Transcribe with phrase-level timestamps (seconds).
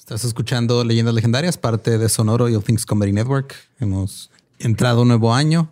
[0.00, 3.54] Estás escuchando Leyendas Legendarias, parte de Sonoro y All Things Comedy Network.
[3.78, 5.70] Hemos entrado un nuevo año.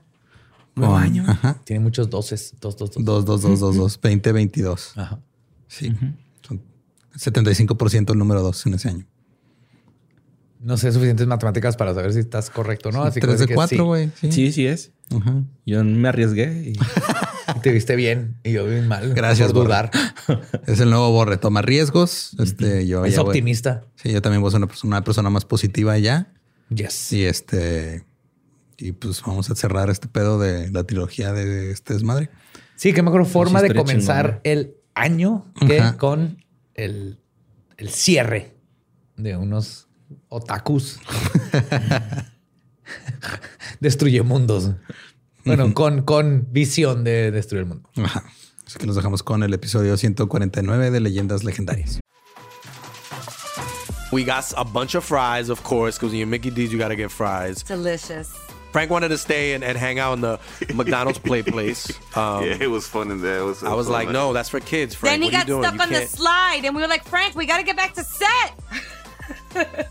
[0.75, 1.25] ¿Nuevo con- año?
[1.27, 1.56] Ajá.
[1.64, 2.53] Tiene muchos doses.
[2.61, 3.03] Dos, dos, dos.
[3.03, 4.99] 2, 2, 2, 2, 2, 20, 22.
[4.99, 5.19] Ajá.
[5.67, 5.91] Sí.
[6.46, 6.61] Son
[7.17, 9.06] 75% el número 2 en ese año.
[10.60, 13.04] No sé suficientes matemáticas para saber si estás correcto o no.
[13.04, 14.10] Así que 3 voy a de decir que 4, güey.
[14.20, 14.30] Sí.
[14.30, 14.92] Sí, sí es.
[15.18, 15.42] Ajá.
[15.64, 16.79] Yo me arriesgué y.
[17.69, 19.12] Te viste bien y yo bien mal.
[19.12, 19.91] Gracias, por Borre.
[20.66, 21.37] Es el nuevo Borre.
[21.37, 22.34] Toma riesgos.
[22.39, 23.84] Este, yo Es ya voy- optimista.
[23.96, 26.33] Sí, yo también voy a ser una persona, una persona más positiva ya.
[26.70, 27.12] Yes.
[27.12, 28.06] Y este.
[28.78, 32.30] Y pues vamos a cerrar este pedo de la trilogía de este desmadre.
[32.75, 34.41] Sí, qué mejor forma de comenzar chingona.
[34.45, 35.98] el año que Ajá.
[35.98, 36.42] con
[36.73, 37.19] el,
[37.77, 38.55] el cierre
[39.19, 39.89] de unos
[40.30, 41.00] otakus.
[43.80, 44.70] Destruye mundos.
[45.48, 47.89] Bueno, con, con visión de destruir el mundo.
[48.05, 48.23] Ajá.
[48.66, 52.01] Así que nos dejamos con el episodio 149 de Leyendas Legendarias.
[54.11, 56.89] We got a bunch of fries, of course, because when you're Mickey D's, you got
[56.89, 57.62] to get fries.
[57.62, 58.31] Delicious.
[58.72, 60.39] Frank wanted to stay and, and hang out in the
[60.75, 61.89] McDonald's play place.
[62.17, 63.39] Um, yeah, it was fun in there.
[63.41, 65.12] It was, I was like, no, that's for kids, Frank.
[65.15, 65.62] then he what are you got doing?
[65.62, 67.77] stuck You on the can't- slide, and we were like, Frank, we got to get
[67.77, 68.55] back to set.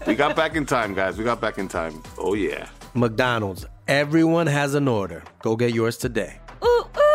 [0.08, 1.18] we got back in time, guys.
[1.18, 2.02] We got back in time.
[2.18, 2.68] Oh yeah.
[2.96, 3.66] McDonald's.
[3.88, 5.24] Everyone has an order.
[5.42, 6.42] Go get yours today.
[6.62, 7.07] Ooh, ooh.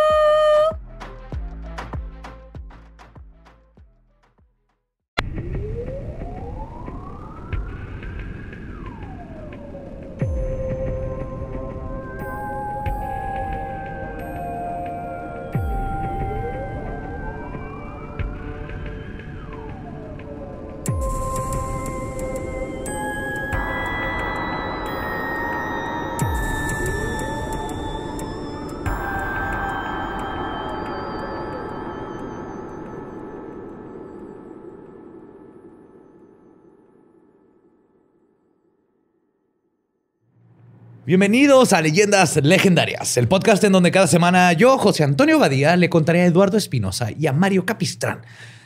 [41.12, 45.90] Bienvenidos a Leyendas Legendarias, el podcast en donde cada semana yo, José Antonio Badía, le
[45.90, 48.22] contaré a Eduardo Espinosa y a Mario Capistrán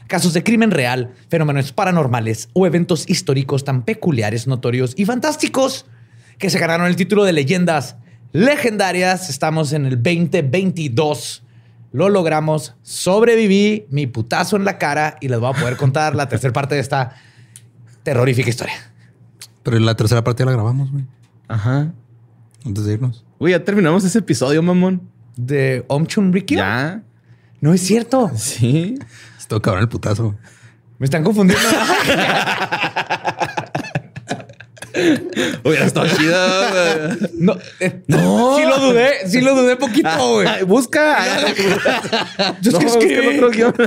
[0.06, 5.86] casos de crimen real, fenómenos paranormales o eventos históricos tan peculiares, notorios y fantásticos
[6.38, 7.96] que se ganaron el título de Leyendas
[8.30, 9.28] Legendarias.
[9.28, 11.42] Estamos en el 2022.
[11.90, 16.28] Lo logramos, sobreviví, mi putazo en la cara y les voy a poder contar la
[16.28, 17.16] tercera parte de esta
[18.04, 18.74] terrorífica historia.
[19.64, 21.06] Pero la tercera parte ya la grabamos, güey.
[21.48, 21.92] Ajá.
[22.66, 23.24] Antes de irnos.
[23.38, 25.08] Güey, ya terminamos ese episodio, mamón.
[25.36, 26.58] ¿De Om Chunrikyo?
[26.58, 27.02] Ya.
[27.60, 28.30] No es cierto.
[28.34, 28.98] Sí.
[29.38, 30.34] Estuvo cabrón el putazo.
[30.98, 31.64] Me están confundiendo.
[35.64, 36.34] Hubiera estado chido.
[36.38, 37.30] güey.
[37.38, 40.46] No, eh, sí lo dudé, sí lo dudé poquito, güey.
[40.46, 41.18] Ay, busca.
[42.62, 43.74] Yo no, busca el otro guion.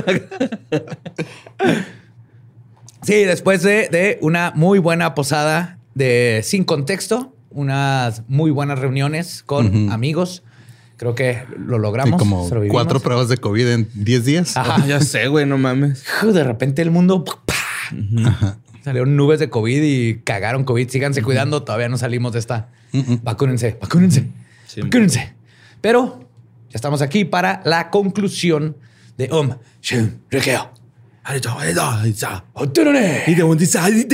[3.02, 9.42] Sí, después de, de una muy buena posada de sin contexto, unas muy buenas reuniones
[9.44, 10.42] con amigos.
[10.96, 12.18] Creo que lo Sí, logramos.
[12.18, 12.74] como sobrevivimos.
[12.74, 14.56] cuatro pruebas de COVID en 10 días.
[14.56, 14.84] Ajá.
[14.86, 16.04] ya sé, güey, no mames.
[16.22, 17.24] De repente el mundo
[18.84, 20.88] salieron nubes de COVID y cagaron COVID.
[20.88, 22.68] Síganse cuidando, todavía no salimos de esta.
[23.22, 24.28] Vacúnense, vacúnense,
[24.66, 24.82] Sí.
[24.82, 25.34] vacúnense.
[25.80, 26.28] Pero
[26.68, 28.76] ya estamos aquí para la conclusión
[29.16, 30.20] de Om Shin.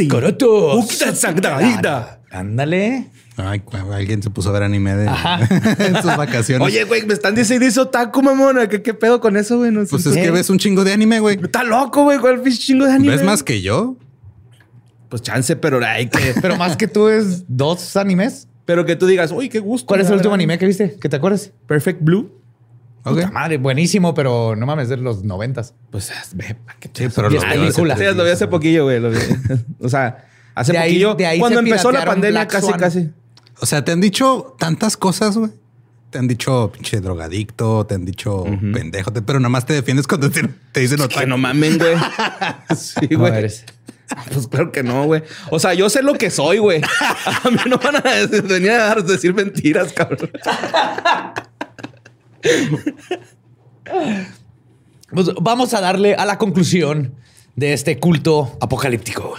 [0.08, 0.72] Koroto.
[2.30, 3.10] Ándale.
[3.38, 5.06] Ay, alguien se puso a ver anime de
[5.78, 6.66] en sus vacaciones.
[6.66, 8.66] Oye, güey, me están diciendo eso taco, mamona.
[8.68, 9.70] ¿Qué, qué pedo con eso, güey?
[9.70, 9.90] No sé.
[9.90, 11.38] pues es que ves un chingo de anime, güey.
[11.42, 12.18] Está loco, güey.
[12.18, 13.14] ¿Cuál pinche chingo de anime?
[13.16, 13.96] ¿Ves más que yo?
[15.08, 16.34] Pues chance, pero hay que.
[16.42, 18.48] Pero más que tú es dos animes.
[18.64, 19.86] pero que tú digas, uy, qué gusto.
[19.86, 20.42] ¿Cuál es el último verdad.
[20.42, 20.96] anime que viste?
[21.00, 21.52] ¿Que te acuerdas?
[21.68, 22.40] Perfect Blue.
[23.04, 23.14] Ok.
[23.14, 25.74] Puta madre, buenísimo, pero no mames, de los noventas.
[25.90, 27.96] Pues ve, ¿para qué Sí, pero lo película.
[27.96, 29.00] Sí, lo vi hace poquillo, güey.
[29.80, 30.26] o sea,
[30.56, 31.14] hace De ahí- poquillo.
[31.14, 32.80] de ahí cuando empezó la pandemia, Black casi, Swan.
[32.80, 33.10] casi.
[33.60, 35.50] O sea, te han dicho tantas cosas, güey.
[36.10, 40.06] Te han dicho pinche drogadicto, te han dicho pendejo, te- pero nada más te defiendes
[40.06, 41.20] cuando te, te dicen otra.
[41.20, 41.96] Que no mamen, güey.
[42.76, 43.50] sí, güey.
[44.32, 45.22] Pues claro que no, güey.
[45.50, 46.80] O sea, yo sé lo que soy, güey.
[47.44, 50.30] A mí no van a decir- venir a dar- decir mentiras, cabrón.
[55.10, 57.14] Pues vamos a darle a la conclusión
[57.54, 59.34] de este culto apocalíptico.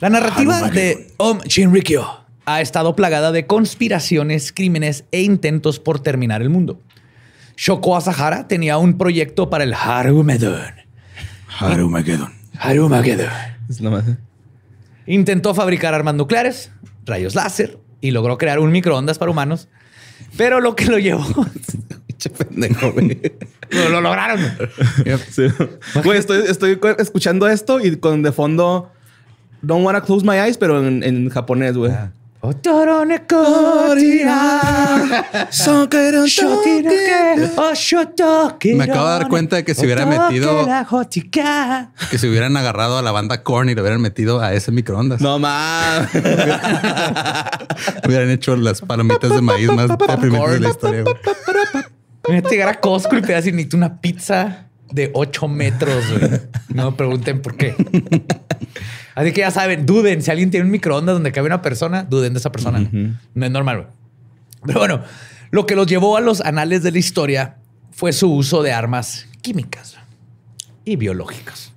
[0.00, 2.06] La narrativa de Om Shinrikyo
[2.54, 6.80] ha estado plagada de conspiraciones, crímenes e intentos por terminar el mundo.
[7.56, 10.74] Shoko Asahara tenía un proyecto para el Harumedon.
[12.58, 13.28] Harumagedon.
[13.68, 14.04] Es nomás.
[15.06, 16.70] Intentó fabricar armas nucleares,
[17.06, 19.68] rayos láser y logró crear un microondas para humanos.
[20.36, 21.24] Pero lo que lo llevó.
[22.06, 23.20] Pinche pendejo, güey.
[23.72, 24.40] no lo lograron.
[25.30, 25.46] Sí.
[26.04, 28.90] Güey, estoy, estoy cu- escuchando esto y con de fondo
[29.62, 31.90] Don't Wanna Close My Eyes, pero en, en japonés, güey.
[31.92, 32.12] Ah.
[38.76, 40.64] Me acabo de dar cuenta de que se hubiera metido-.
[42.10, 45.20] Que se hubieran agarrado a la banda Korn y lo hubieran metido a ese microondas.
[45.20, 46.08] No más.
[48.06, 51.04] Hubieran hecho las palomitas de maíz más deprimentes de la historia.
[52.24, 56.40] Imagínate llegar a Costco y pedir así, necesito una pizza de 8 metros, güey.
[56.68, 57.74] No me pregunten por qué.
[59.14, 60.22] Así que ya saben, duden.
[60.22, 62.88] Si alguien tiene un microondas donde cabe una persona, duden de esa persona.
[63.34, 63.88] No es normal, güey.
[64.66, 65.02] Pero bueno,
[65.50, 67.56] lo que los llevó a los anales de la historia
[67.90, 69.96] fue su uso de armas químicas
[70.84, 71.72] y biológicas.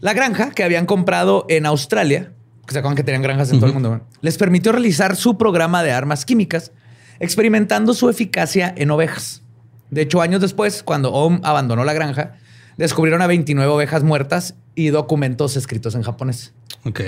[0.00, 2.32] La granja que habían comprado en Australia,
[2.66, 5.82] que se acuerdan que tenían granjas en todo el mundo, les permitió realizar su programa
[5.82, 6.72] de armas químicas,
[7.20, 9.42] experimentando su eficacia en ovejas.
[9.92, 12.32] De hecho, años después, cuando Ohm abandonó la granja,
[12.78, 16.54] descubrieron a 29 ovejas muertas y documentos escritos en japonés.
[16.86, 17.00] Ok.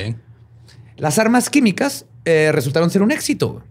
[0.98, 3.62] Las armas químicas eh, resultaron ser un éxito.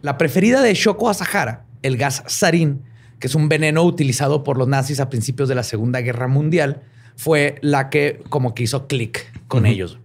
[0.00, 2.82] La preferida de Shoko Asahara, el gas sarín,
[3.18, 6.80] que es un veneno utilizado por los nazis a principios de la Segunda Guerra Mundial,
[7.14, 9.98] fue la que como que hizo clic con ellos.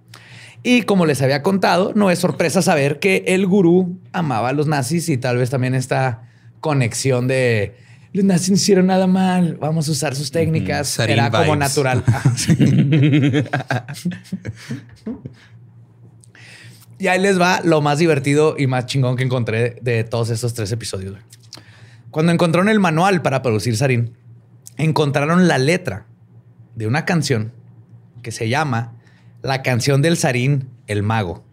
[0.62, 4.68] Y como les había contado, no es sorpresa saber que el gurú amaba a los
[4.68, 6.24] nazis y tal vez también esta
[6.60, 10.88] conexión de no hicieron nada mal, vamos a usar sus técnicas.
[10.88, 12.04] Sarin Era como natural.
[17.00, 20.56] Y ahí les va lo más divertido y más chingón que encontré de todos estos
[20.56, 21.16] tres episodios.
[22.10, 24.18] Cuando encontraron el manual para producir sarín,
[24.78, 26.08] encontraron la letra
[26.76, 27.52] de una canción
[28.24, 28.96] que se llama
[29.44, 31.46] La canción del sarín, el mago,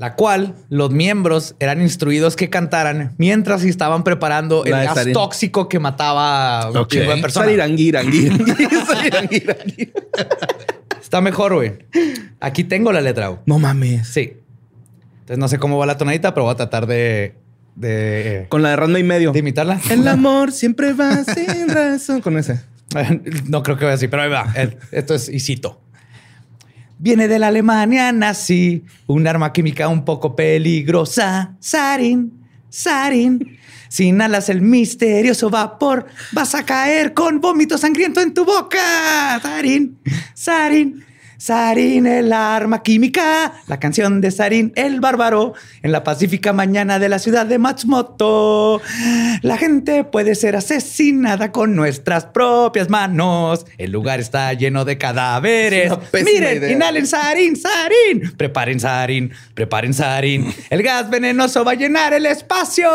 [0.00, 5.78] la cual los miembros eran instruidos que cantaran mientras estaban preparando el gas tóxico que
[5.78, 6.88] mataba a un Ok.
[6.88, 7.50] chingo de personas.
[11.02, 11.72] Está mejor, güey.
[12.40, 13.40] Aquí tengo la letra, güey.
[13.46, 14.08] No mames.
[14.08, 14.34] Sí.
[15.20, 17.34] Entonces no sé cómo va la tonadita, pero voy a tratar de,
[17.74, 19.32] de, Con la de Ranma y medio.
[19.32, 19.80] de imitarla.
[19.90, 22.20] El amor siempre va sin razón.
[22.22, 22.60] Con ese.
[23.46, 24.52] No creo que vaya así, pero ahí va.
[24.92, 25.80] Esto es y cito.
[27.02, 31.56] Viene de la Alemania nazi, un arma química un poco peligrosa.
[31.58, 32.30] Sarin,
[32.68, 33.58] sarin.
[33.88, 39.40] Si inhalas el misterioso vapor, vas a caer con vómito sangriento en tu boca.
[39.40, 39.98] Sarin,
[40.34, 41.02] sarin.
[41.40, 47.08] Sarin, el arma química, la canción de Sarin, el bárbaro, en la pacífica mañana de
[47.08, 48.82] la ciudad de Matsumoto.
[49.40, 53.64] La gente puede ser asesinada con nuestras propias manos.
[53.78, 55.90] El lugar está lleno de cadáveres.
[56.12, 56.72] Miren, idea.
[56.72, 58.36] inhalen Sarin, Sarin.
[58.36, 60.52] Preparen Sarin, preparen Sarin.
[60.68, 62.86] El gas venenoso va a llenar el espacio.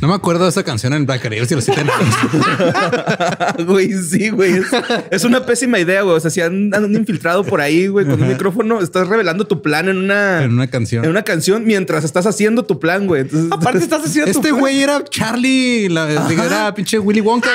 [0.00, 1.62] No me acuerdo de esa canción en Black Ariel, si lo.
[3.66, 4.58] Güey, sí, güey.
[4.58, 4.66] Es,
[5.10, 6.16] es una pésima idea, güey.
[6.16, 9.62] O sea, si han, han infiltrado por ahí, güey, con un micrófono, estás revelando tu
[9.62, 11.04] plan en una, En una canción.
[11.04, 13.22] en una canción mientras estás haciendo tu plan, güey.
[13.22, 14.60] Entonces, Aparte estás haciendo tu Este plan.
[14.60, 17.50] güey era Charlie, la, era pinche Willy Wonka,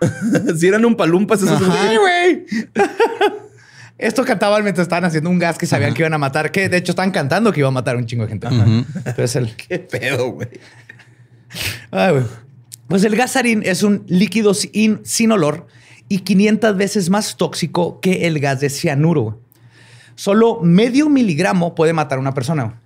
[0.00, 0.56] güey.
[0.58, 2.46] si eran un palumpas esos Ay, güey.
[3.98, 6.76] Esto cantaban mientras estaban haciendo un gas que sabían que iban a matar, que de
[6.76, 8.46] hecho estaban cantando que iba a matar a un chingo de gente.
[8.48, 10.48] Entonces el, Qué pedo, güey.
[11.90, 12.24] Ay, güey.
[12.88, 15.66] Pues el gas sarín es un líquido sin, sin olor
[16.08, 19.40] y 500 veces más tóxico que el gas de cianuro.
[20.14, 22.80] Solo medio miligramo puede matar a una persona.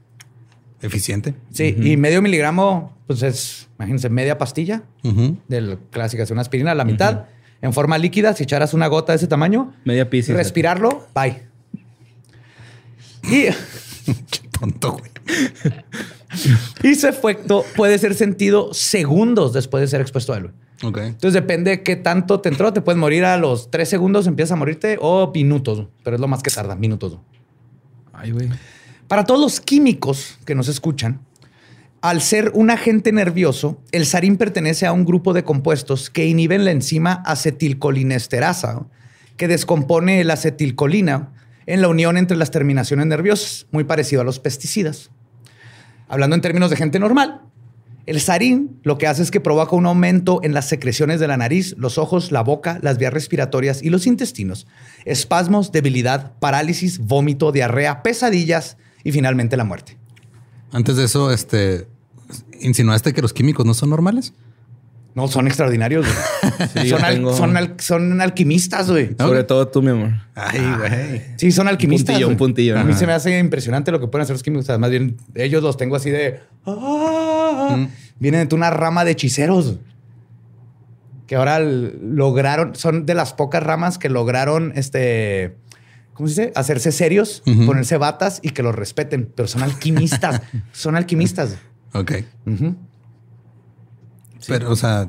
[0.83, 1.35] Eficiente.
[1.53, 5.37] Sí, y medio miligramo, pues es, imagínense, media pastilla Ujú.
[5.47, 7.27] del clásica, es una aspirina, la mitad,
[7.61, 10.35] en forma líquida, si echaras una gota de ese tamaño, Media piscis.
[10.35, 11.43] respirarlo, bye.
[13.25, 13.45] Y,
[14.31, 15.11] Qué tonto, güey.
[16.83, 20.51] y su efecto puede ser sentido segundos después de ser expuesto a él.
[20.83, 22.73] Entonces depende de qué tanto te entró.
[22.73, 26.29] Te puedes morir a los tres segundos, empiezas a morirte o minutos, pero es lo
[26.29, 27.19] más que tarda, minutos.
[28.13, 28.49] Ay, güey.
[29.07, 31.21] Para todos los químicos que nos escuchan,
[32.01, 36.65] al ser un agente nervioso, el sarín pertenece a un grupo de compuestos que inhiben
[36.65, 38.91] la enzima acetilcolinesterasa, ¿no?
[39.37, 41.33] que descompone la acetilcolina
[41.67, 45.11] en la unión entre las terminaciones nerviosas, muy parecido a los pesticidas.
[46.11, 47.41] Hablando en términos de gente normal,
[48.07, 51.37] el sarín lo que hace es que provoca un aumento en las secreciones de la
[51.37, 54.67] nariz, los ojos, la boca, las vías respiratorias y los intestinos,
[55.05, 59.99] espasmos, debilidad, parálisis, vómito, diarrea, pesadillas y finalmente la muerte.
[60.73, 61.87] Antes de eso, este
[62.61, 64.35] insinuaste que los químicos no son normales.
[65.15, 66.07] No, son extraordinarios.
[66.07, 66.19] güey.
[66.83, 69.15] Sí, yo son, al- tengo- son al- son alquimistas, güey.
[69.19, 70.11] Sobre todo tú, mi amor.
[70.35, 71.23] Ay, güey.
[71.37, 72.15] Sí, son alquimistas.
[72.15, 72.99] puntillo, un puntillo, A mí ajá.
[73.01, 74.79] se me hace impresionante lo que pueden hacer los químicos.
[74.79, 76.41] Más bien, ellos los tengo así de.
[76.67, 77.87] "Ah".
[78.19, 79.77] Vienen de una rama de hechiceros.
[81.27, 82.75] Que ahora lograron.
[82.75, 85.57] Son de las pocas ramas que lograron este.
[86.13, 86.53] ¿cómo se dice?
[86.57, 89.31] Hacerse serios, ponerse batas y que los respeten.
[89.35, 90.43] Pero son alquimistas.
[90.73, 91.57] son alquimistas.
[91.95, 92.13] Ok.
[94.47, 95.09] Pero, o sea,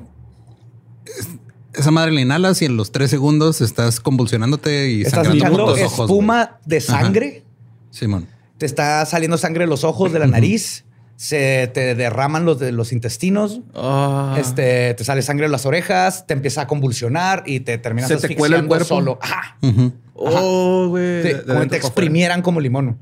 [1.06, 1.30] es-
[1.74, 5.82] esa madre la inhalas y en los tres segundos estás convulsionándote y Estás sangrando los
[5.82, 6.00] ojos.
[6.10, 7.30] espuma de sangre.
[7.30, 7.44] güey.
[7.92, 8.28] Simón.
[8.58, 10.86] Te está saliendo sangre de los ojos, de la nariz.
[11.16, 13.62] Se te derraman los de los intestinos.
[13.76, 14.36] Ah.
[14.40, 18.18] Este, te sale sangre de las orejas, te empieza a convulsionar y te terminas Se
[18.28, 18.86] te cuela el asfixiando cuerpo.
[18.86, 19.20] solo.
[19.22, 19.58] Ajá.
[19.62, 19.94] Ujú.
[20.16, 21.22] Oh, güey.
[21.22, 22.98] Te- De como te exprimieran como limón.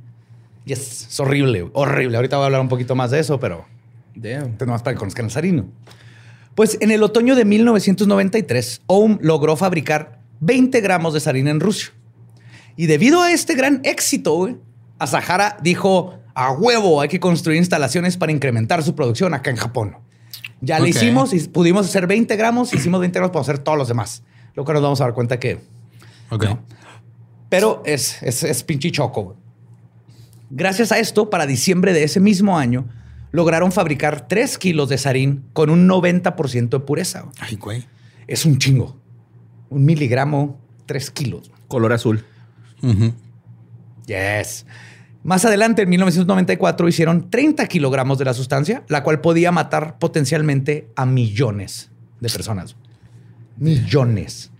[0.65, 2.17] Y es, es horrible, horrible.
[2.17, 3.65] Ahorita voy a hablar un poquito más de eso, pero
[4.15, 4.57] Damn.
[4.59, 5.65] nomás para que conozcan el sarino.
[6.60, 11.94] Pues en el otoño de 1993, Ohm logró fabricar 20 gramos de sarina en Rusia.
[12.75, 14.58] Y debido a este gran éxito, güey,
[14.98, 20.00] Asahara dijo, a huevo, hay que construir instalaciones para incrementar su producción acá en Japón.
[20.60, 20.98] Ya le Ok.
[20.98, 24.24] hicimos y pudimos hacer 20 gramos, hicimos 20 gramos para hacer todos los demás.
[24.54, 25.60] Lo que nos vamos a dar cuenta que
[26.30, 26.46] Ok.
[27.48, 29.24] pero es, es, es pinche choco.
[29.24, 29.38] güey.
[30.50, 32.86] Gracias a esto, para diciembre de ese mismo año,
[33.31, 37.21] lograron fabricar 3 kilos de sarín con un 90% de pureza.
[37.21, 37.33] güey.
[37.39, 37.86] Ay, güey.
[38.27, 38.98] Es un chingo.
[39.69, 41.51] Un miligramo, 3 kilos.
[41.67, 42.25] Color azul.
[44.05, 44.65] Yes.
[45.24, 50.88] Más adelante, en 1994, hicieron 30 kilogramos de la sustancia, la cual podía matar potencialmente
[50.95, 52.75] a millones de personas.
[53.57, 54.51] Millones.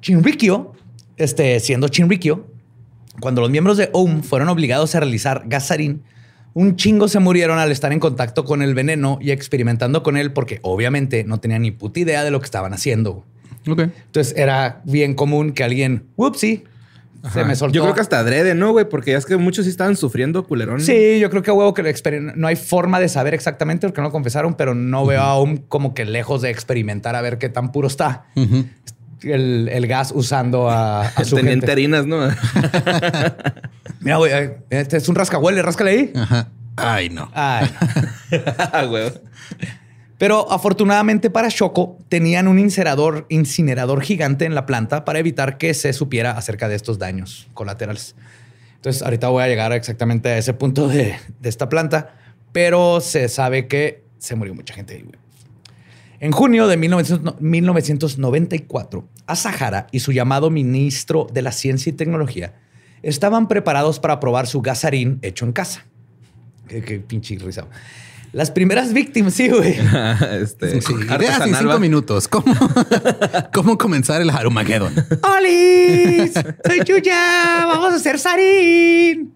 [0.00, 0.72] Chinrikyo,
[1.16, 2.46] este, siendo Chinrikyo,
[3.20, 6.02] cuando los miembros de OM fueron obligados a realizar gasarín,
[6.56, 10.32] un chingo se murieron al estar en contacto con el veneno y experimentando con él
[10.32, 13.26] porque obviamente no tenían ni puta idea de lo que estaban haciendo.
[13.68, 13.80] Ok.
[13.80, 16.64] Entonces era bien común que alguien, whoopsie,
[17.30, 17.74] se me soltó.
[17.74, 18.88] Yo creo que hasta adrede, ¿no, güey?
[18.88, 20.80] Porque ya es que muchos sí estaban sufriendo culerón.
[20.80, 21.94] Sí, yo creo que a huevo que
[22.36, 25.92] no hay forma de saber exactamente porque no lo confesaron, pero no veo aún como
[25.92, 28.64] que lejos de experimentar a ver qué tan puro está Ujú.
[29.22, 31.66] El, el gas usando a, a su gente.
[31.66, 32.28] terinas, ¿no?
[34.00, 34.32] Mira, güey,
[34.70, 36.12] este es un rascahuele, ráscale ahí.
[36.14, 36.48] Ajá.
[36.76, 37.30] Ay, no.
[37.34, 37.68] Ay.
[38.72, 39.12] Ah, güey.
[40.18, 45.74] Pero afortunadamente para Shoko tenían un incinerador, incinerador gigante en la planta para evitar que
[45.74, 48.16] se supiera acerca de estos daños colaterales.
[48.76, 52.14] Entonces, ahorita voy a llegar exactamente a ese punto de, de esta planta,
[52.52, 55.02] pero se sabe que se murió mucha gente ahí.
[55.02, 55.16] güey.
[56.20, 62.54] En junio de 1900 1994, Asahara y su llamado ministro de la Ciencia y Tecnología
[63.02, 65.86] estaban preparados para probar su gasarín hecho en casa.
[66.68, 67.66] Qué, qué pinche risa.
[68.32, 69.74] Las primeras víctimas, sí, güey.
[69.76, 69.84] Sí,
[70.42, 72.28] este, ideas en artesanal, cinco minutos.
[72.28, 72.54] ¿Cómo,
[73.54, 74.92] ¿Cómo comenzar el Harumageddon?
[75.22, 76.32] ¡Olis!
[76.66, 77.64] ¡Soy Chuya!
[77.66, 79.34] ¡Vamos a hacer sarín!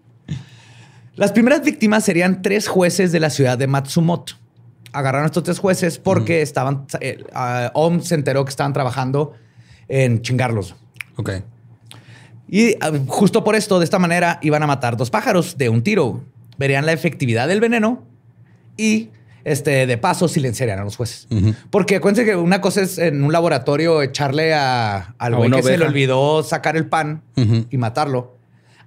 [1.15, 4.33] Las primeras víctimas serían tres jueces de la ciudad de Matsumoto.
[4.93, 6.85] Agarraron a estos tres jueces porque estaban...
[6.99, 7.23] eh,
[7.73, 9.33] Om se enteró que estaban trabajando
[9.87, 10.75] en chingarlos.
[11.17, 11.31] Ok.
[12.47, 15.83] Y ah, justo por esto, de esta manera, iban a matar dos pájaros de un
[15.83, 16.23] tiro.
[16.57, 18.03] Verían la efectividad del veneno
[18.77, 19.09] y
[19.43, 21.27] este, de paso silenciarían a los jueces.
[21.69, 25.77] Porque acuérdense que una cosa es en un laboratorio echarle a, al güey que se
[25.77, 27.23] le olvidó sacar el pan
[27.69, 28.37] y matarlo,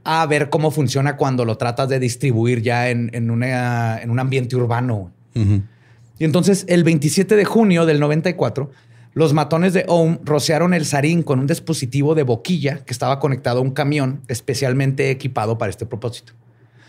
[0.05, 4.19] a ver cómo funciona cuando lo tratas de distribuir ya en, en una- en un
[4.21, 5.11] ambiente urbano.
[5.35, 5.63] Ujú.
[6.19, 8.71] Y entonces, el 27 de junio del 94,
[9.15, 13.59] los matones de Ohm rociaron el sarín con un dispositivo de boquilla que estaba conectado
[13.59, 16.33] a un camión especialmente equipado para este propósito.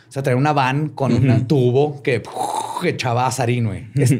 [0.07, 3.87] O sea, traía una van con un tubo que uf, echaba sarín, güey.
[3.95, 4.11] Es-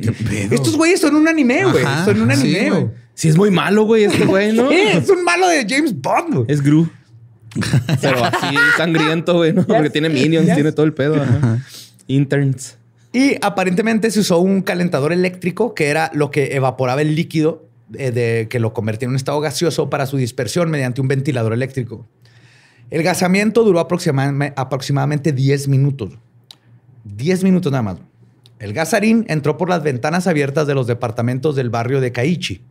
[0.51, 1.83] Estos güeyes son un anime, güey.
[2.03, 2.87] Son un anime, güey.
[3.13, 4.69] Sí, es muy malo, güey, este güey, ¿no?
[4.69, 6.33] Sí, es un malo de James Bond.
[6.33, 6.45] güey.
[6.49, 6.89] Es Gru.
[8.01, 9.65] Pero así sangriento, güey, ¿no?
[9.65, 10.55] Porque tiene minions, yes.
[10.55, 11.15] tiene todo el pedo.
[11.21, 11.59] ajá.
[12.07, 12.77] Interns.
[13.15, 18.47] Y aparentemente se usó un calentador eléctrico que era lo que evaporaba el líquido eh,
[18.49, 22.05] que lo convertía en un estado gaseoso para su dispersión mediante un ventilador eléctrico.
[22.89, 26.19] El gasamiento duró aproximadamente 10 minutos.
[27.05, 27.97] 10 minutos nada más.
[28.59, 32.63] El gasarín entró por las ventanas abiertas de los departamentos del barrio de Kaichi.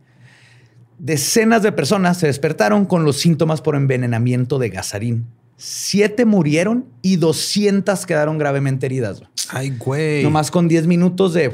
[0.99, 5.25] Decenas de personas se despertaron con los síntomas por envenenamiento de gasarín.
[5.57, 9.23] Siete murieron y 200 quedaron gravemente heridas.
[9.51, 10.23] Ay, güey.
[10.23, 11.51] Nomás con 10 minutos de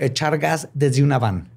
[0.00, 1.48] echar gas desde una van.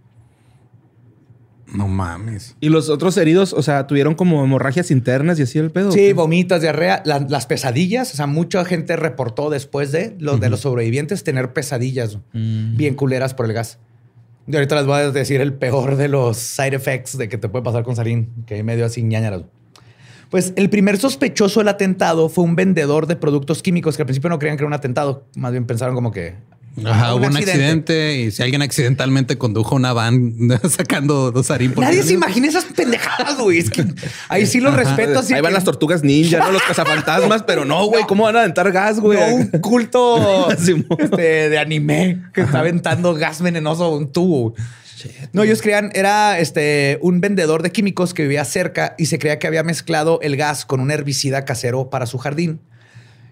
[1.74, 2.58] No mames.
[2.60, 5.94] Y los otros heridos, o sea, tuvieron como hemorragias internas y así el pedo.
[5.94, 8.14] Sí, vomitas, diarrea, la- las pesadillas.
[8.14, 13.34] O sea, mucha gente reportó después de los, de los sobrevivientes tener pesadillas bien culeras
[13.34, 13.80] por el gas.
[14.48, 17.48] Y ahorita les voy a decir el peor de los side effects de que te
[17.48, 19.44] puede pasar con sarín, que medio así ñañaras.
[20.32, 24.30] Pues el primer sospechoso del atentado fue un vendedor de productos químicos que al principio
[24.30, 25.26] no creían que era un atentado.
[25.36, 26.36] Más bien pensaron como que
[26.86, 27.52] Ajá, Un hubo un accidente.
[27.52, 28.18] accidente.
[28.22, 30.34] y si alguien accidentalmente condujo una van
[30.70, 33.58] sacando dos harín por Nadie se imagina esas pendejadas, güey.
[33.58, 33.86] Es que
[34.30, 35.20] ahí sí los respeto.
[35.20, 36.52] así Ahí van las tortugas ninja, ¿no?
[36.52, 38.06] Los cazafantasmas, pero no, güey.
[38.06, 39.20] ¿Cómo van a aventar gas, güey?
[39.20, 40.50] No, un culto
[40.98, 44.56] este, de anime que está aventando gas venenoso a un tubo.
[45.34, 49.40] No, ellos creían, era este, un vendedor de químicos que vivía cerca y se creía
[49.40, 52.60] que había mezclado el gas con un herbicida casero para su jardín.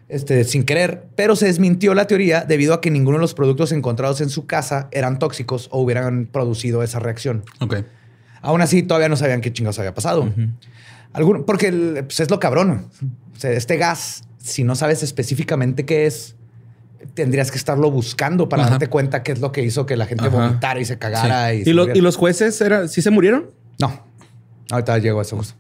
[0.08, 3.72] Este, sin querer, pero se desmintió la teoría debido a que ninguno de los productos
[3.72, 7.44] encontrados en su casa eran tóxicos o hubieran producido esa reacción.
[7.60, 7.84] Ok.
[8.42, 10.34] Aún así, todavía no sabían qué chingados había pasado.
[11.14, 12.88] Alguno- porque el- pues, es lo cabrón.
[13.36, 16.36] O sea, este gas, si no sabes específicamente qué es,
[17.14, 18.72] tendrías que estarlo buscando para Ajá.
[18.72, 20.36] darte cuenta qué es lo que hizo que la gente Ajá.
[20.48, 21.54] vomitara y se cagara.
[21.54, 21.98] Y, se ¿Y, lo- muriera.
[21.98, 23.52] y los jueces era, sí se murieron?
[23.80, 24.06] No.
[24.72, 25.38] Ahorita llego a eso.
[25.38, 25.56] justo.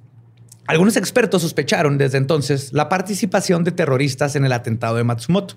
[0.67, 5.55] Algunos expertos sospecharon desde entonces la participación de terroristas en el atentado de Matsumoto.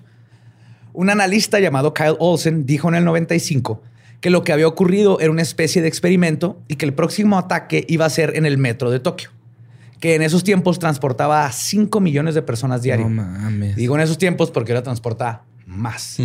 [0.93, 3.81] Un analista llamado Kyle Olsen dijo en el 95
[4.21, 7.85] que lo que había ocurrido era una especie de experimento y que el próximo ataque
[7.89, 9.29] iba a ser en el metro de Tokio,
[9.99, 13.09] que en esos tiempos transportaba a 5 millones de personas diarias.
[13.09, 13.75] No mames.
[13.75, 16.19] Digo en esos tiempos porque ahora transporta más.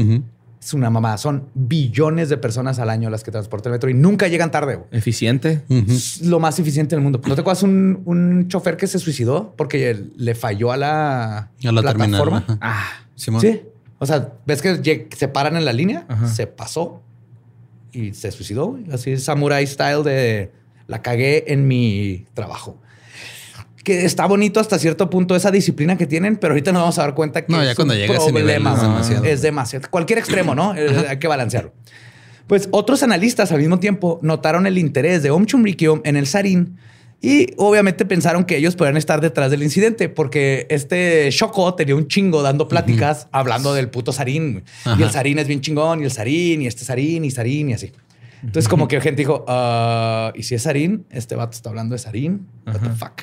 [0.61, 1.19] Es una mamada.
[1.19, 4.81] Son billones de personas al año las que transporta el metro y nunca llegan tarde.
[4.91, 5.63] Eficiente.
[5.69, 7.21] Es lo más eficiente del mundo.
[7.27, 11.73] ¿No te acuerdas un, un chofer que se suicidó porque le falló a la, A
[11.73, 12.45] la plataforma?
[12.61, 13.41] Ah, Simón.
[13.41, 13.63] Sí.
[14.01, 16.29] O sea, ves que se paran en la línea, Ajá.
[16.29, 17.03] se pasó
[17.93, 18.79] y se suicidó.
[18.93, 20.53] Así samurai style de
[20.87, 22.81] la cagué en mi trabajo.
[23.89, 27.03] Que está bonito hasta cierto punto esa disciplina que tienen, pero ahorita nos vamos a
[27.03, 29.25] dar cuenta que No, ya es cuando un llega a ese nivel problema, es demasiado.
[29.25, 29.89] Es demasiado.
[29.91, 30.75] Cualquier extremo, ¿no?
[30.77, 31.73] Eh, Hay que balancearlo.
[32.47, 36.77] Pues otros analistas al mismo tiempo notaron el interés de Om Chumrikyo en el Sarin
[37.23, 42.09] y obviamente pensaron que ellos podrían estar detrás del incidente porque este Shoko tenía un
[42.09, 44.65] chingo dando pláticas hablando del puto Sarin.
[44.99, 47.73] Y el Sarin es bien chingón y el Sarin y este Sarin y Sarin y
[47.73, 47.91] así.
[48.43, 51.07] Entonces como que gente dijo, "Ah, ¿y si es Sarin?
[51.11, 52.47] Este vato está hablando de Sarin.
[52.67, 53.23] What the fuck.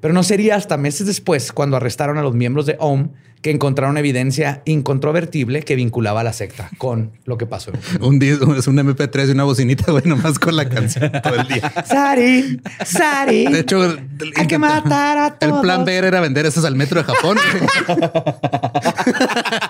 [0.00, 3.10] Pero no sería hasta meses después, cuando arrestaron a los miembros de OM,
[3.42, 7.72] que encontraron evidencia incontrovertible que vinculaba a la secta con lo que pasó.
[8.00, 11.72] Un es un MP3 y una bocinita, güey, nomás con la canción todo el día.
[11.86, 13.50] Sarin, Sarin.
[13.52, 13.96] De hecho,
[14.36, 15.62] Hay que matar a El todos.
[15.62, 17.38] plan B era vender esas al metro de Japón.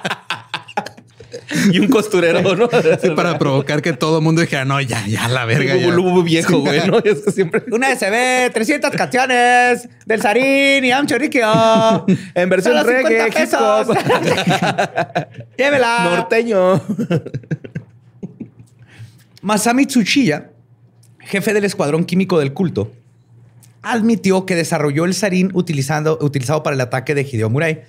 [1.73, 2.69] y un costurero, ¿no?
[3.01, 5.77] Sí, para provocar que todo el mundo dijera, no, ya, ya, la verga.
[5.77, 5.89] Ya.
[5.89, 6.99] Lubu viejo, güey, ¿no?
[6.99, 7.63] Es que siempre.
[7.71, 12.07] Una SB, 300 canciones del Sarin y Amchorikyo.
[12.35, 13.87] En versión Solo reggae, 50 hip hop.
[13.89, 15.27] pesos.
[15.59, 16.11] Llévela.
[16.17, 16.83] Norteño.
[19.43, 20.51] Masami Tsuchiya,
[21.19, 22.93] jefe del escuadrón químico del culto,
[23.83, 27.83] admitió que desarrolló el sarín utilizando, utilizado para el ataque de Hideo Murai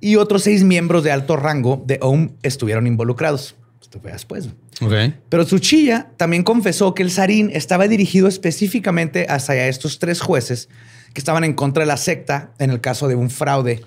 [0.00, 3.54] y otros seis miembros de alto rango de OM estuvieron involucrados.
[3.80, 4.48] Esto fue después.
[4.80, 4.92] Ok.
[5.28, 10.68] Pero Tsuchiya también confesó que el sarín estaba dirigido específicamente hacia estos tres jueces
[11.14, 13.82] que estaban en contra de la secta en el caso de un fraude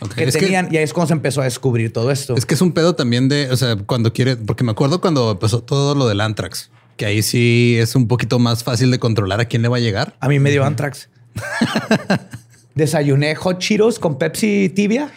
[0.00, 0.14] ok.
[0.14, 0.68] que Es que- tenían.
[0.72, 2.34] y ahí es cuando se empezó a descubrir todo esto.
[2.36, 5.30] Es que es un pedo también de, o sea, cuando quiere, porque me acuerdo cuando
[5.30, 9.40] empezó todo lo del Antrax, que ahí sí es un poquito más fácil de controlar
[9.40, 10.16] a quién le va a llegar.
[10.20, 11.08] A mí me dio Antrax.
[12.74, 15.10] Desayuné hot Cheetos con Pepsi tibia.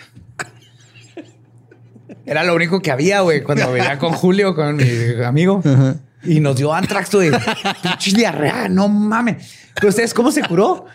[2.26, 5.62] Era lo único que había, güey, cuando venía con Julio, con mi amigo.
[6.24, 7.32] Y nos dio Antrax, güey.
[7.82, 9.56] Pinche diarrea, no mames.
[9.76, 10.86] ¿Pero ustedes cómo se curó?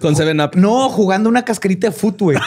[0.00, 0.50] Con Seven Up.
[0.54, 2.38] No, jugando una cascarita de foot, güey.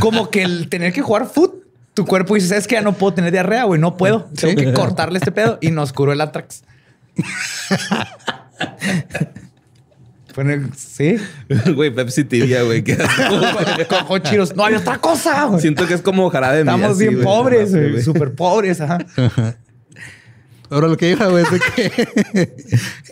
[0.00, 3.14] Como que el tener que jugar foot, tu cuerpo dice, ¿sabes que Ya no puedo
[3.14, 3.80] tener diarrea, güey.
[3.80, 4.28] No puedo.
[4.38, 5.58] Tengo que cortarle este pedo.
[5.60, 6.62] Y nos curó el Antrax.
[10.76, 11.16] Sí.
[11.74, 12.84] Güey, Pepsi tibia, güey.
[14.06, 14.54] hot Cheetos.
[14.56, 15.60] No hay otra cosa, güey.
[15.60, 18.02] Siento que es como jarabe de Estamos así, bien pobres, güey.
[18.02, 18.98] Súper pobres, ajá.
[20.70, 21.60] Ahora lo que dijo, güey, es de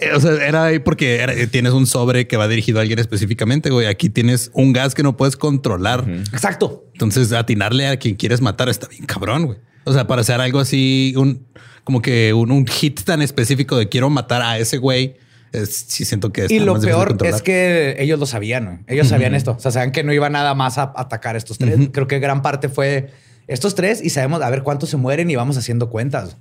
[0.01, 3.01] que, o sea, era ahí porque era- tienes un sobre que va dirigido a alguien
[3.01, 3.87] específicamente, güey.
[3.89, 6.05] Aquí tienes un gas que no puedes controlar.
[6.33, 6.85] Exacto.
[6.93, 9.59] Entonces, atinarle a quien quieres matar está bien cabrón, güey.
[9.85, 11.47] O sea, para hacer algo así, un
[11.83, 15.17] como que un, un hit tan específico de quiero matar a ese güey,
[15.53, 18.85] es- sí siento que es Y lo peor es que ellos lo sabían.
[18.87, 19.53] Ellos sabían esto.
[19.53, 21.89] O sea, sabían que no iba nada más a atacar a estos tres.
[21.93, 23.11] Creo que gran parte fue
[23.47, 26.37] estos tres y sabemos a ver cuántos se mueren y vamos haciendo cuentas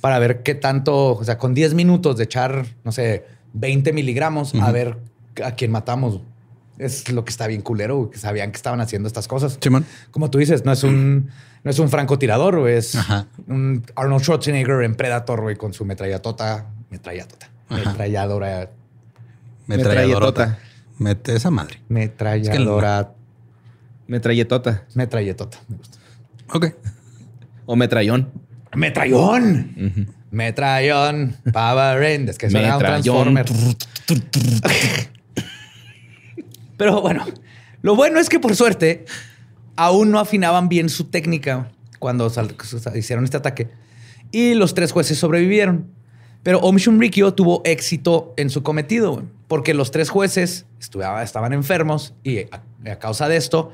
[0.00, 4.54] para ver qué tanto, o sea, con 10 minutos de echar, no sé, 20 miligramos,
[4.56, 4.98] a ver
[5.44, 6.20] a quién matamos.
[6.78, 9.58] Es lo que está bien culero, que sabían que estaban haciendo estas cosas.
[10.12, 11.28] Como tú dices, no es un,
[11.64, 13.26] no es un francotirador, es Ajá.
[13.48, 18.70] un Arnold Schwarzenegger en Predator, güey, con su metrallatota, metrallatota, Metralladora,
[19.66, 20.58] Metralladorota.
[20.98, 21.80] Mete esa madre.
[21.88, 23.12] metralladora,
[24.06, 24.84] Metralletota.
[24.94, 25.58] metralletota.
[25.68, 25.98] Me gusta.
[26.52, 26.66] Ok.
[27.66, 28.30] O metrallón.
[28.74, 30.08] Metrallón.
[30.30, 31.36] Metrallón.
[31.52, 32.38] Power Rangers.
[32.38, 32.80] Que eso era un.
[32.80, 33.46] Transformer.
[36.76, 37.24] Pero bueno,
[37.82, 39.04] lo bueno es que por suerte
[39.76, 42.32] aún no afinaban bien su técnica cuando
[42.94, 43.68] hicieron este ataque
[44.30, 45.90] y los tres jueces sobrevivieron.
[46.42, 52.40] Pero Om Shinrikyo tuvo éxito en su cometido porque los tres jueces estaban enfermos y
[52.40, 53.72] a, causa de esto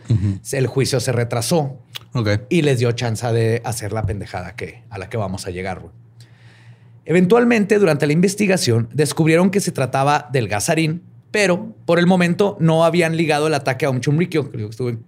[0.52, 1.78] el juicio se retrasó
[2.48, 5.80] y les dio chance de hacer la pendejada que, a la que vamos a llegar.
[5.80, 5.92] güey.
[7.06, 12.84] Eventualmente, durante la investigación, descubrieron que se trataba del gasarín, pero por el momento no
[12.84, 14.50] habían ligado el ataque a chumriquio.
[14.50, 14.98] Creo que estuve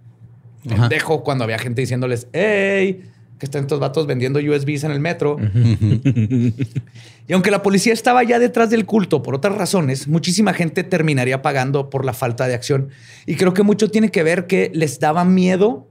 [0.68, 5.36] pendejo cuando había gente diciéndoles, hey, que están estos vatos vendiendo USBs en el metro.
[7.28, 11.42] y aunque la policía estaba ya detrás del culto por otras razones, muchísima gente terminaría
[11.42, 12.88] pagando por la falta de acción.
[13.26, 15.88] Y creo que mucho tiene que ver que les daba miedo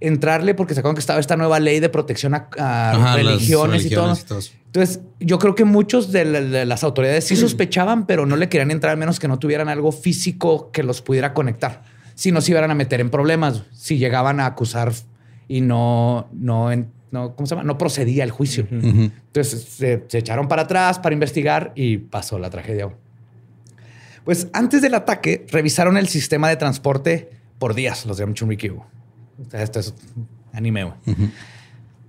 [0.00, 3.16] entrarle porque se acuerdan que estaba esta nueva ley de protección a, a Ajá, las
[3.16, 4.14] religiones, y todo.
[4.14, 4.52] y.
[4.66, 8.48] Entonces, yo creo que muchos de, la- de las autoridades sí sospechaban, pero no le
[8.50, 11.82] querían entrar a menos que no tuvieran algo físico que los pudiera conectar.
[12.14, 14.92] Si no se iban a meter en problemas, si llegaban a acusar
[15.48, 17.64] y no, no, en- no, ¿cómo se llama?
[17.66, 18.66] No procedía el juicio.
[18.70, 22.90] Entonces se, se echaron para atrás para investigar y pasó la tragedia.
[24.24, 28.24] Pues antes del ataque, revisaron el sistema de transporte por días, los de
[29.50, 29.94] sea, Esto es
[30.52, 30.92] anime.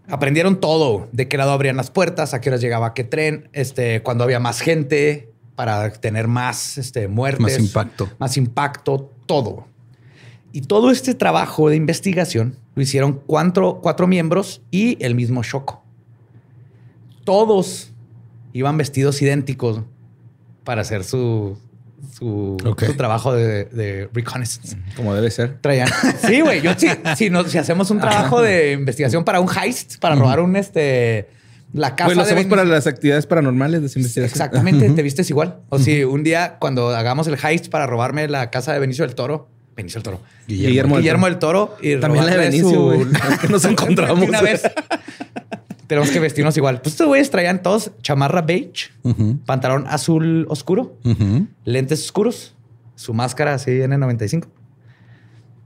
[0.10, 4.02] Aprendieron todo, de qué lado abrían las puertas, a qué horas llegaba qué tren, este,
[4.02, 7.42] cuando había más gente para tener más este, muertes.
[7.42, 8.10] Más impacto.
[8.18, 9.68] Más impacto, todo.
[10.58, 15.84] Y todo este trabajo de investigación lo hicieron cuatro, cuatro miembros y el mismo Shoko.
[17.26, 17.92] Todos
[18.54, 19.82] iban vestidos idénticos
[20.64, 21.60] para hacer su,
[22.12, 22.58] su,
[22.98, 24.76] trabajo de, de reconnaissance.
[24.96, 25.60] Como debe ser.
[25.62, 25.90] Traían.
[26.28, 26.64] Sí, güey.
[26.64, 26.88] Yo sí.
[27.16, 31.30] Si, nos- si hacemos un trabajo de investigación para un heist, para robar un este.
[31.72, 34.24] La casa Pues lo de hacemos Ben- para las actividades paranormales de investigación.
[34.26, 35.60] Exactamente, te vistes igual.
[35.70, 39.14] O si un día cuando hagamos el heist para robarme la casa de Benicio del
[39.14, 42.82] Toro, Benicio del Toro, Guillermo del Guillermo del Toro y También la de Benicio, su-
[42.84, 43.02] güey.
[43.32, 44.28] Es que nos encontramos.
[44.28, 44.64] una vez.
[45.88, 46.82] Tenemos que vestirnos igual.
[46.82, 48.90] Pues estos güeyes traían todos chamarra beige,
[49.46, 50.98] pantalón azul oscuro,
[51.64, 52.56] lentes oscuros,
[52.96, 54.48] su máscara así N95.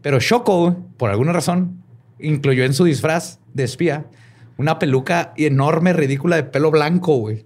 [0.04, 1.82] Pero Shoko, por alguna razón,
[2.20, 4.06] incluyó en su disfraz de espía
[4.58, 7.46] una peluca enorme, ridícula de pelo blanco, güey.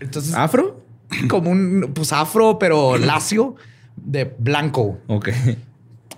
[0.00, 0.82] Entonces, ¿Afro?
[1.28, 3.56] como un pues afro, pero lacio
[4.04, 4.98] de blanco.
[5.06, 5.28] Ok.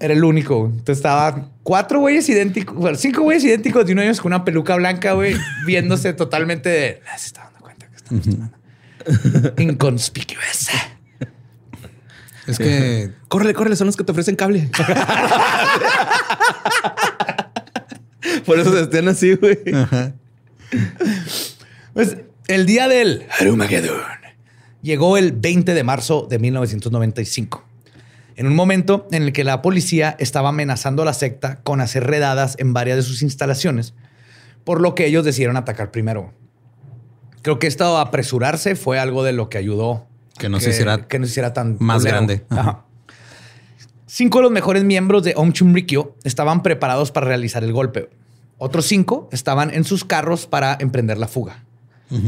[0.01, 0.67] Era el único.
[0.67, 4.45] Entonces estaban cuatro güeyes idénticos, bueno, cinco güeyes idénticos de uno de ellos con una
[4.45, 5.35] peluca blanca, güey,
[5.67, 7.01] viéndose totalmente de.
[7.13, 8.57] "Ah, Se está dando cuenta que estamos tomando.
[9.63, 10.73] Inconspicuosa.
[12.47, 14.71] Es que Córrele, córrele, son los que te ofrecen cable.
[18.47, 19.59] Por eso se estén así, güey.
[21.95, 22.17] Pues
[22.49, 24.01] el día del Armageddon
[24.83, 27.65] llegó el 20 de marzo de 1995.
[28.37, 32.05] En un momento en el que la policía estaba amenazando a la secta con hacer
[32.07, 33.95] redadas en varias de sus instalaciones,
[34.65, 36.33] por lo que ellos decidieron atacar primero.
[37.43, 40.07] Creo que esto apresurarse fue algo de lo que ayudó
[40.39, 42.17] Que no se hiciera que no se hiciera tan más culero.
[42.17, 42.45] grande.
[42.51, 42.61] Ajá.
[42.61, 42.85] Ajá.
[44.07, 48.11] Cinco de los mejores miembros de Om Chumrikyo estaban preparados para realizar el golpe.
[48.59, 51.65] Otros cinco estaban en sus carros para emprender la fuga.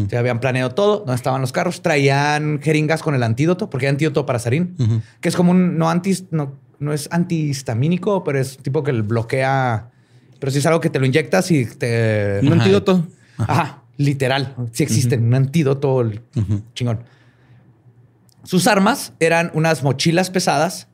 [0.08, 3.90] Se habían planeado todo, dónde estaban los carros, traían jeringas con el antídoto, porque hay
[3.90, 4.76] antídoto para sarín,
[5.20, 9.90] que es como un no antis, no, no es antihistamínico, pero es tipo que bloquea,
[10.38, 13.06] pero sí es algo que te lo inyectas y te Un antídoto.
[13.38, 14.54] Ajá, literal.
[14.72, 16.08] Sí existen, un antídoto
[16.74, 17.00] chingón.
[18.44, 20.88] Sus armas eran unas mochilas pesadas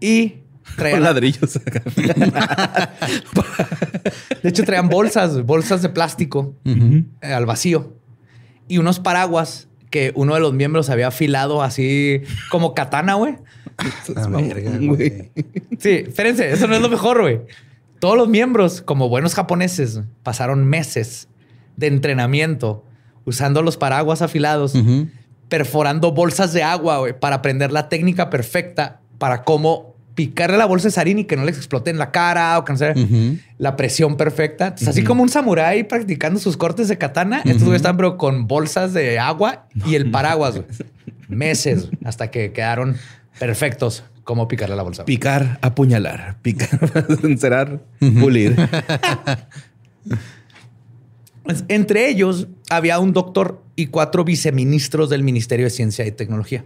[0.00, 0.36] y
[0.76, 1.00] traían...
[1.00, 1.60] Con ladrillos.
[4.42, 8.03] De hecho, traían bolsas, bolsas de plástico eh, al vacío
[8.68, 13.36] y unos paraguas que uno de los miembros había afilado así como katana, güey.
[15.78, 17.40] Sí, espérense, eso no es lo mejor, güey.
[18.00, 21.28] Todos los miembros, como buenos japoneses, pasaron meses
[21.76, 22.84] de entrenamiento
[23.24, 24.74] usando los paraguas afilados,
[25.48, 30.88] perforando bolsas de agua, güey, para aprender la técnica perfecta para cómo picarle la bolsa
[30.88, 33.38] de sarín y que no les explote en la cara o que no Ujú.
[33.58, 34.66] la presión perfecta.
[34.68, 38.46] Entonces, así como un samurái practicando sus cortes de katana, estos güeyes están pero con
[38.46, 40.60] bolsas de agua y el paraguas.
[41.28, 42.96] Meses hasta que quedaron
[43.38, 45.04] perfectos como picarle la bolsa.
[45.04, 46.36] Picar, apuñalar.
[46.42, 46.68] Picar,
[47.24, 48.56] encerar, pulir.
[51.42, 56.64] Pues, Entre ellos había un doctor y cuatro viceministros del Ministerio de Ciencia y Tecnología.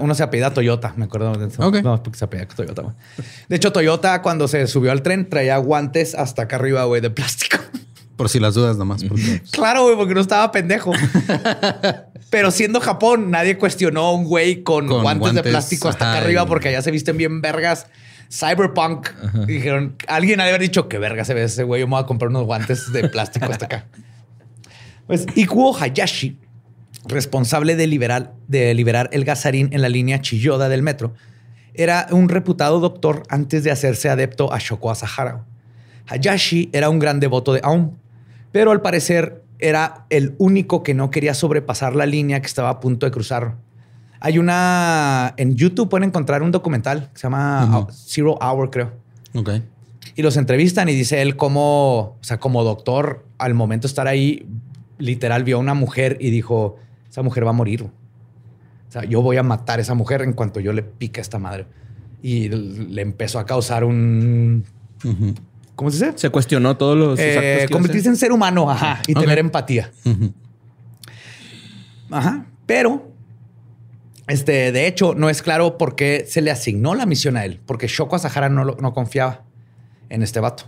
[0.00, 1.66] Uno se apellida Toyota, me acuerdo de eso.
[1.66, 1.76] Ok.
[1.82, 2.82] No, porque se apellida Toyota.
[2.82, 2.94] güey.
[3.48, 7.10] De hecho, Toyota cuando se subió al tren traía guantes hasta acá arriba, güey, de
[7.10, 7.58] plástico.
[8.16, 9.02] Por si las dudas nomás.
[9.04, 10.92] porque- Claro, güey, porque no estaba pendejo.
[12.30, 16.12] Pero siendo Japón, nadie cuestionó a un güey con, Con guantes, de plástico hasta acá
[16.18, 17.86] ajá, arriba porque allá se visten bien vergas.
[18.32, 19.08] Cyberpunk.
[19.46, 21.80] Y dijeron, alguien ha de haber dicho que verga se ve ese güey.
[21.80, 23.86] Yo me voy a comprar unos guantes de plástico hasta acá.
[25.06, 26.38] Pues Ikuo Hayashi,
[27.06, 31.14] responsable de liberar, de liberar el gasarín en la línea Chiyoda del metro,
[31.74, 35.44] era un reputado doctor antes de hacerse adepto a Shoko Asahara.
[36.06, 37.96] Hayashi era un gran devoto de Aum,
[38.52, 42.80] pero al parecer era el único que no quería sobrepasar la línea que estaba a
[42.80, 43.56] punto de cruzar.
[44.20, 45.34] Hay una...
[45.36, 47.86] En YouTube pueden encontrar un documental que se llama.
[47.90, 48.92] Zero Hour, creo.
[49.34, 49.50] Ok.
[50.14, 54.06] Y los entrevistan y dice él como, o sea, como doctor, al momento de estar
[54.06, 54.46] ahí,
[54.98, 56.76] literal vio a una mujer y dijo,
[57.14, 57.84] esa mujer va a morir.
[57.84, 57.90] O
[58.88, 61.38] sea, yo voy a matar a esa mujer en cuanto yo le pique a esta
[61.38, 61.64] madre.
[62.20, 64.64] Y le empezó a causar un...
[65.76, 66.18] ¿Cómo se dice?
[66.18, 69.92] Se cuestionó todos los Eh, actos convertirse en ser humano, ajá, y tener empatía.
[72.10, 72.46] Ajá.
[72.66, 73.12] Pero,
[74.26, 77.60] este, de hecho, no es claro por qué se le asignó la misión a él,
[77.66, 79.42] porque Shoko Asahara no, lo- no confiaba
[80.08, 80.64] en este vato.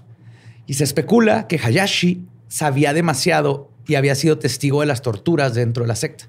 [0.66, 5.82] Y se especula que Hayashi sabía demasiado y había sido testigo de las torturas dentro
[5.85, 6.26] de la secta.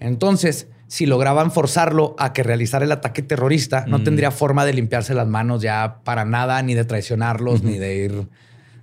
[0.00, 5.14] Entonces, si lograban forzarlo a que realizara el ataque terrorista, no tendría forma de limpiarse
[5.14, 8.28] las manos ya para nada, ni de traicionarlos, ni de ir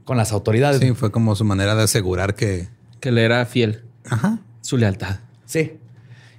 [0.06, 0.80] con las autoridades.
[0.80, 2.68] Sí, fue como su manera de asegurar que.
[3.00, 3.84] Que le era fiel.
[4.10, 4.40] Ajá.
[4.62, 5.18] Su lealtad.
[5.46, 5.78] Sí.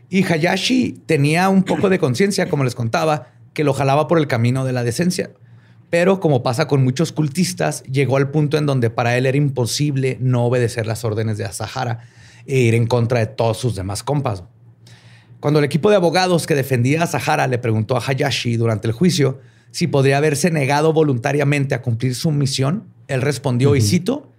[0.09, 4.26] Y Hayashi tenía un poco de conciencia, como les contaba, que lo jalaba por el
[4.26, 5.30] camino de la decencia.
[5.88, 10.18] Pero como pasa con muchos cultistas, llegó al punto en donde para él era imposible
[10.20, 12.00] no obedecer las órdenes de Asahara
[12.46, 14.42] e ir en contra de todos sus demás compas.
[15.40, 18.92] Cuando el equipo de abogados que defendía a Asahara le preguntó a Hayashi durante el
[18.92, 19.40] juicio
[19.72, 24.31] si podría haberse negado voluntariamente a cumplir su misión, él respondió, y cito,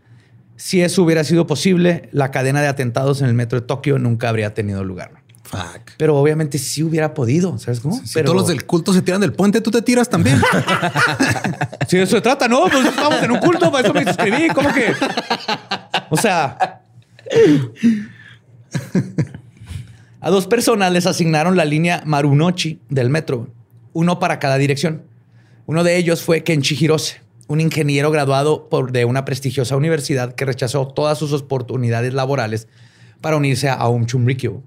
[0.57, 4.29] si eso hubiera sido posible, la cadena de atentados en el metro de Tokio nunca
[4.29, 5.11] habría tenido lugar.
[5.43, 5.91] Fuck.
[5.97, 7.95] Pero obviamente sí hubiera podido, ¿sabes cómo?
[7.95, 10.41] Si Pero todos los del culto se tiran del puente, tú te tiras también.
[11.87, 14.47] Si de eso se trata, no, pues estamos en un culto, para eso me suscribí,
[14.55, 14.93] ¿cómo que?
[16.09, 16.83] O sea,
[20.21, 23.47] a dos personas les asignaron la línea Marunochi del metro,
[23.91, 25.01] uno para cada dirección.
[25.65, 30.87] Uno de ellos fue Kenshi Hirose, un ingeniero graduado de una prestigiosa universidad que rechazó
[30.87, 32.67] todas sus oportunidades laborales
[33.19, 34.61] para unirse a Aum Chunrikyo.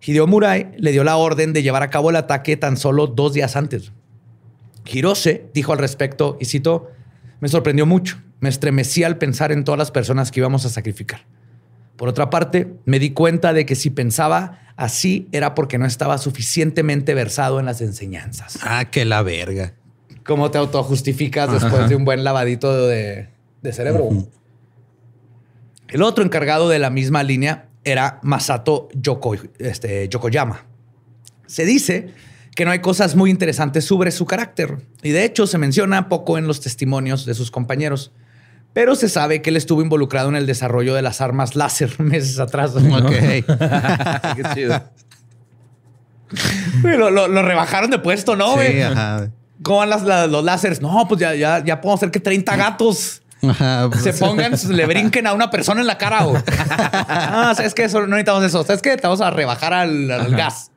[0.00, 3.32] Hideo Murai le dio la orden de llevar a cabo el ataque tan solo dos
[3.32, 3.90] días antes.
[4.86, 6.88] Hirose dijo al respecto, y cito,
[7.40, 11.26] me sorprendió mucho, me estremecí al pensar en todas las personas que íbamos a sacrificar.
[11.98, 16.16] Por otra parte, me di cuenta de que si pensaba así era porque no estaba
[16.16, 18.58] suficientemente versado en las enseñanzas.
[18.62, 19.74] ah, que la verga.
[20.24, 23.28] ¿Cómo te autojustificas después de un buen lavadito de,
[23.62, 24.08] de cerebro?
[25.88, 30.66] El otro encargado de la misma línea era Masato Yoko- este, Yokoyama.
[31.46, 32.10] Se dice
[32.54, 36.36] que no hay cosas muy interesantes sobre su carácter y de hecho se menciona poco
[36.38, 38.12] en los testimonios de sus compañeros.
[38.72, 42.38] Pero se sabe que él estuvo involucrado en el desarrollo de las armas láser meses
[42.38, 42.72] atrás.
[42.76, 43.10] Ok.
[43.10, 44.82] Qué chido.
[46.82, 48.56] Lo, lo- lo rebajaron de puesto, ¿no?
[48.60, 49.30] sí, ajá.
[49.62, 50.80] ¿Cómo van las- los láseres?
[50.80, 54.86] No, pues ya, ya, ya podemos hacer que 30 gatos Ajá, pues, se pongan, le
[54.86, 56.26] brinquen a una persona en la cara.
[57.08, 57.84] ah, ¿sabes qué?
[57.84, 58.62] Eso, no necesitamos eso.
[58.64, 58.96] ¿Sabes qué?
[58.96, 60.70] Te vamos a rebajar al, al gas.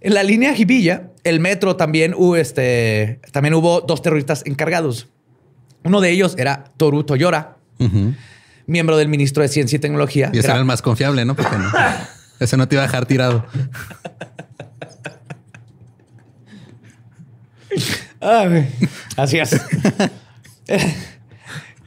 [0.00, 5.06] En la línea Jibilla, el metro también hubo, este, también hubo dos terroristas encargados.
[5.84, 7.56] Uno de ellos era Toru Toyora,
[8.66, 10.30] miembro del ministro de Ciencia y Tecnología.
[10.32, 11.34] Y ese Era- era el más confiable, ¿no?
[11.34, 11.70] Porque no.
[12.40, 13.46] Ese no te iba a dejar tirado.
[18.20, 18.66] Güey.
[19.16, 19.60] Así es.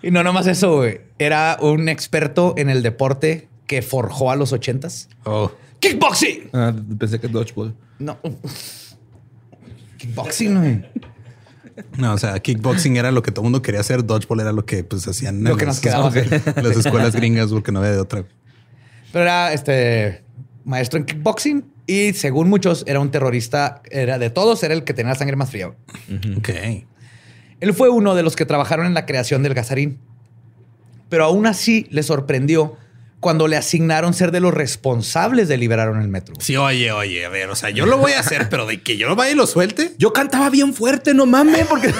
[0.01, 1.01] y no nomás eso, güey.
[1.19, 5.09] Era un experto en el deporte que forjó a los ochentas.
[5.25, 5.51] Oh.
[5.79, 6.49] Kickboxing.
[6.53, 7.75] Ah, pensé que dodgeball.
[7.99, 8.17] No.
[9.97, 10.85] Kickboxing, güey.
[11.97, 14.05] No, o sea, kickboxing era lo que todo el mundo quería hacer.
[14.05, 16.11] Dodgeball era lo que pues hacían Lo en que las, nos quedaba
[16.61, 18.25] las escuelas gringas porque no había de otra.
[19.11, 20.23] Pero era este
[20.63, 23.81] maestro en kickboxing y según muchos era un terrorista.
[23.91, 25.67] Era de todos, era el que tenía la sangre más fría.
[26.37, 26.49] Ok.
[27.59, 29.99] Él fue uno de los que trabajaron en la creación del gasarín.
[31.09, 32.77] Pero aún así le sorprendió
[33.25, 36.35] cuando le asignaron ser de los responsables de liberar el metro.
[36.37, 38.97] Sí, oye, oye, a ver, o sea, yo lo voy a hacer, pero de que
[38.97, 39.95] yo lo vaya y lo suelte.
[39.97, 41.91] Yo cantaba bien fuerte, no mames, porque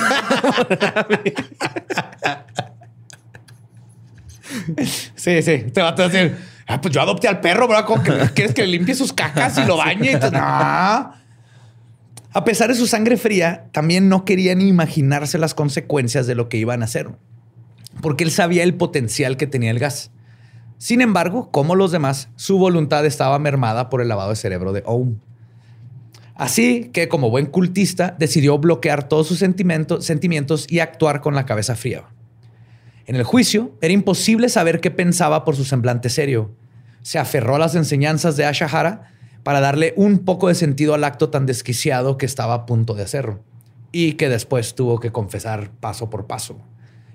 [5.15, 5.65] Sí, sí.
[5.73, 6.35] Te va a decir,
[6.67, 7.85] ah, pues yo adopté al perro, ¿verdad?
[7.85, 10.19] ¿Cómo que quieres que le limpie sus cacas y lo bañe?
[10.31, 11.15] No.
[12.33, 16.49] A pesar de su sangre fría, también no quería ni imaginarse las consecuencias de lo
[16.49, 17.09] que iban a hacer.
[18.01, 20.11] porque él sabía el potencial que tenía el gas.
[20.77, 24.83] Sin embargo, como los demás, su voluntad estaba mermada por el lavado de cerebro de
[24.85, 25.19] Ohm.
[26.35, 31.75] Así que, como buen cultista, decidió bloquear todos sus sentimientos, y actuar con la cabeza
[31.75, 32.03] fría.
[33.05, 36.51] En el juicio, era imposible saber qué pensaba por su semblante serio.
[37.03, 39.11] Se aferró a las enseñanzas de Ashahara
[39.43, 43.03] para darle un poco de sentido al acto tan desquiciado que estaba a punto de
[43.03, 43.39] hacerlo
[43.91, 46.59] y que después tuvo que confesar paso por paso.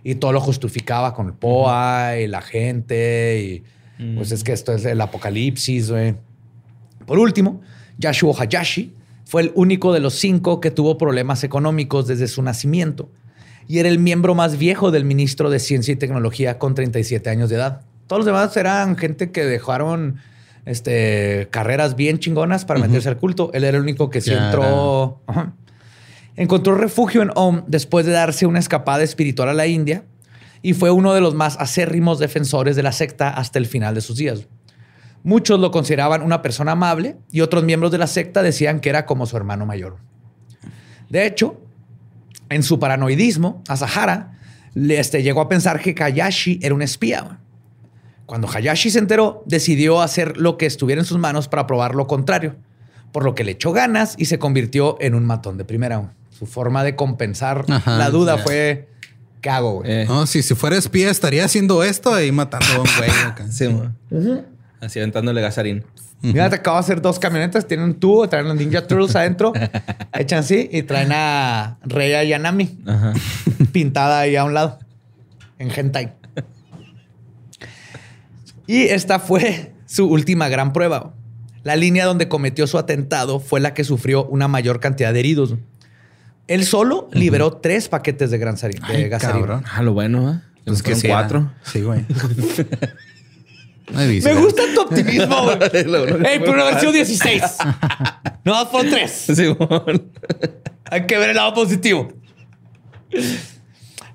[0.02, 3.62] Y todo lo justificaba con el POA y la gente y
[4.16, 5.90] pues es que esto es el apocalipsis.
[5.90, 6.14] güey.
[7.06, 7.60] Por último,
[7.98, 8.94] Yashuo Hayashi
[9.26, 13.10] fue el único de los cinco que tuvo problemas económicos desde su nacimiento
[13.70, 17.50] y era el miembro más viejo del ministro de Ciencia y Tecnología con 37 años
[17.50, 17.82] de edad.
[18.08, 20.16] Todos los demás eran gente que dejaron
[20.64, 23.52] este, carreras bien chingonas para meterse al culto.
[23.54, 25.20] Él era el único que sí Ya entró.
[26.40, 30.07] Encontró refugio en Om después de darse una escapada espiritual a la India
[30.62, 34.00] y fue uno de los más acérrimos defensores de la secta hasta el final de
[34.00, 34.48] sus días.
[35.22, 39.05] Muchos lo consideraban una persona amable y otros miembros de la secta decían que era
[39.05, 39.98] como su hermano mayor.
[41.11, 41.61] De hecho,
[42.48, 44.38] en su paranoidismo, Asahara
[44.72, 47.38] le, este, llegó a pensar que Hayashi era un espía.
[48.24, 52.07] Cuando Hayashi se enteró, decidió hacer lo que estuviera en sus manos para probar lo
[52.07, 52.57] contrario,
[53.12, 56.14] por lo que le echó ganas y se convirtió en un matón de primera.
[56.40, 58.88] Su forma de compensar Ajá, la duda fue,
[59.42, 59.81] ¿qué hago?
[59.81, 63.11] güey?" Eh, No, si, si fuera espía estaría haciendo esto y matando a un güey.
[63.53, 63.92] sí, mo.
[64.81, 65.85] Así aventándole gasarín.
[66.22, 69.53] Mira, te acabo de hacer dos camionetas, tienen un tubo, traen los Ninja Turtles adentro,
[70.14, 72.79] echan así y traen a Rey Yanami
[73.72, 74.79] pintada ahí a un lado,
[75.59, 76.14] en hentai.
[78.66, 81.12] Y esta fue su última gran prueba.
[81.64, 85.55] La línea donde cometió su atentado fue la que sufrió una mayor cantidad de heridos.
[86.50, 89.42] Él solo liberó tres paquetes de, gran sari- de Ay, gasarín.
[89.42, 89.64] cabrón.
[89.72, 90.40] Ah, lo bueno, ¿eh?
[90.64, 91.52] Pues que cuatro.
[91.62, 92.04] Sí, güey.
[93.94, 95.58] Me gusta tu optimismo, güey.
[96.26, 97.42] Ey, pero haber sido 16.
[98.44, 99.10] No, fueron tres.
[99.34, 99.44] Sí.
[100.90, 102.12] Hay que ver el lado positivo.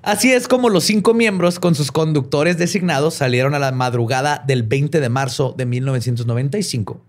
[0.02, 4.62] Así es como los cinco miembros con sus conductores designados salieron a la madrugada del
[4.62, 7.02] 20 de marzo de 1995.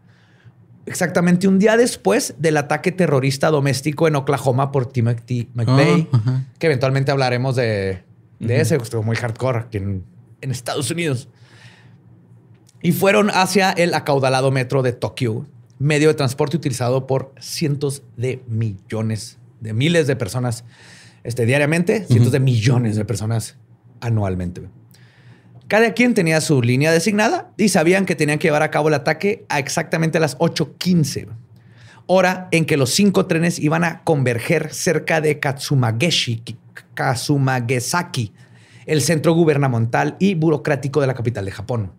[0.88, 6.68] Exactamente un día después del ataque terrorista doméstico en Oklahoma por Timothy McVeigh, Ah, que
[6.68, 8.04] eventualmente hablaremos de,
[8.40, 10.04] de ese, estuvo muy hardcore aquí en,
[10.42, 11.28] en Estados Unidos.
[12.82, 15.46] Y fueron hacia el acaudalado metro de Tokio,
[15.78, 20.64] medio de transporte utilizado por cientos de millones, de miles de personas
[21.24, 23.58] este, diariamente, cientos de millones de personas
[24.00, 24.62] anualmente.
[25.68, 28.94] Cada quien tenía su línea designada y sabían que tenían que llevar a cabo el
[28.94, 31.28] ataque a exactamente las 8.15,
[32.06, 36.42] hora en que los cinco trenes iban a converger cerca de Katsumageshi,
[36.94, 38.32] Katsumagesaki,
[38.86, 41.92] el centro gubernamental y burocrático de la capital de Japón.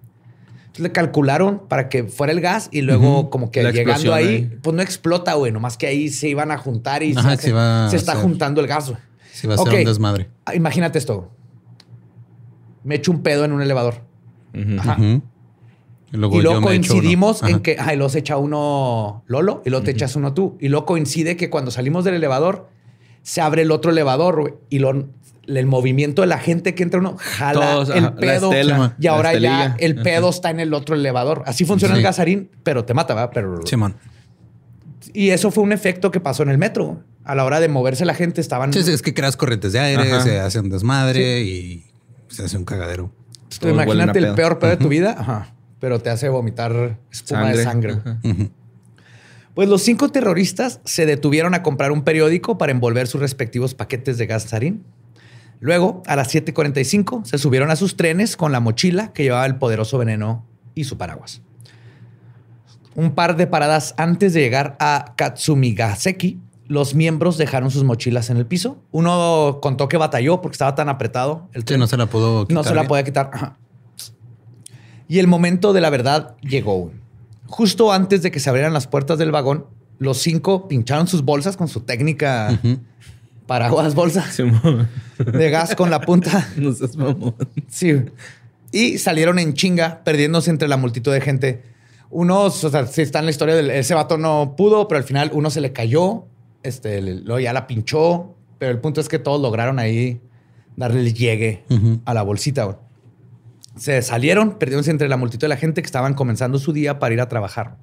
[0.60, 4.26] Entonces le calcularon para que fuera el gas y luego como que La llegando ahí,
[4.26, 4.58] ahí.
[4.62, 7.90] pues no explota, güey, nomás que ahí se iban a juntar y Ajá, se, se
[7.90, 8.24] se está hacer.
[8.24, 8.88] juntando el gas.
[8.90, 9.00] güey.
[9.32, 9.74] Sí, va a ser Ok.
[9.80, 10.28] un desmadre.
[10.46, 11.30] Ah, Imagínate esto.
[12.84, 14.02] Me echo un pedo en un elevador.
[14.78, 14.96] Ajá.
[16.10, 20.16] Y luego, y coincidimos en que, ay, se echa uno Lolo y luego te echas
[20.16, 20.56] uno tú.
[20.60, 22.68] Y luego coincide que cuando salimos del elevador,
[23.22, 25.06] se abre el otro elevador y lo,
[25.46, 28.50] el movimiento de la gente que entra uno jala Todos, el ajá, pedo.
[28.52, 31.42] estela, y ahora ya el pedo está en el otro elevador.
[31.46, 31.98] Así funciona Sí.
[31.98, 33.30] el gasarín, pero te mata, ¿verdad?
[33.34, 33.96] Pero, Simón.
[35.12, 37.02] y eso fue un efecto que pasó en el metro.
[37.24, 38.72] A la hora de moverse la gente estaban...
[38.72, 40.22] Sí, sí, es que creas corrientes de aire, Ajá.
[40.22, 41.84] se hace un desmadre y
[42.28, 43.12] se hace un cagadero.
[43.58, 44.34] Tú imagínate el pedo.
[44.34, 47.92] peor pedo de tu vida, ajá, pero te hace vomitar espuma de Sangre.
[47.94, 48.20] Ajá.
[49.58, 54.16] Pues los cinco terroristas se detuvieron a comprar un periódico para envolver sus respectivos paquetes
[54.16, 54.84] de gas sarín.
[55.58, 59.56] Luego, a las 7:45, se subieron a sus trenes con la mochila que llevaba el
[59.56, 61.42] poderoso veneno y su paraguas.
[62.94, 68.36] Un par de paradas antes de llegar a Katsumigaseki, los miembros dejaron sus mochilas en
[68.36, 68.78] el piso.
[68.92, 72.54] Uno contó que batalló porque estaba tan apretado el Sí, no se la pudo quitar.
[72.54, 72.88] No se la bien.
[72.88, 73.30] podía quitar.
[73.32, 73.56] Ajá.
[75.08, 76.92] Y el momento de la verdad llegó.
[77.46, 79.64] Justo antes de que se abrieran las puertas del vagón,
[79.98, 82.60] los cinco pincharon sus bolsas con su técnica
[83.46, 84.60] paraguas bolsa Sí, mo.
[85.18, 86.46] de gas con la punta.
[86.56, 87.34] No seas mamón.
[87.68, 87.94] Sí.
[88.70, 91.62] Y salieron en chinga, perdiéndose entre la multitud de gente.
[92.10, 95.04] Unos, o sea, sí está en la historia del ese vato no pudo, pero al
[95.04, 96.26] final uno se le cayó,
[96.62, 100.20] este, luego ya la pinchó, pero el punto es que todos lograron ahí
[100.76, 101.64] darle el llegue
[102.04, 102.64] a la bolsita.
[102.64, 102.76] güey.
[103.76, 107.14] Se salieron, perdiéndose entre la multitud de la gente que estaban comenzando su día para
[107.14, 107.76] ir a trabajar.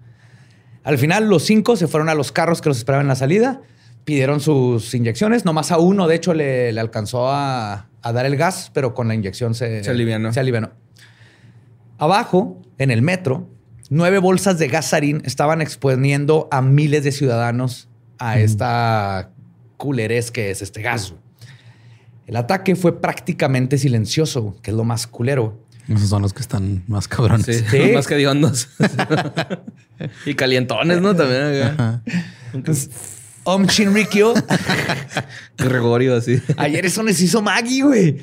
[0.84, 3.62] Al final, los cinco se fueron a los carros que los esperaban en la salida
[4.06, 5.44] pidieron sus inyecciones.
[5.44, 9.08] Nomás a uno, de hecho, le, le alcanzó a, a dar el gas, pero con
[9.10, 10.32] la inyección se, Se alivianó.
[10.32, 10.72] Se alivianó.
[11.98, 13.50] Abajo, en el metro,
[13.90, 17.90] nueve bolsas de gas sarín estaban exponiendo a miles de ciudadanos
[18.20, 19.32] a esta
[19.78, 21.14] culerez que es este gas.
[22.28, 25.62] El ataque fue prácticamente silencioso, que es lo más culero.
[25.88, 27.46] Esos son los que están más cabrones.
[27.46, 27.92] Sí, Sí.
[27.94, 28.70] más que hediondos.
[30.26, 31.16] y calientones, ¿no?
[31.16, 31.62] También.
[31.64, 32.02] Ajá.
[33.44, 34.34] Om Shinrikyo,
[35.58, 36.42] Gregorio, así.
[36.58, 38.18] ayer eso les hizo Maggie, güey.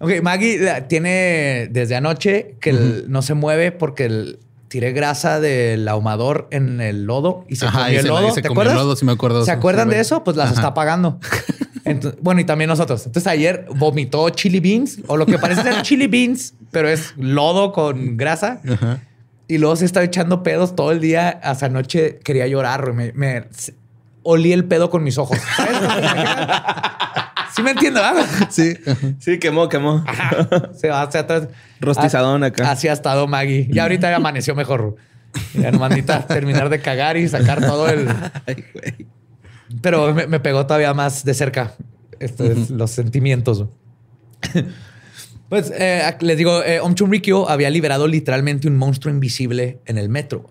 [0.00, 4.38] Ok, Maggie tiene desde anoche que el- no se mueve porque el-
[4.70, 8.30] tiré grasa del ahumador en el lodo y se Ajá, comió y el se lodo.
[8.30, 8.84] se ¿Te comió el acuerdas?
[8.86, 9.44] lodo, sí me acuerdo.
[9.44, 10.24] ¿Se acuerdan de eso?
[10.24, 10.54] Pues las Ajá.
[10.54, 11.18] está pagando.
[11.84, 13.04] Entonces- bueno, y también nosotros.
[13.04, 17.72] Entonces ayer vomitó chili beans o lo que parece ser chili beans, pero es lodo
[17.72, 18.60] con grasa.
[18.72, 19.00] Ajá.
[19.48, 21.28] Y luego se estaba echando pedos todo el día.
[21.42, 22.92] Hasta anoche quería llorar.
[22.92, 23.44] Me, me-
[24.22, 25.36] olí el pedo con mis ojos.
[25.56, 25.76] ¿sabes?
[27.54, 28.26] sí me entiendo, ¿verdad?
[28.50, 28.74] Sí.
[29.18, 30.04] Sí, quemó, quemó.
[30.74, 31.48] Se va hacia atrás.
[31.80, 32.70] Rostizadón acá.
[32.70, 33.68] Así ha estado Maggie.
[33.70, 34.96] Y ahorita ya amaneció mejor.
[35.54, 38.08] Ya nomás necesita terminar de cagar y sacar todo el...
[38.46, 39.06] Ay, güey.
[39.80, 41.74] Pero me, me pegó todavía más de cerca
[42.20, 43.64] estos, los sentimientos.
[45.48, 50.08] Pues eh, les digo, eh, Om Chunrikyo había liberado literalmente un monstruo invisible en el
[50.08, 50.49] metro.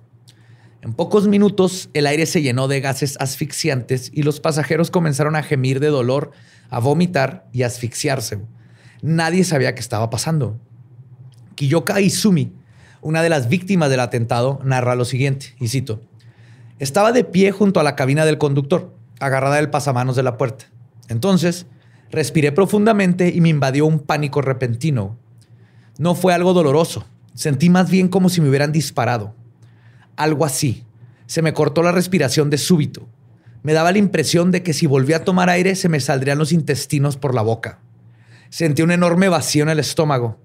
[0.81, 5.43] En pocos minutos, el aire se llenó de gases asfixiantes y los pasajeros comenzaron a
[5.43, 6.31] gemir de dolor,
[6.69, 8.39] a vomitar y a asfixiarse.
[9.01, 10.57] Nadie sabía qué estaba pasando.
[11.55, 12.53] Kiyoka Izumi,
[13.01, 16.01] una de las víctimas del atentado, narra lo siguiente, y cito,
[16.79, 20.65] estaba de pie junto a la cabina del conductor, agarrada del pasamanos de la puerta.
[21.09, 21.65] Entonces,
[22.09, 25.17] respiré profundamente y me invadió un pánico repentino.
[25.97, 29.35] No fue algo doloroso, sentí más bien como si me hubieran disparado.
[30.19, 30.83] Algo así.
[31.27, 33.07] Se me cortó la respiración de súbito.
[33.63, 36.51] Me daba la impresión de que si volvía a tomar aire se me saldrían los
[36.51, 37.79] intestinos por la boca.
[38.49, 40.37] Sentí un enorme vacío en el estómago,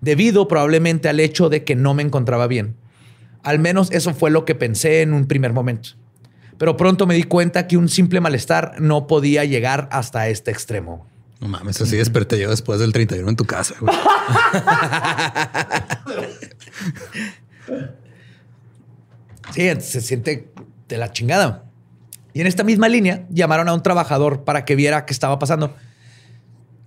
[0.00, 2.76] debido probablemente al hecho de que no me encontraba bien.
[3.42, 5.90] Al menos eso fue lo que pensé en un primer momento.
[6.56, 11.06] Pero pronto me di cuenta que un simple malestar no podía llegar hasta este extremo.
[11.38, 13.94] No mames, así desperté yo después del 31 en tu casa, güey.
[19.54, 20.50] Sí, se siente
[20.88, 21.64] de la chingada.
[22.34, 25.74] Y en esta misma línea llamaron a un trabajador para que viera qué estaba pasando.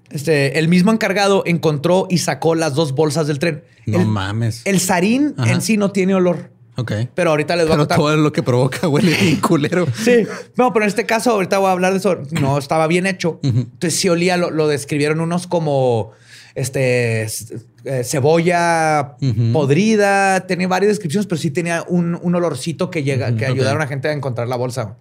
[0.09, 3.63] Este, el mismo encargado encontró y sacó las dos bolsas del tren.
[3.85, 4.61] No el, mames.
[4.65, 5.51] El sarín Ajá.
[5.53, 6.51] en sí no tiene olor.
[6.75, 6.91] ok.
[7.15, 7.97] Pero ahorita les voy a Pero contar.
[7.97, 9.87] todo lo que provoca huele bien culero.
[10.03, 10.25] Sí.
[10.57, 12.17] No, pero en este caso, ahorita voy a hablar de eso.
[12.39, 13.39] No estaba bien hecho.
[13.41, 16.11] Entonces, sí olía, lo, lo describieron unos como
[16.55, 17.27] este
[17.85, 19.15] eh, cebolla
[19.53, 20.41] podrida.
[20.47, 24.07] Tenía varias descripciones, pero sí tenía un, un olorcito que llega, que ayudaron a gente
[24.07, 24.97] a encontrar la bolsa.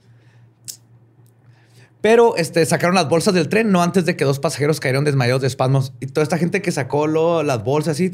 [2.01, 5.43] Pero este, sacaron las bolsas del tren no antes de que dos pasajeros cayeron desmayados
[5.43, 5.93] de espasmos.
[6.01, 8.11] Y toda esta gente que sacó lo- las bolsas y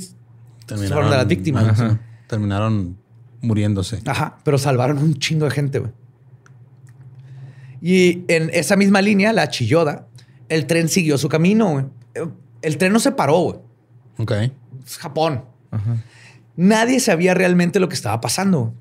[0.88, 1.64] fueron de las víctimas.
[1.68, 2.00] Ajá.
[2.26, 2.98] Terminaron
[3.42, 4.00] muriéndose.
[4.06, 5.92] Ajá, pero salvaron un chingo de gente, güey.
[7.80, 10.08] Y en esa misma línea, la Chilloda,
[10.48, 11.90] el tren siguió su camino.
[12.62, 13.56] El tren no se paró, güey.
[14.18, 14.32] Ok.
[14.84, 15.44] Es Japón.
[16.56, 18.74] Nadie sabía realmente lo que estaba pasando.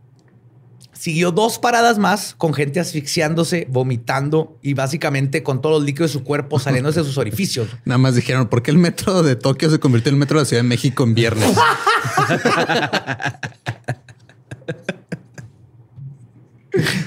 [0.93, 6.19] Siguió dos paradas más con gente asfixiándose, vomitando y básicamente con todos los líquidos de
[6.19, 7.67] su cuerpo saliéndose de sus orificios.
[7.85, 10.43] Nada más dijeron, ¿por qué el metro de Tokio se convirtió en el metro de
[10.43, 11.51] la Ciudad de México en viernes?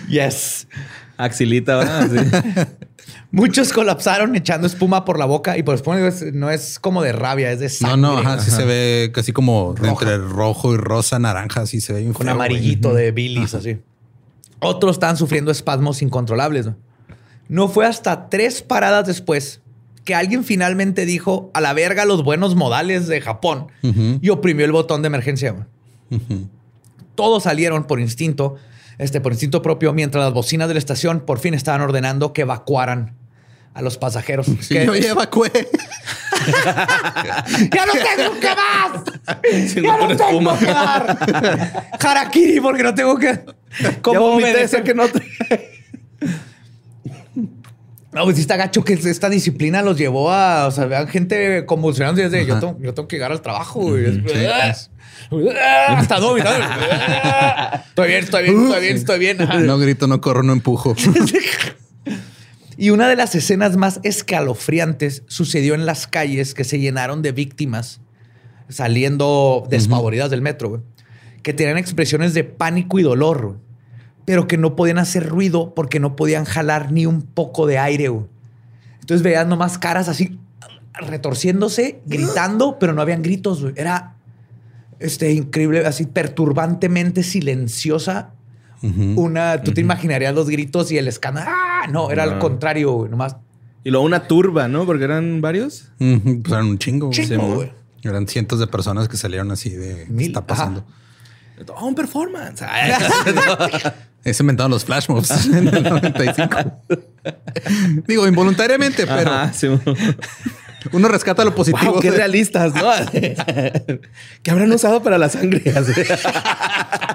[0.08, 0.66] Yes.
[1.18, 2.08] Axilita, ¿verdad?
[2.10, 2.76] Sí.
[3.38, 7.12] Muchos colapsaron echando espuma por la boca y por espuma es- no es como de
[7.12, 7.96] rabia, es de No, sangre.
[8.00, 9.90] no, ajá, sí se ve casi como Roja.
[9.92, 12.46] entre rojo y rosa, naranja, así se ve bien con feo, güey.
[12.48, 13.78] amarillito de bilis, así.
[14.60, 16.66] Otros estaban sufriendo espasmos incontrolables.
[16.66, 16.76] ¿no?
[17.48, 19.60] No fue hasta tres paradas después
[20.04, 23.68] que alguien finalmente dijo a la verga los buenos modales de Japón
[24.20, 25.54] y oprimió el botón de emergencia.
[27.14, 28.56] Todos salieron por instinto,
[28.98, 32.42] este, por instinto propio, mientras las bocinas de la estación por fin estaban ordenando que
[32.42, 33.16] evacuaran
[33.74, 34.46] a los pasajeros.
[34.60, 35.50] Sí, Que- yo ya evacué.
[37.72, 39.02] ¡Ya no tengo que más!
[39.72, 40.58] Sí, ¡Ya no tengo espuma.
[40.58, 41.88] que dar!
[42.00, 43.40] Harakiri, porque no tengo que...
[44.02, 44.82] Vomité obedecer.
[44.82, 45.22] que no te...
[48.12, 50.66] No, pues está gacho que esta disciplina los llevó a...
[50.66, 53.42] O sea, vean gente convulsionando y es de, yo tengo, yo tengo que llegar al
[53.42, 53.80] trabajo.
[53.80, 54.06] güey.
[54.06, 54.90] Es-
[55.30, 55.36] Sí.
[55.88, 59.66] Hasta no, Estoy bien, estoy bien, estoy bien, estoy bien.
[59.66, 60.94] No grito, no corro, no empujo.
[62.80, 67.32] Y una de las escenas más escalofriantes sucedió en las calles que se llenaron de
[67.32, 68.00] víctimas
[68.68, 70.82] saliendo despavoridas del metro, güey,
[71.42, 73.46] que tenían expresiones de pánico y dolor.
[73.46, 73.56] güey.
[74.24, 78.10] pero que no podían hacer ruido porque no podían jalar ni un poco de aire.
[78.10, 78.26] güey.
[79.00, 80.38] Entonces veías nomás caras así
[80.92, 83.64] retorciéndose, gritando, pero no habían gritos.
[83.74, 84.14] Era
[85.00, 88.34] este, increíble, así perturbantemente silenciosa.
[89.16, 91.50] Una, tú te imaginarías los gritos y el escándalo.
[91.84, 91.86] ¡Ah!
[91.88, 92.38] No, era al No.
[92.38, 93.36] contrario, güey, nomás
[93.84, 94.84] Y luego una turba, ¿no?
[94.86, 95.88] Porque eran varios.
[95.98, 96.20] Pues
[96.52, 97.06] eran un chingo.
[97.06, 97.16] güey.
[97.26, 97.72] Chingo, Sí, güey.
[98.02, 100.84] Eran cientos de personas que salieron así de ¿qué está pasando.
[101.76, 102.62] Oh, un performance.
[104.24, 106.82] Se inventaron los flash mobs en el 95.
[108.06, 109.68] Digo, involuntariamente, pero Ajá, sí.
[110.92, 111.92] Uno rescata lo positivo.
[111.92, 112.90] Wow, qué de- realistas, ¿no?
[114.42, 115.62] ¿Qué habrán usado para la sangre?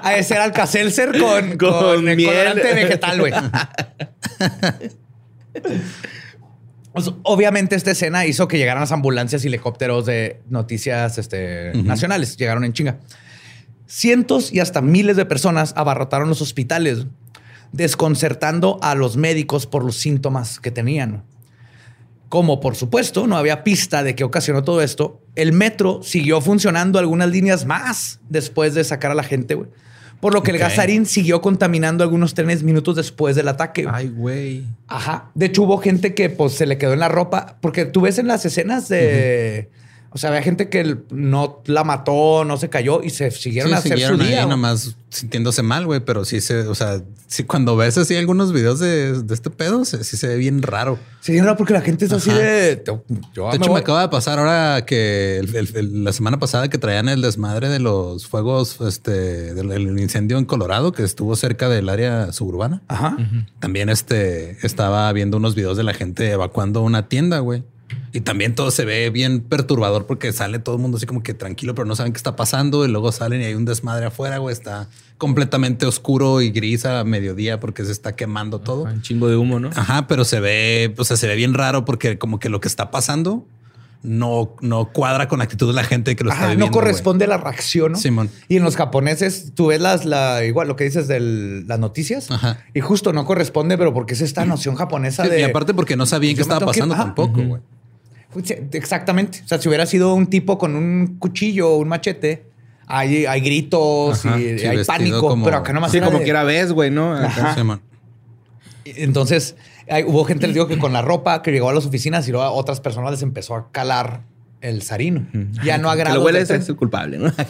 [0.02, 2.24] A ese era Alka-Seltzer con, Con con, miel.
[2.26, 3.32] colorante vegetal, güey.
[6.92, 12.36] Pues, obviamente esta escena hizo que llegaran las ambulancias y helicópteros de noticias este, nacionales.
[12.36, 13.00] Llegaron en chinga.
[13.86, 17.06] Cientos y hasta miles de personas abarrotaron los hospitales,
[17.72, 21.24] desconcertando a los médicos por los síntomas que tenían.
[22.28, 26.98] Como por supuesto no había pista de qué ocasionó todo esto, el metro siguió funcionando
[26.98, 29.68] algunas líneas más después de sacar a la gente, güey.
[30.20, 33.86] Por lo que el gasarín siguió contaminando algunos trenes minutos después del ataque.
[33.90, 34.64] Ay, güey.
[34.88, 35.30] Ajá.
[35.34, 38.18] De hecho, hubo gente que pues se le quedó en la ropa, porque tú ves
[38.18, 39.68] en las escenas de.
[40.14, 43.74] O sea, había gente que no la mató, no se cayó y se siguieron Sí,
[43.74, 44.38] a hacer siguieron su ahí día.
[44.44, 44.50] güey.
[44.50, 48.78] nomás sintiéndose mal, güey, pero sí se, o sea, sí cuando ves así algunos videos
[48.80, 50.98] de, de este pedo, se- sí se ve bien raro.
[51.20, 52.82] Sí, no, porque la gente es así de.
[52.86, 53.02] Yo,
[53.34, 56.68] yo De hecho, me acaba de pasar ahora que el- el- el- la semana pasada
[56.68, 61.34] que traían el desmadre de los fuegos, este, del el incendio en Colorado que estuvo
[61.36, 62.82] cerca del área suburbana.
[62.88, 63.16] Ajá.
[63.60, 67.64] También este estaba viendo unos videos de la gente evacuando una tienda, güey.
[68.14, 71.34] Y también todo se ve bien perturbador porque sale todo el mundo así como que
[71.34, 72.84] tranquilo, pero no saben qué está pasando.
[72.84, 74.52] Y luego salen y hay un desmadre afuera, güey.
[74.52, 74.88] Está
[75.18, 78.84] completamente oscuro y gris a mediodía porque se está quemando todo.
[78.84, 79.70] Un chingo de humo, ¿no?
[79.74, 82.68] Ajá, pero se ve, o sea, se ve bien raro porque como que lo que
[82.68, 83.44] está pasando
[84.04, 86.66] no, no cuadra con la actitud de la gente que lo está Ajá, viviendo.
[86.66, 87.98] no corresponde a la reacción, ¿no?
[87.98, 88.30] Simón.
[88.48, 91.18] Y en los japoneses, tú ves las, la, igual lo que dices de
[91.66, 92.58] las noticias Ajá.
[92.74, 95.40] y justo no corresponde, pero porque es esta noción japonesa Sí, de.
[95.40, 97.62] y aparte porque no sabían qué estaba que- pasando tampoco, güey.
[98.72, 99.40] Exactamente.
[99.44, 102.46] O sea, si hubiera sido un tipo con un cuchillo o un machete,
[102.86, 106.18] hay, hay gritos Ajá, y sí, hay pánico, como- pero acá nomás Sí, era como
[106.18, 107.14] de- quiera ves, güey, ¿no?
[107.14, 107.80] Ajá.
[108.84, 109.56] Entonces,
[109.88, 112.32] hay- hubo gente, les digo, que con la ropa que llegó a las oficinas y
[112.32, 114.20] luego a otras personas les empezó a calar
[114.60, 115.26] el sarino.
[115.64, 117.32] Ya no a Que grados lo huele es, el culpable, ¿no?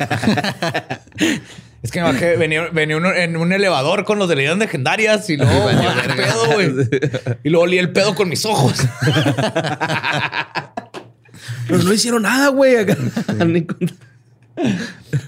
[1.83, 5.29] Es que me bajé, venía, venía uno en un elevador con los de leyendas legendarias
[5.29, 5.77] y luego olí
[6.09, 6.73] el pedo, güey.
[7.45, 8.73] Y luego olí el pedo con mis ojos.
[11.67, 12.87] Pero no hicieron nada, güey.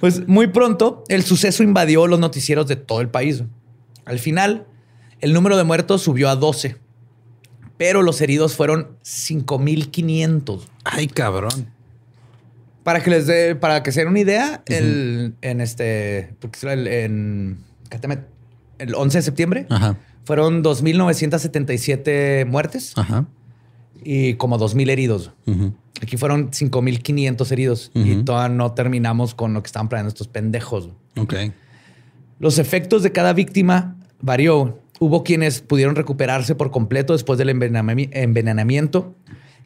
[0.00, 3.42] Pues muy pronto el suceso invadió los noticieros de todo el país.
[4.04, 4.66] Al final,
[5.20, 6.76] el número de muertos subió a 12,
[7.76, 10.68] pero los heridos fueron 5500.
[10.84, 11.70] Ay, cabrón.
[12.84, 17.58] Para que les dé, para que se den una idea, el, en este, el, en,
[18.78, 19.96] el 11 de septiembre Ajá.
[20.24, 23.26] fueron 2.977 muertes Ajá.
[24.04, 25.32] Y como 2.000 heridos.
[26.02, 28.24] Aquí fueron 5.500 heridos y Ujú.
[28.24, 30.90] todavía no terminamos con lo que estaban planeando estos pendejos.
[31.16, 31.34] Ok.
[32.38, 34.80] Los efectos de cada víctima varió.
[34.98, 39.14] Hubo quienes pudieron recuperarse por completo después del envenenami- envenenamiento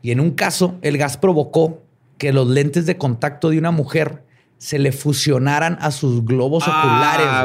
[0.02, 1.82] y en un caso el gas provocó
[2.18, 4.24] que los lentes de contacto de una mujer
[4.60, 6.80] se le fusionaran a sus globos Ah,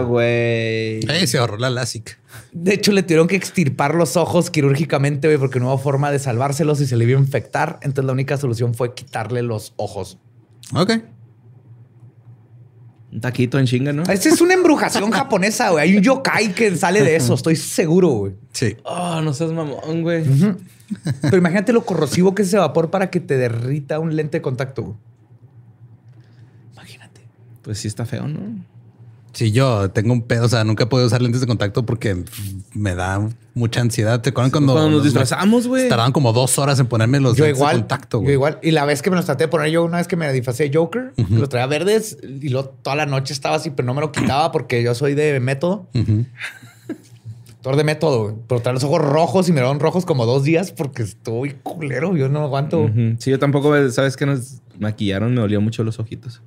[0.01, 0.07] oculares.
[0.09, 0.99] güey.
[1.09, 2.20] Ay, se ahorró la LASIK.
[2.51, 6.20] De hecho, le tuvieron que extirpar los ojos quirúrgicamente güey, porque no hubo forma de
[6.20, 7.80] salvárselos y se le iba a infectar.
[7.84, 10.18] Entonces la única solución fue quitarle los ojos.
[10.74, 10.91] Ok.
[13.13, 14.03] Un taquito en chinga, ¿no?
[14.03, 15.89] Esta es una embrujación japonesa, güey.
[15.89, 18.34] Hay un yokai que sale de eso, estoy seguro, güey.
[18.51, 18.76] Sí.
[18.84, 20.26] Oh, no seas mamón, güey.
[21.22, 24.41] Pero imagínate lo corrosivo que es ese vapor para que te derrita un lente de
[24.41, 24.84] contacto.
[24.84, 24.95] güey.
[27.66, 28.39] Pues sí está feo, ¿no?
[29.34, 32.24] Sí, yo tengo un pedo, o sea, nunca he podido usar lentes de contacto porque
[32.74, 34.22] me da mucha ansiedad.
[34.22, 35.89] ¿Te acuerdan cuando, Cuando nos disfrazamos, güey.
[35.89, 37.76] Tardaban como dos horas en ponerme los Yo lentes igual.
[37.76, 38.34] de contacto, yo güey.
[38.36, 38.59] igual.
[38.63, 40.70] Y la vez que me los traté de poner yo, una vez que me disfracé
[40.70, 43.99] de Joker, los traía verdes y luego toda la noche estaba así, pero no me
[43.99, 45.89] lo quitaba porque yo soy de método.
[47.57, 48.36] Actor de método, güey.
[48.47, 52.16] Pero traía los ojos rojos y me dieron rojos como dos días porque estoy culero.
[52.16, 52.89] Yo no aguanto.
[53.20, 54.26] Sí, yo tampoco, ¿sabes qué?
[54.26, 56.41] Nos maquillaron, me olía mucho los ojitos.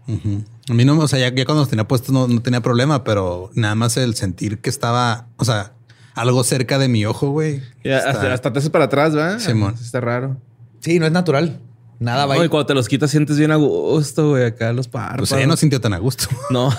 [0.68, 3.05] A mí no, o sea, ya, ya cuando los tenía puestos no, no tenía problema,
[3.05, 5.72] pero nada más el sentir que estaba, o sea,
[6.14, 7.62] algo cerca de mi ojo, güey.
[7.83, 9.39] Está- hasta, hasta te haces para atrás, ¿verdad?
[9.39, 9.74] Simón.
[9.81, 10.37] Está raro.
[10.81, 11.61] Sí, no es natural.
[12.01, 14.87] Nada va No, y cuando te los quitas sientes bien a gusto, güey, acá los
[14.87, 15.29] párpados.
[15.31, 16.26] Pues ella no sintió tan a gusto.
[16.51, 16.70] No,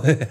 [0.00, 0.18] güey.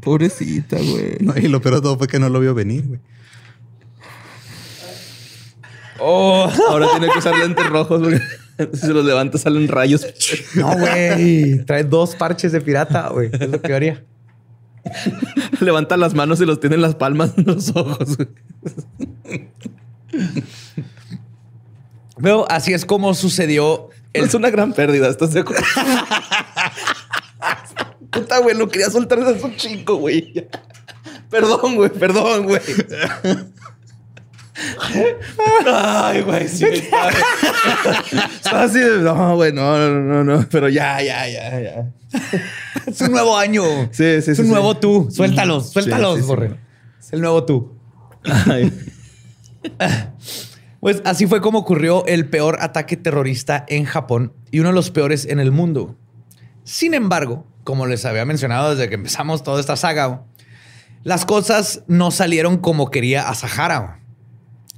[0.00, 1.16] Pobrecita, güey.
[1.20, 3.00] No, y lo peor de todo fue que no lo vio venir, güey.
[5.98, 8.20] Oh, Ahora tiene que usar lentes rojos porque
[8.76, 10.06] si se los levanta salen rayos.
[10.54, 11.64] no, güey.
[11.64, 13.30] Trae dos parches de pirata, güey.
[13.32, 14.04] Es lo que haría.
[15.60, 18.16] Levanta las manos y los tiene en las palmas de los ojos.
[22.20, 25.64] Pero así es como sucedió el Es una gran pérdida, ¿estás de acuerdo?
[28.10, 30.48] Puta, güey, lo quería soltar desde un chico, güey.
[31.30, 32.60] Perdón, güey, perdón, güey.
[35.66, 36.64] Ay, güey, sí.
[36.66, 37.10] Estaba
[38.64, 41.92] así de, no, güey, no, no, no, no, pero ya, ya, ya, ya.
[42.86, 43.62] Es un nuevo año.
[43.92, 44.52] Sí, sí, Es sí, un sí.
[44.52, 45.08] nuevo tú.
[45.10, 46.26] Suéltalos, suéltalos.
[46.26, 46.58] Borre.
[46.98, 47.76] Es el nuevo tú.
[48.24, 48.72] Ay.
[50.80, 54.92] Pues así fue como ocurrió el peor ataque terrorista en Japón y uno de los
[54.92, 55.96] peores en el mundo.
[56.62, 60.22] Sin embargo, como les había mencionado desde que empezamos toda esta saga,
[61.02, 63.97] las cosas no salieron como quería Asahara.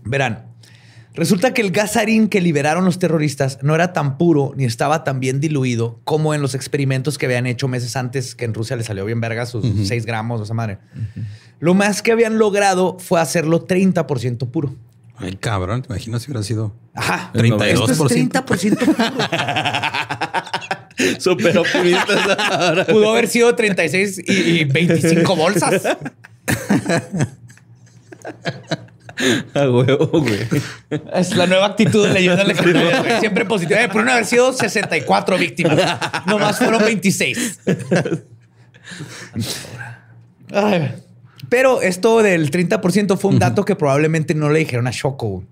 [0.04, 0.46] Verán,
[1.14, 5.20] resulta que el gasarín que liberaron los terroristas no era tan puro ni estaba tan
[5.20, 8.84] bien diluido como en los experimentos que habían hecho meses antes, que en Rusia le
[8.84, 10.78] salió bien verga sus 6 gramos, esa madre.
[11.58, 14.74] Lo más que habían logrado fue hacerlo 30% puro.
[15.16, 17.30] Ay, cabrón, te imaginas si hubiera sido Ajá.
[17.34, 17.90] 32%.
[17.90, 18.96] Esto es 30% puro.
[21.20, 22.86] Súper optimistas ahora.
[22.86, 25.82] Pudo haber sido 36 y, y 25 bolsas.
[29.54, 30.40] A huevo, güey.
[31.14, 33.00] Es la nueva actitud de leyenda legendaria.
[33.02, 33.20] güey.
[33.20, 33.80] Siempre positiva.
[33.82, 35.78] Eh, Pudieron haber sido 64 víctimas.
[36.26, 37.60] Nomás fueron 26.
[40.52, 40.94] Ay.
[41.48, 45.44] Pero esto del 30% fue un dato que probablemente no le dijeron a Shoko.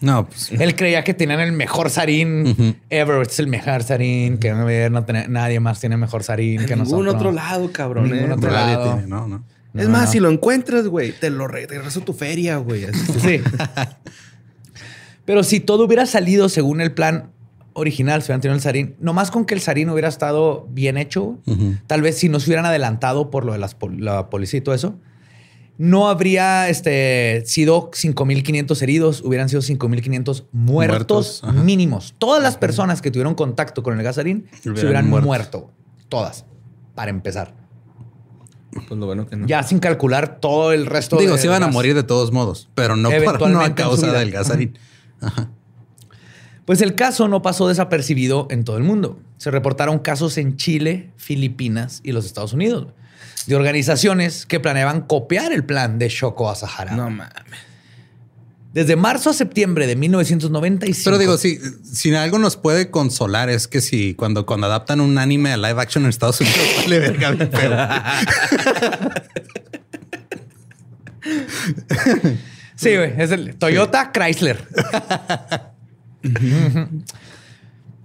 [0.00, 3.22] No, pues Él creía que tenían el mejor sarín ever.
[3.26, 4.38] Es el mejor sarín.
[4.38, 7.14] Que no, no tiene- nadie más tiene mejor sarín que En ningún nosotros.
[7.16, 8.10] otro lado, cabrón.
[8.10, 8.34] Ningún eh.
[8.34, 8.92] otro nadie lado.
[8.94, 9.44] tiene, no, no.
[9.74, 12.86] Es más, si lo encuentras, güey, te lo regreso tu feria, güey.
[13.22, 13.40] Sí.
[15.24, 17.30] Pero si todo hubiera salido según el plan
[17.72, 21.38] original, si hubieran tenido el sarín, nomás con que el sarín hubiera estado bien hecho,
[21.86, 24.60] tal vez si no se hubieran adelantado por lo de las pol- la policía y
[24.60, 24.96] todo eso,
[25.78, 32.14] no habría este, sido 5.500 heridos, hubieran sido 5.500 muertos, Muertos, mínimos.
[32.18, 35.26] Todas las personas que tuvieron contacto con el gasarín se Hubieran hubieran muerto.
[35.26, 35.70] muerto.
[36.08, 36.44] Todas,
[36.94, 37.54] para empezar.
[38.72, 39.46] Pues lo bueno que no.
[39.46, 42.68] Ya sin calcular todo el resto Digo, de se iban a morir de todos modos,
[42.74, 44.78] pero no, para, no a causa del gasarín.
[46.66, 49.18] Pues el caso no pasó desapercibido en todo el mundo.
[49.38, 52.86] Se reportaron casos en Chile, Filipinas y los Estados Unidos
[53.46, 56.92] de organizaciones que planeaban copiar el plan de Shoko Asahara.
[56.92, 57.32] No mames.
[58.72, 61.02] Desde marzo a septiembre de 1995.
[61.04, 65.18] Pero digo, si, si algo nos puede consolar es que si cuando, cuando adaptan un
[65.18, 67.76] anime a live action en Estados Unidos, vale verga bien feo.
[72.80, 73.12] Sí, güey.
[73.18, 74.66] Es el Toyota Chrysler.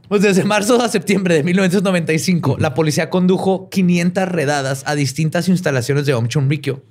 [0.08, 6.06] Pues desde marzo a septiembre de 1995, la policía condujo 500 redadas a distintas instalaciones
[6.06, 6.84] de Om Chunrikyo,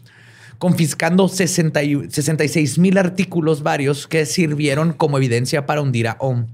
[0.58, 6.46] confiscando 60 y- 66 mil artículos varios que sirvieron como evidencia para hundir a Om.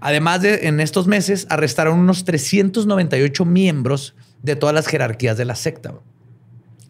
[0.00, 5.56] Además de, en estos meses, arrestaron unos 398 miembros de todas las jerarquías de la
[5.56, 5.94] secta.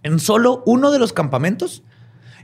[0.03, 1.83] En solo uno de los campamentos,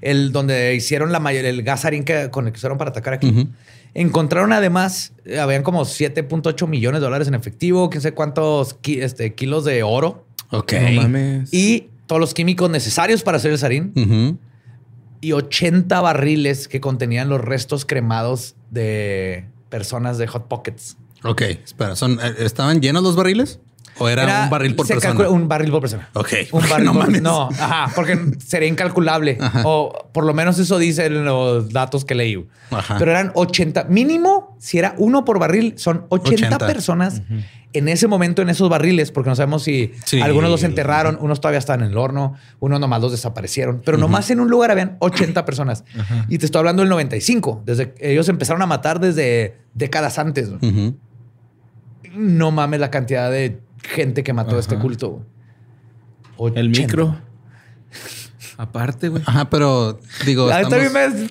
[0.01, 3.49] el donde hicieron la mayor, el gasarín que con el que usaron para atacar aquí,
[3.93, 9.01] encontraron además, eh, habían como 7.8 millones de dólares en efectivo, quién sé cuántos ki-
[9.03, 10.73] este, kilos de oro Ok.
[10.73, 11.53] No mames.
[11.55, 14.39] y todos los químicos necesarios para hacer el sarín
[15.21, 20.97] y 80 barriles que contenían los restos cremados de personas de Hot Pockets.
[21.23, 23.61] Ok, espera, son, eh, ¿estaban llenos los barriles?
[23.99, 25.11] ¿O era, un barril por se persona?
[25.15, 26.09] calcula un barril por persona.
[26.15, 26.33] Ok.
[26.53, 27.23] Un barril No por mames.
[27.23, 29.39] No, ajá, porque sería incalculable.
[29.65, 32.45] O por lo menos eso dicen los datos que leí.
[32.71, 32.97] Ajá.
[32.99, 36.59] Pero eran 80, mínimo, si era uno por barril, son 80, 80.
[36.67, 37.23] personas
[37.73, 40.21] en ese momento en esos barriles, porque no sabemos si Sí.
[40.21, 43.83] algunos los enterraron, unos todavía están en el horno, unos nomás los desaparecieron.
[43.85, 45.85] Pero nomás en un lugar habían 80 personas.
[46.29, 47.63] Y te estoy hablando del 95.
[47.67, 50.51] Desde ellos empezaron a matar desde décadas antes.
[52.13, 53.59] No mames la cantidad de
[53.89, 55.25] gente que mató a este culto.
[56.37, 56.53] güey.
[56.57, 56.81] El 80.
[56.87, 57.21] micro.
[58.57, 59.23] Aparte, güey.
[59.27, 61.29] Ajá, pero digo, La estamos- me-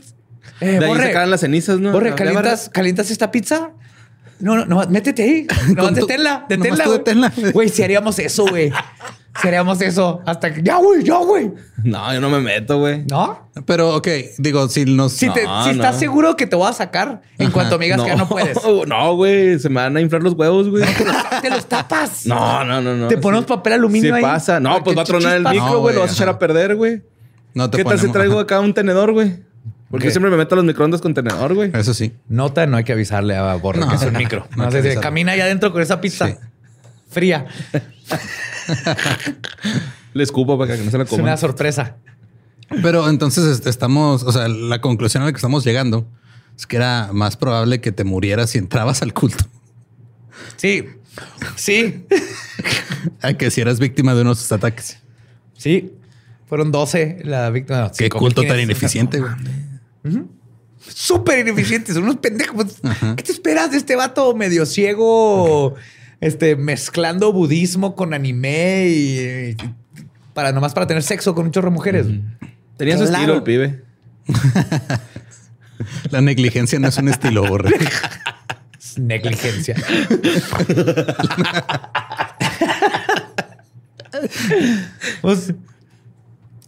[0.61, 1.91] Eh, De ahí Borre, sacaban las cenizas, ¿no?
[1.91, 3.71] Borre, ¿calientas, ¿calientas esta pizza?
[4.39, 5.47] No, no, no, métete ahí.
[5.75, 7.33] No, deténla, deténla.
[7.53, 8.71] Güey, si haríamos eso, güey.
[9.41, 11.51] Seríamos eso hasta que ya, güey, ya, güey.
[11.83, 13.03] No, yo no me meto, güey.
[13.09, 13.49] ¿No?
[13.65, 14.07] Pero, ok,
[14.37, 15.13] digo, si nos...
[15.13, 15.99] Si, te- No, si estás no.
[15.99, 18.57] seguro que te voy a sacar en cuanto me digas que ya no puedes.
[18.87, 19.57] No, güey.
[19.59, 20.83] Se me van a inflar los huevos, güey.
[21.41, 22.25] Te los tapas.
[22.27, 23.07] No, no, no, no.
[23.07, 24.21] Te ponemos papel aluminio Sí ahí.
[24.21, 24.59] pasa.
[24.59, 25.95] No, pues va a tronar el micro, No, güey.
[25.95, 27.01] lo vas a echar a perder, güey.
[27.55, 29.43] No te ¿Qué tal si traigo acá un tenedor, güey?
[29.89, 31.71] Porque yo siempre me meto a los microondas con tenedor, güey.
[31.73, 32.13] Eso sí.
[32.27, 34.47] Nota, no hay que avisarle a Borre No, que es un no, micro.
[34.55, 36.35] no sé, camina ahí adentro con esa pizza Sí.
[37.13, 37.45] Fría.
[40.13, 41.37] Le escupo para que no se la Es una coman.
[41.37, 41.97] sorpresa.
[42.81, 46.07] Pero entonces este, estamos, o sea, la conclusión a la que estamos llegando
[46.57, 49.43] es que era más probable que te murieras si entrabas al culto
[50.57, 50.85] Sí,
[51.55, 52.05] sí,
[53.21, 54.97] a que si eras víctima de unos ataques.
[55.57, 55.93] sí.
[56.47, 57.79] Fueron 12 la víctima.
[57.81, 58.19] no, Qué 5,500.
[58.19, 59.31] culto tan ineficiente, güey.
[60.87, 62.75] Súper ineficientes, son unos pendejos.
[63.15, 65.73] ¿Qué te esperas de este vato medio ciego,
[66.23, 69.57] este, mezclando budismo con anime y, y
[70.33, 72.07] para nomás para tener sexo con un chorro de mujeres?
[72.77, 73.83] Tenía su estilo el pibe.
[76.11, 77.71] La negligencia no es un estilo, borre.
[78.79, 79.75] Es negligencia.
[85.21, 85.53] Pues,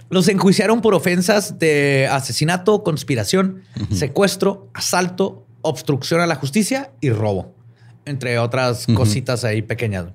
[0.09, 7.54] los enjuiciaron por ofensas de asesinato, conspiración, secuestro, asalto, obstrucción a la justicia y robo,
[8.05, 10.05] entre otras cositas ahí pequeñas.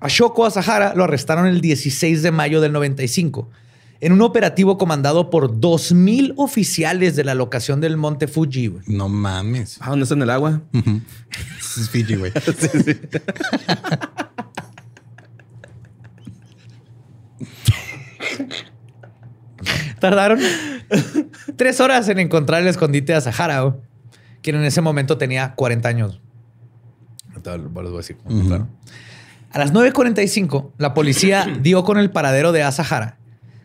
[0.00, 3.48] A Shoko Asahara lo arrestaron el 16 de mayo del 95
[4.00, 8.74] en un operativo comandado por 2.000 oficiales de la locación del Monte Fuji.
[8.86, 9.78] No mames.
[9.80, 10.60] Ah, ¿dónde está en el agua?
[11.58, 12.30] Es Fiji, güey.
[20.00, 20.38] Tardaron
[21.56, 23.74] tres horas en encontrar el escondite de Sahara,
[24.42, 26.20] quien en ese momento tenía 40 años.
[27.50, 28.68] Ahorita les voy a decir cómo encontraron.
[29.52, 33.18] A las 9.45, la policía dio con el paradero de Asahara,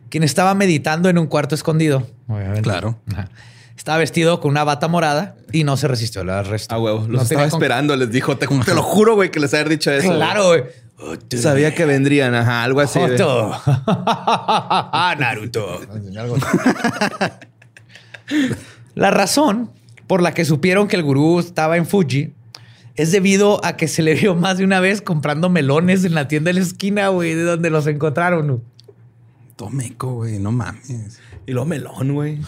[0.10, 2.08] quien estaba meditando en un cuarto escondido.
[2.28, 2.62] Obviamente.
[2.62, 3.00] Claro.
[3.12, 3.30] Ajá.
[3.76, 6.76] Estaba vestido con una bata morada y no se resistió al arresto.
[6.76, 7.00] Ah, huevo.
[7.00, 7.96] Los No estaba esperando.
[7.96, 10.14] Les dijo, te, te lo juro, güey, que les haber dicho eso.
[10.14, 10.64] Claro, güey.
[11.38, 12.36] Sabía que vendrían.
[12.36, 13.00] Ajá, algo así.
[13.00, 13.56] Joto.
[15.18, 15.80] Naruto.
[18.96, 19.72] La razón
[20.08, 22.34] por la que supieron que el gurú estaba en Fuji
[23.00, 26.28] es debido a que se le vio más de una vez comprando melones en la
[26.28, 28.62] tienda de la esquina, güey, de donde los encontraron.
[29.56, 30.38] Tomeco, güey.
[30.38, 31.22] No mames.
[31.46, 32.42] Y luego melón, güey.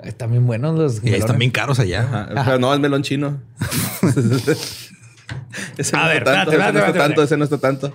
[0.00, 2.02] Están bien buenos los Y están bien caros allá.
[2.02, 3.40] Ajá, Pero no, es melón chino.
[5.78, 6.98] ese A no ver, está tanto, espérate, ese no espérate, está espérate.
[6.98, 7.90] tanto, ese no está tanto.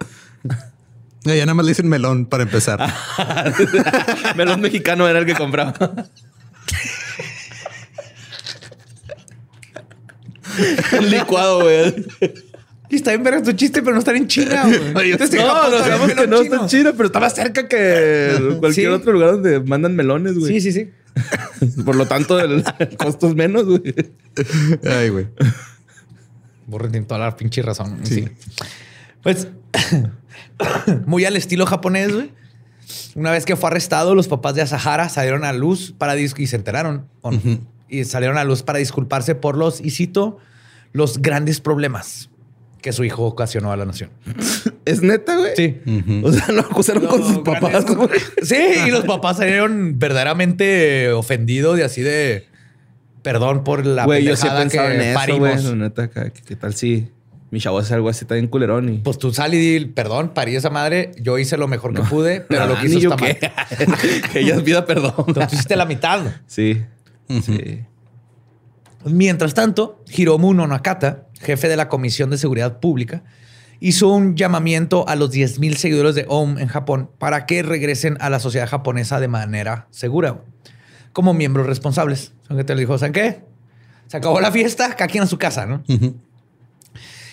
[1.24, 2.80] Ya ya nada más le dicen melón para empezar.
[4.36, 5.76] melón mexicano era el que compraba.
[11.00, 12.06] Un licuado, güey.
[12.90, 14.94] Y está bien verga tu chiste, pero no están en China, güey.
[14.96, 16.56] Oye, Entonces, No, Japón no sabemos que no chino.
[16.56, 18.94] está chido, pero estaba cerca que cualquier Sí.
[18.94, 20.60] otro lugar donde mandan melones, güey.
[20.60, 20.92] Sí, sí, sí.
[21.86, 22.64] Por lo tanto, el
[22.98, 23.82] costo es menos, güey.
[24.84, 25.28] Ay, güey.
[26.68, 28.00] Borre tiene toda la pinche razón.
[28.04, 28.28] Sí.
[29.22, 29.48] Pues,
[31.06, 32.32] muy al estilo japonés, güey.
[33.16, 36.48] Una vez que fue arrestado, los papás de Asahara salieron a luz para dis- y
[36.48, 37.08] se enteraron.
[37.22, 37.40] ¿o no?
[37.92, 40.38] Y salieron a luz para disculparse por los, y cito,
[40.94, 42.30] los grandes problemas
[42.82, 44.10] que su hijo ocasionó a la nación.
[44.86, 45.52] ¿Es neta, güey?
[45.56, 45.78] Sí.
[46.24, 48.10] O sea, lo acusaron con sus papás, güey.
[48.42, 52.48] Sí, y los papás salieron verdaderamente ofendidos y así de
[53.22, 55.62] perdón por la Güey, yo sí he que en eso, parimos.
[55.64, 55.76] güey.
[55.76, 57.10] Neta, ¿qué, qué tal si
[57.52, 58.98] mi chavo hace algo así tan culerón y...
[59.00, 62.42] Pues tú sal y di, perdón, parí esa madre, yo hice lo mejor que pude,
[62.42, 63.38] pero lo Ah, que hizo yo está mal.
[64.34, 65.14] que ella pida perdón.
[65.28, 66.22] Entonces tú hiciste la mitad.
[66.48, 66.82] Sí.
[67.42, 67.86] Sí.
[69.06, 73.24] Mientras tanto, Hiromu no Nakata, jefe de la Comisión de Seguridad Pública,
[73.80, 78.30] hizo un llamamiento a los 10.000 seguidores de OM en Japón para que regresen a
[78.30, 80.42] la sociedad japonesa de manera segura,
[81.14, 82.34] como miembros responsables.
[82.48, 83.44] Son que te le dijo, ¿saben qué?
[84.08, 85.84] Se acabó la fiesta, cada quien a su casa, ¿no?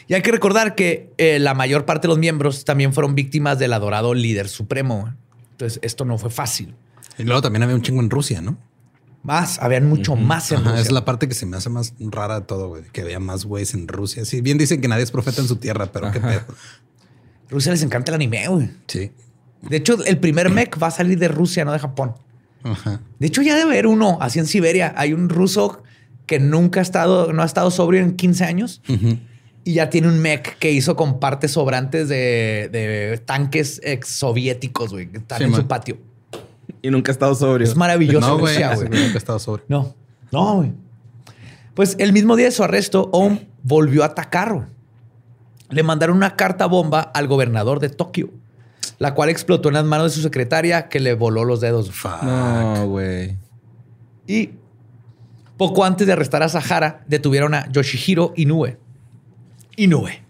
[0.07, 3.59] Y hay que recordar que eh, la mayor parte de los miembros también fueron víctimas
[3.59, 5.13] del adorado líder supremo.
[5.51, 6.75] Entonces, esto no fue fácil.
[7.19, 8.57] Y luego también había un chingo en Rusia, ¿no?
[9.29, 10.83] Más, habían mucho más en Ajá, Rusia.
[10.83, 12.83] es la parte que se me hace más rara de todo, güey.
[12.93, 14.25] Que había más güeyes en Rusia.
[14.25, 16.43] Sí, bien dicen que nadie es profeta en su tierra, pero qué pedo.
[17.51, 18.71] Rusia les encanta el anime, güey.
[18.87, 19.13] Sí.
[19.63, 22.15] De hecho, el primer mech va a salir de Rusia, no de Japón.
[22.63, 23.01] Ajá.
[23.19, 24.93] De hecho, ya debe haber uno así en Siberia.
[24.97, 25.83] Hay un ruso
[26.27, 28.83] que nunca ha estado, no ha estado sobrio en 15 años
[29.65, 34.91] y ya tiene un mech que hizo con partes sobrantes de, de tanques ex soviéticos,
[34.93, 35.61] güey, que están Sí, en man.
[35.63, 35.99] su patio.
[36.83, 37.67] Y nunca he estado sobrio.
[37.67, 38.27] Es maravilloso.
[38.27, 38.55] No, güey.
[38.59, 39.65] Nunca ha estado sobre.
[39.69, 39.95] No,
[40.33, 40.73] no, güey.
[41.75, 44.53] Pues el mismo día de su arresto, Ohm volvió a atacar.
[44.55, 44.67] güey.
[45.71, 48.31] Le mandaron una carta bomba al gobernador de Tokio.
[48.99, 51.91] la cual explotó en las manos de su secretaria que le voló los dedos.
[51.93, 52.23] Fuck.
[52.23, 53.37] No, güey.
[54.27, 54.51] Y
[55.57, 58.77] poco antes de arrestar a Sahara, detuvieron a Yoshihiro Inoue.
[59.77, 60.23] Inoue,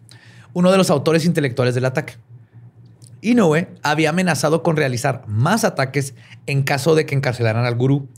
[0.53, 2.17] uno de los autores intelectuales del ataque.
[3.21, 6.15] Inoue había amenazado con realizar más ataques
[6.47, 8.09] en caso de que encarcelaran al gurú.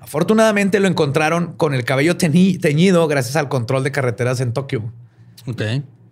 [0.00, 4.92] Afortunadamente lo encontraron con el cabello teñi- teñido gracias al control de carreteras en Tokio.
[5.46, 5.62] Ok.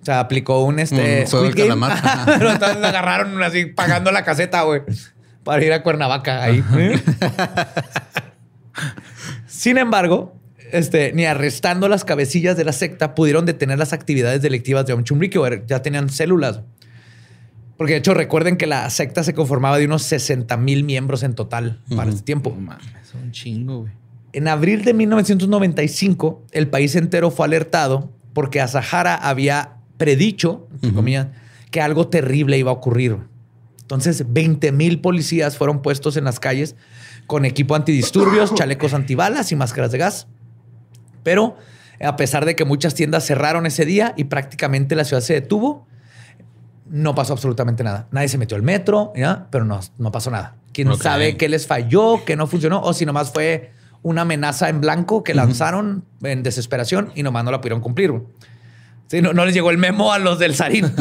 [0.00, 1.98] O sea, aplicó un este Un del calamar.
[2.26, 4.82] Pero entonces lo agarraron así pagando la caseta, güey,
[5.44, 6.64] para ir a Cuernavaca ahí.
[9.46, 10.36] Sin embargo,
[10.72, 15.04] este, ni arrestando las cabecillas de la secta pudieron detener las actividades delictivas de Om
[15.04, 15.44] Chumrikyo.
[15.66, 16.60] Ya tenían células.
[17.80, 21.34] Porque de hecho recuerden que la secta se conformaba de unos 60 mil miembros en
[21.34, 22.50] total para ese tiempo.
[22.50, 23.92] Mames, son un chingo, güey.
[24.34, 31.28] En abril de 1995, el país entero fue alertado porque Asahara había predicho, entre comillas,
[31.70, 33.16] que algo terrible iba a ocurrir.
[33.80, 36.76] Entonces, 20 mil policías fueron puestos en las calles
[37.26, 40.26] con equipo antidisturbios, chalecos antibalas y máscaras de gas.
[41.22, 41.56] Pero
[41.98, 45.86] a pesar de que muchas tiendas cerraron ese día y prácticamente la ciudad se detuvo,
[46.90, 48.08] no pasó absolutamente nada.
[48.10, 49.46] Nadie se metió al metro, ¿ya?
[49.50, 50.56] pero no, no pasó nada.
[50.72, 52.82] ¿Quién sabe qué les falló, qué no funcionó?
[52.82, 53.72] O si nomás fue
[54.02, 58.12] una amenaza en blanco que lanzaron en desesperación y nomás no la pudieron cumplir.
[59.06, 60.84] Sí, no, no les llegó el memo a los del Sarín.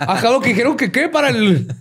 [0.00, 1.74] Acabo que dijeron que qué para el...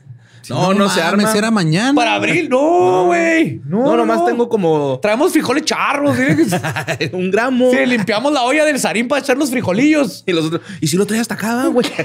[0.49, 1.31] No, no, se arma.
[1.33, 1.93] era mañana.
[1.93, 2.49] Para abril.
[2.49, 3.61] No, güey.
[3.65, 6.17] No, No, nomás tengo como Traemos frijoles charros.
[6.17, 7.09] ¿sí?
[7.13, 7.71] un gramo.
[7.71, 10.23] Sí, limpiamos la olla del Sarín para echar los frijolillos.
[10.25, 11.87] Y los otros, ¿y si lo traes hasta acá, güey?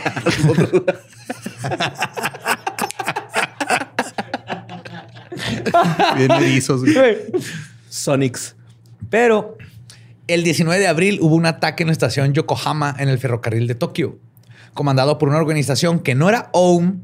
[6.16, 7.16] Bien erizos, güey.
[7.88, 8.56] Sonics.
[9.10, 9.56] Pero
[10.26, 13.74] el 19 de abril hubo un ataque en la estación Yokohama en el ferrocarril de
[13.74, 14.18] Tokio,
[14.74, 17.02] comandado por una organización que no era OUM,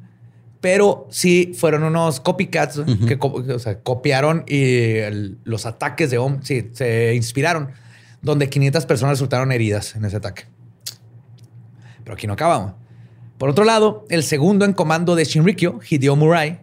[0.65, 6.17] pero sí fueron unos copycats que co- o sea, copiaron y el- los ataques de
[6.17, 7.69] OUM sí, se inspiraron,
[8.23, 10.45] donde 500 personas resultaron heridas en ese ataque.
[12.03, 12.73] Pero aquí no acabamos.
[13.37, 16.61] Por otro lado, el segundo en comando de Shinrikyo, Hideo Murai,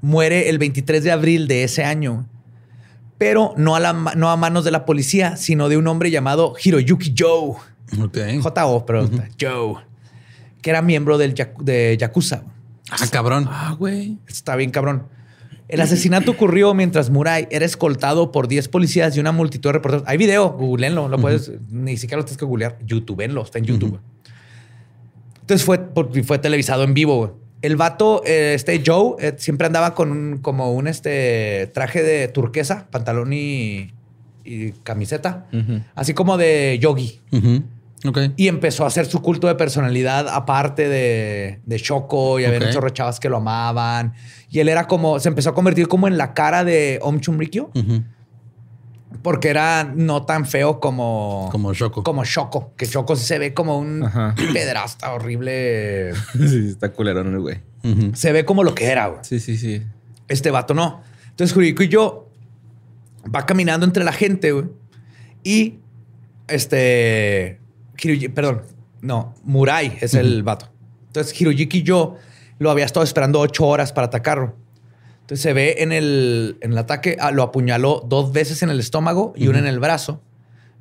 [0.00, 2.28] muere el 23 de abril de ese año
[3.18, 6.54] pero no a, la no a manos de la policía, sino de un hombre llamado
[6.62, 7.52] Hiroyuki Joe.
[8.02, 8.18] Ok.
[8.42, 9.08] J.O., pero
[9.40, 9.76] Joe,
[10.60, 12.42] que era miembro del de Yakuza.
[12.90, 13.46] Ah, cabrón.
[13.50, 14.18] Ah, güey.
[14.28, 15.04] Está bien cabrón.
[15.68, 20.06] El asesinato ocurrió mientras Murai era escoltado por 10 policías y una multitud de reporteros.
[20.06, 22.78] Hay video, googleenlo, lo puedes, ni siquiera lo tienes que googlear.
[22.86, 23.98] YouTubeenlo, está en YouTube.
[25.40, 25.80] Entonces fue,
[26.24, 27.16] fue televisado en vivo.
[27.18, 27.30] güey.
[27.62, 32.28] El vato, eh, este Joe, eh, siempre andaba con un, como un este, traje de
[32.28, 33.90] turquesa, pantalón y,
[34.44, 35.46] y camiseta,
[35.96, 37.20] así como de yogi.
[38.36, 42.66] Y empezó a hacer su culto de personalidad aparte de, de Shoko y había Ok.
[42.66, 44.14] un chorro de chavas que lo amaban.
[44.50, 47.70] Y él era como, se empezó a convertir como en la cara de Om Chumrikyo
[49.22, 52.02] porque era no tan feo como, Como Shoko.
[52.02, 54.34] Como Shoko, que Shoko sí se ve como un Ajá.
[54.52, 56.12] pedrasta horrible.
[56.34, 57.60] sí, está culerón el güey.
[58.14, 59.20] Se ve como lo que era, güey.
[59.22, 59.82] Sí, sí, sí.
[60.28, 61.00] Este vato no.
[61.30, 62.28] Entonces Jurico y yo
[63.34, 64.66] va caminando entre la gente, güey.
[65.44, 65.78] Y
[66.48, 67.60] este.
[67.96, 68.62] Hiroyi- perdón,
[69.00, 70.68] no, Murai es el vato.
[71.08, 72.16] Entonces Hiroyuki y yo
[72.58, 74.54] lo había estado esperando ocho horas para atacarlo.
[75.22, 78.78] Entonces se ve en el, en el ataque, ah, lo apuñaló dos veces en el
[78.78, 80.22] estómago y una en el brazo.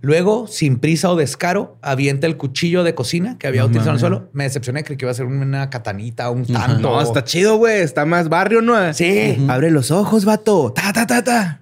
[0.01, 3.95] Luego, sin prisa o descaro, avienta el cuchillo de cocina que había No utilizado en
[3.95, 4.30] el suelo.
[4.34, 6.80] Me decepcioné, creí que iba a ser una katanita, un tanto.
[6.80, 7.80] No, está chido, güey.
[7.82, 8.93] Está más barrio, ¿no?
[8.93, 9.36] Sí.
[9.49, 10.74] Abre los ojos, vato.
[10.76, 11.61] Ta, ta, ta, ta.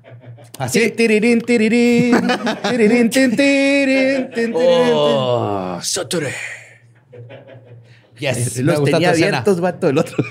[0.60, 0.90] Así.
[0.92, 2.16] Tirirín, tirirín.
[2.70, 6.32] Tirirín, tin, tirín, tin, tirín, Oh, Saturday.
[8.20, 8.66] Yes, tin.
[8.66, 9.38] me Los gusta tenía tu escena.
[9.40, 9.90] abiertos, vato.
[9.90, 10.24] El otro.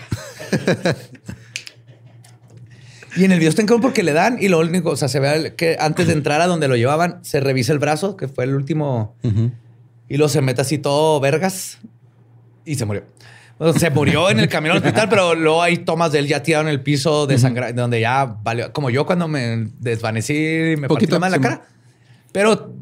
[3.17, 5.09] Y en el video está en cabrón porque le dan y lo único, o sea,
[5.09, 8.27] se ve que antes de entrar a donde lo llevaban, se revisa el brazo, que
[8.27, 9.17] fue el último,
[10.09, 11.79] y luego se mete así todo vergas
[12.65, 13.05] y se murió.
[13.77, 16.65] Se murió en el camino al hospital, pero luego hay tomas de él ya tirado
[16.65, 20.89] en el piso de sangre, donde ya valió, como yo cuando me desvanecí y me
[20.89, 21.63] Poquito, en la cara.
[22.33, 22.75] Pero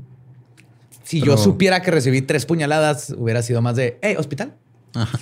[1.02, 4.54] si yo supiera que recibí tres puñaladas, hubiera sido más de, hey, hospital.
[4.94, 5.18] Ajá.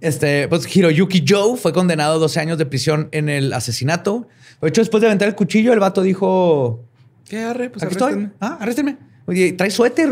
[0.00, 4.26] Este, pues Hiroyuki Joe fue condenado a 12 años de prisión en el asesinato.
[4.60, 6.84] De hecho, después de aventar el cuchillo, el vato dijo:
[7.28, 7.70] ¿Qué arre?
[7.70, 8.12] Pues Aquí estoy.
[8.12, 8.34] arréstenme.
[8.40, 8.96] Ah, arréstenme.
[9.26, 10.10] Oye, trae suéter.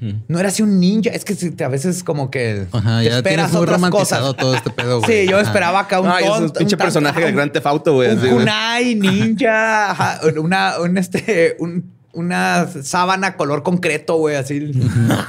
[0.00, 0.16] Güey.
[0.28, 1.10] No era así un ninja.
[1.10, 4.40] Es que a veces como que Ajá, te ya esperas muy otras romantizado cosas.
[4.40, 5.22] todo este pedo, güey.
[5.24, 5.46] Sí, yo Ajá.
[5.46, 8.10] esperaba acá un Ay, es un tonto, pinche un personaje de Grand Theft Auto, güey.
[8.12, 14.70] Un así, kunai, ninja, ajá, una, un este, un una sábana color concreto, güey, así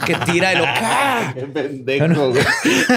[0.06, 0.66] que tira y lo.
[1.34, 2.44] Qué pendejo, güey.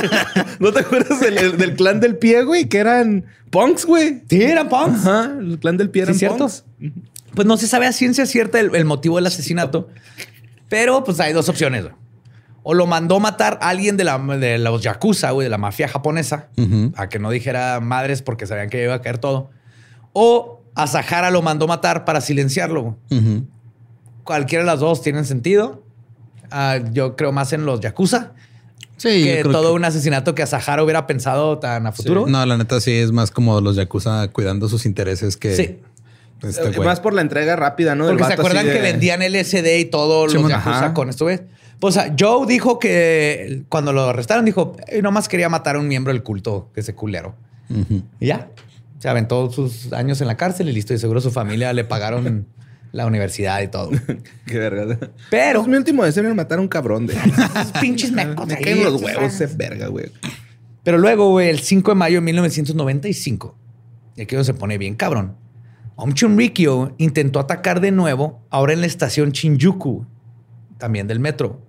[0.61, 2.69] ¿No te acuerdas del, del clan del pie, güey?
[2.69, 4.23] Que eran punks, güey.
[4.29, 5.07] Sí, eran punks.
[5.07, 6.39] Ajá, el clan del pie Sí, eran cierto.
[6.39, 6.65] punks.
[7.35, 9.89] Pues no se sabe a ciencia cierta el, el motivo del asesinato,
[10.69, 11.85] pero pues hay dos opciones.
[11.85, 11.95] güey.
[12.62, 16.49] O lo mandó matar alguien de, la, de los yakuza, güey, de la mafia japonesa,
[16.59, 16.93] Ujú.
[16.97, 19.51] a que no dijera madres porque sabían que iba a caer todo.
[20.12, 22.99] O a Sahara lo mandó matar para silenciarlo.
[23.11, 23.47] Ujú.
[24.25, 25.83] Cualquiera de las dos tienen sentido.
[26.51, 28.33] Ah, yo creo más en los yakuza
[28.97, 32.27] Sí, que todo que- un asesinato que a Sahara hubiera pensado tan a futuro.
[32.27, 35.79] No, la neta sí es más como los yakuza cuidando sus intereses que Sí.
[36.43, 36.86] Este Eh, güey.
[36.86, 38.07] Más por la entrega rápida, ¿no?
[38.07, 40.51] Porque se acuerdan de- que vendían LSD y todo los Simón.
[40.51, 40.95] Yakuza Ajá.
[40.95, 41.41] con esto, güey.
[41.80, 45.78] Pues o sea, Joe dijo que cuando lo arrestaron, dijo, "Eh, nomás quería matar a
[45.78, 47.34] un miembro del culto, que ese culero.
[48.20, 48.49] Y ya.
[48.99, 50.93] Se aventó sus años en la cárcel y listo.
[50.93, 52.47] Y seguro su familia le pagaron
[52.93, 53.91] la universidad y todo.
[54.47, 54.99] Qué verga.
[55.30, 57.14] Pero Es mi último deseo era matar a un cabrón de...
[57.80, 60.11] pinches mecos Me caen los huevos ese verga, güey.
[60.82, 63.55] Pero luego, güey, el 5 de mayo de 1995,
[64.16, 65.36] y aquí se pone bien cabrón,
[66.01, 70.07] Om Chunrikyo intentó atacar de nuevo, ahora en la estación Shinjuku,
[70.78, 71.61] también del metro,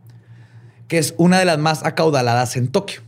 [0.88, 3.02] que es una de las más acaudaladas en Tokio.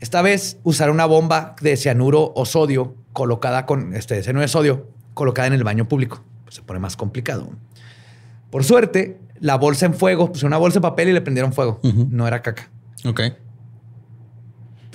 [0.00, 4.88] Esta vez usar una bomba de cianuro o sodio colocada con este cianuro de sodio
[5.14, 6.20] colocada en el baño público.
[6.42, 7.48] Pues se pone más complicado.
[8.50, 11.78] Por suerte, la bolsa en fuego, pues una bolsa de papel y le prendieron fuego.
[11.84, 12.68] No era caca.
[13.04, 13.20] Ok.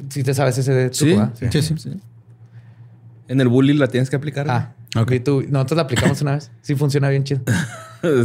[0.09, 2.01] Si te sabes ese de Sí, truco, Sí, sí.
[3.29, 4.47] En el bullying la tienes que aplicar.
[4.49, 5.01] Ah, Ok.
[5.01, 5.23] ok.
[5.23, 6.51] Tú, nosotros la aplicamos una vez.
[6.61, 7.41] Sí, funciona bien chido.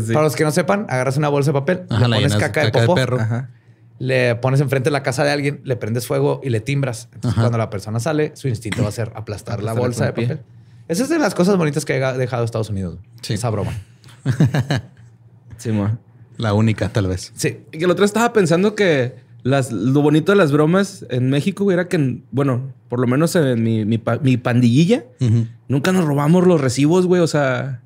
[0.04, 0.12] Sí.
[0.12, 2.66] Para los que no sepan, agarras una bolsa de papel, Ajá, le pones caca, de
[2.66, 3.18] caca de popó, perro.
[3.18, 3.48] Ajá.
[3.98, 7.08] le pones enfrente de la casa de alguien, le prendes fuego y le timbras.
[7.14, 7.40] Entonces, Ajá.
[7.44, 10.26] cuando la persona sale, su instinto va a ser aplastar la bolsa de pie.
[10.28, 10.44] papel.
[10.88, 12.98] Esa es de las cosas bonitas que ha dejado Estados Unidos.
[13.22, 13.34] Sí.
[13.34, 13.72] Esa broma.
[15.56, 15.98] Sí, mo.
[16.36, 17.32] La única, tal vez.
[17.34, 17.60] Sí.
[17.72, 21.74] Y el otro estaba pensando que las, lo bonito de las bromas en México güey,
[21.74, 25.04] era que, bueno, por lo menos en mi, mi, pa- mi pandillilla,
[25.68, 27.20] nunca nos robamos los recibos, güey.
[27.22, 27.80] O sea,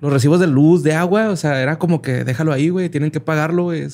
[0.00, 1.30] los recibos de luz, de agua.
[1.30, 2.88] O sea, era como que déjalo ahí, güey.
[2.88, 3.86] Tienen que pagarlo, güey.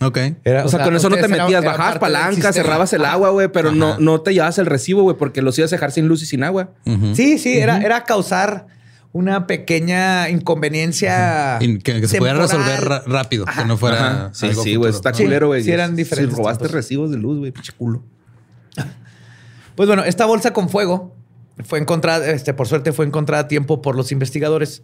[0.00, 0.18] Ok.
[0.44, 3.48] Era- O sea, con eso no te metías, era bajabas palanca, cerrabas el agua, güey,
[3.52, 3.98] pero no, Ajá.
[4.00, 6.44] no te llevabas el recibo, güey, porque los ibas a dejar sin luz y sin
[6.44, 6.70] agua.
[7.14, 8.66] Sí, sí, era, era causar
[9.12, 11.58] una pequeña inconveniencia.
[11.60, 12.66] Que, que se pudiera temporal.
[12.68, 14.06] resolver ra- rápido, que no fuera.
[14.26, 14.30] Ajá.
[14.34, 14.90] Sí, algo sí, güey.
[14.90, 15.62] Está culero, güey.
[15.64, 16.74] sí eran Si diferentes robaste tiempos.
[16.74, 18.02] recibos de luz, güey, pinche culo.
[19.76, 21.14] Pues bueno, esta bolsa con fuego
[21.64, 24.82] fue encontrada, este, por suerte fue encontrada a tiempo por los investigadores.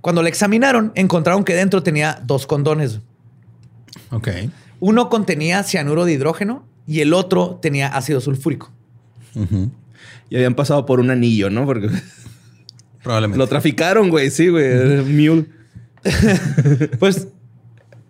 [0.00, 2.98] Cuando la examinaron, encontraron que dentro tenía dos condones.
[4.10, 4.28] Ok.
[4.80, 8.72] Uno contenía cianuro de hidrógeno y el otro tenía ácido sulfúrico.
[10.30, 11.64] Y habían pasado por un anillo, ¿no?
[11.64, 11.88] Porque
[13.04, 13.38] Probablemente.
[13.38, 14.30] lo traficaron, güey.
[14.30, 15.04] Sí, güey.
[15.04, 15.46] Mule.
[16.98, 17.28] Pues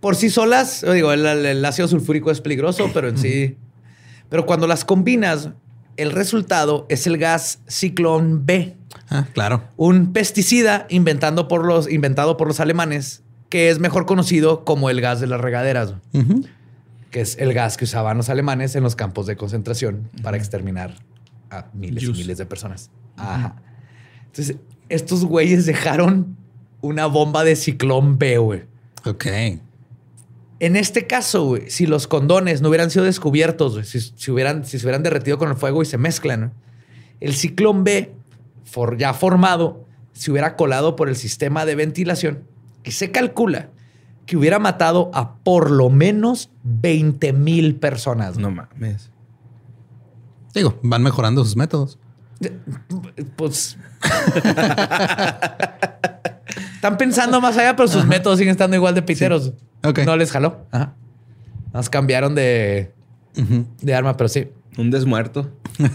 [0.01, 3.57] por sí solas, digo, el, ácido sulfúrico es peligroso, pero en sí.
[4.29, 5.51] Pero cuando las combinas,
[5.97, 8.77] el resultado es el gas ciclón B,
[9.09, 9.65] Ah, claro.
[9.77, 15.01] un pesticida inventando por los, inventado por los alemanes, que es mejor conocido como el
[15.01, 15.95] gas de las regaderas,
[17.11, 20.97] que es el gas que usaban los alemanes en los campos de concentración para exterminar
[21.51, 22.91] a miles y miles de personas.
[23.17, 23.57] Ajá.
[24.27, 24.57] Entonces,
[24.95, 26.37] estos güeyes dejaron
[26.81, 28.63] una bomba de ciclón B, güey.
[29.05, 29.27] Ok.
[30.61, 34.65] En este caso, güey, si los condones no hubieran sido descubiertos, güey, si, si hubieran,
[34.65, 36.53] si se hubieran derretido con el fuego y se mezclan, ¿no?
[37.21, 38.15] el ciclón B,
[38.65, 42.45] for- ya formado, se hubiera colado por el sistema de ventilación
[42.85, 43.71] y se calcula
[44.27, 48.39] que hubiera matado a por lo menos 20 mil personas.
[48.39, 49.11] No mames.
[50.55, 51.99] Digo, van mejorando sus métodos.
[53.37, 53.77] Pues.
[56.75, 59.53] Están pensando más allá, pero sus métodos siguen estando igual de piteros.
[60.05, 60.67] No les jaló.
[60.71, 60.95] Ajá.
[61.73, 62.93] Nos cambiaron de,
[63.81, 64.49] de arma, pero sí.
[64.77, 65.51] Un desmuerto.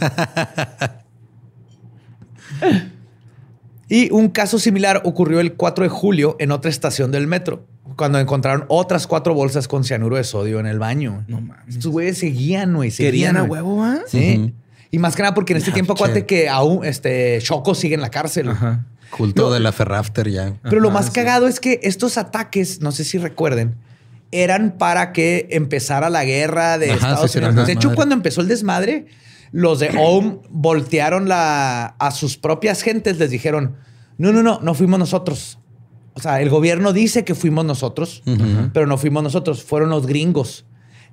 [3.91, 8.19] Y un caso similar ocurrió el 4 de julio en otra estación del metro, cuando
[8.19, 11.25] encontraron otras cuatro bolsas con cianuro de sodio en el baño.
[11.27, 11.75] No mames.
[11.75, 12.91] Estos güeyes seguían, güey.
[12.91, 14.01] Querían a huevo, ¿ah?
[14.05, 14.53] Sí.
[14.91, 16.03] Y más que nada porque en este tiempo, che.
[16.03, 18.49] acuérdate que aún este Choco sigue en la cárcel.
[18.49, 18.85] Ajá.
[19.11, 19.51] Culto No.
[19.51, 20.53] de la Ferrafter ya.
[20.63, 21.11] Pero lo más sí.
[21.13, 23.75] cagado es que estos ataques, no sé si recuerden,
[24.31, 27.67] eran para que empezara la guerra de Ajá, Estados Unidos.
[27.67, 29.07] De hecho, cuando empezó el desmadre,
[29.51, 33.75] los de OM voltearon la, a sus propias gentes, les dijeron,
[34.17, 35.57] no, no, no, no fuimos nosotros.
[36.13, 38.21] O sea, el gobierno dice que fuimos nosotros,
[38.73, 40.65] pero no fuimos nosotros, fueron los gringos.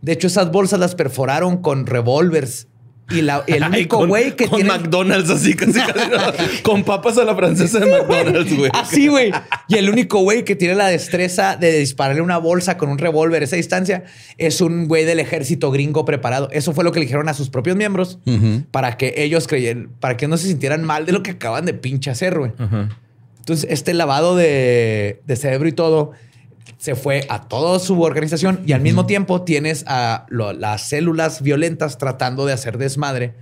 [0.03, 2.69] De hecho, esas bolsas las perforaron con revólvers
[3.11, 4.71] Y la- el único con- güey que con tiene...
[4.77, 6.19] McDonald's así, casi, casi, ¿no?
[6.63, 8.71] con papas a la francesa de McDonald's, güey.
[8.75, 9.31] Así, güey.
[9.69, 13.43] Y el único güey que tiene la destreza de dispararle una bolsa con un revólver
[13.43, 14.05] a esa distancia
[14.39, 16.49] es un güey del ejército gringo preparado.
[16.51, 18.19] Eso fue lo que le dijeron a sus propios miembros
[18.73, 21.75] para que ellos creyeran, para que no se sintieran mal de lo que acaban de
[21.75, 22.53] pinche hacer, güey.
[23.39, 26.11] Entonces, este lavado de, de cerebro y todo
[26.79, 31.43] se fue a toda su organización y al mismo tiempo tienes a lo- las células
[31.43, 33.35] violentas tratando de hacer desmadre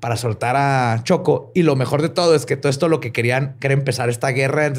[0.00, 1.50] para soltar a Choco.
[1.54, 4.08] Y lo mejor de todo es que todo esto lo que querían, que era empezar
[4.08, 4.72] esta guerra.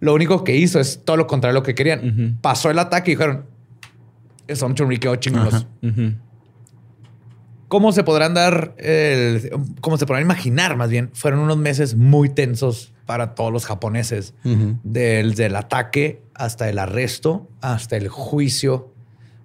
[0.00, 2.38] lo único que hizo es todo lo contrario de lo que querían.
[2.42, 3.44] Pasó el ataque y dijeron,
[4.54, 5.66] son churriqueo chingones.
[7.68, 11.10] ¿Cómo se podrán dar, el- cómo se podrán imaginar más bien?
[11.14, 14.34] Fueron unos meses muy tensos para todos los japoneses.
[14.42, 18.92] del, del ataque hasta el arresto, hasta el juicio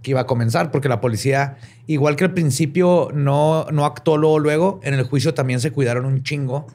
[0.01, 1.57] que iba a comenzar, porque la policía,
[1.87, 6.05] igual que al principio no, no actuó luego, luego, en el juicio también se cuidaron
[6.05, 6.67] un chingo,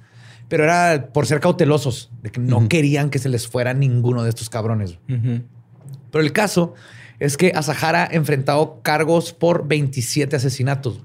[0.49, 4.29] pero era por ser cautelosos, de que no querían que se les fuera ninguno de
[4.29, 4.99] estos cabrones.
[5.07, 6.75] Pero el caso
[7.19, 11.01] es que Asahara enfrentado cargos por 27 asesinatos.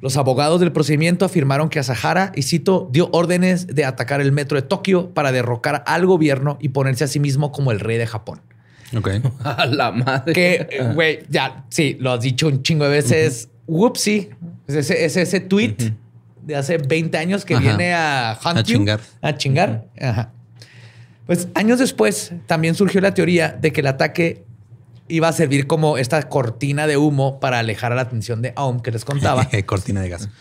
[0.00, 4.56] Los abogados del procedimiento afirmaron que Asahara, y cito, dio órdenes de atacar el metro
[4.56, 8.06] de Tokio para derrocar al gobierno y ponerse a sí mismo como el rey de
[8.06, 8.40] Japón.
[8.96, 9.08] Ok.
[9.44, 10.32] A la madre.
[10.32, 13.48] Que, güey, ya, sí, lo has dicho un chingo de veces.
[13.66, 14.30] Whoopsie.
[14.66, 15.76] Es ese, es ese tweet
[16.42, 17.62] de hace 20 años que Ajá.
[17.62, 19.00] viene a hunt A you, chingar.
[19.20, 19.84] A chingar.
[20.00, 20.32] Ajá.
[21.26, 24.44] Pues años después también surgió la teoría de que el ataque
[25.08, 28.80] iba a servir como esta cortina de humo para alejar a la atención de Aum
[28.80, 29.48] que les contaba.
[29.66, 30.28] Cortina de gas.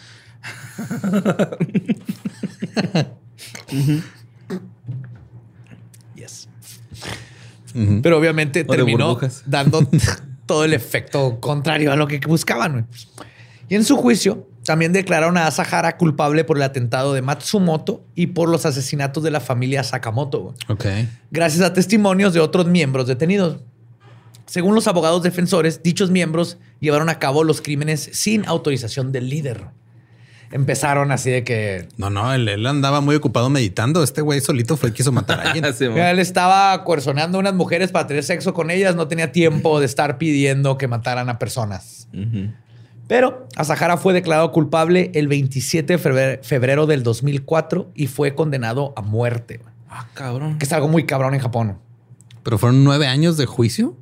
[6.15, 6.47] Yes.
[8.01, 9.87] Pero obviamente O terminó dando
[10.45, 12.87] todo el efecto contrario a lo que buscaban.
[13.69, 18.27] Y en su juicio, también declararon a Asahara culpable por el atentado de Matsumoto y
[18.27, 20.85] por los asesinatos de la familia Sakamoto, güey, Ok.
[21.31, 23.59] gracias a testimonios de otros miembros detenidos.
[24.47, 29.65] Según los abogados defensores, dichos miembros llevaron a cabo los crímenes sin autorización del líder.
[30.51, 34.01] Empezaron así de que No, no, él, él andaba muy ocupado meditando.
[34.01, 35.73] Este güey solito fue el que quiso matar a alguien.
[35.73, 35.95] Sí, mo.
[35.95, 38.95] Mira, Él estaba coercionando a unas mujeres para tener sexo con ellas.
[38.95, 42.07] No tenía tiempo de estar pidiendo que mataran a personas.
[43.07, 48.93] Pero Asahara fue declarado culpable el 27 de febrero, febrero del 2004 y fue condenado
[48.95, 49.61] a muerte.
[49.89, 50.57] Ah, cabrón.
[50.59, 51.79] Que es algo muy cabrón en Japón.
[52.43, 53.97] Pero fueron nueve años de juicio.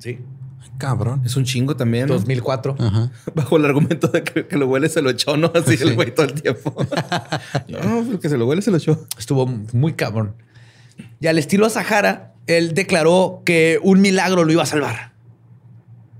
[0.00, 0.18] Sí.
[0.60, 1.22] Ay, Cabrón.
[1.24, 2.08] Es un chingo también.
[2.08, 2.14] ¿no?
[2.14, 2.76] 2004.
[2.78, 3.12] Ajá.
[3.34, 5.52] Bajo el argumento de que, que lo huele se lo echó, ¿no?
[5.54, 6.74] Así el güey todo el tiempo.
[7.68, 9.06] no, pero que se lo huele se lo echó.
[9.16, 10.34] Estuvo muy cabrón.
[11.20, 15.12] Y al estilo Asahara, él declaró que un milagro lo iba a salvar.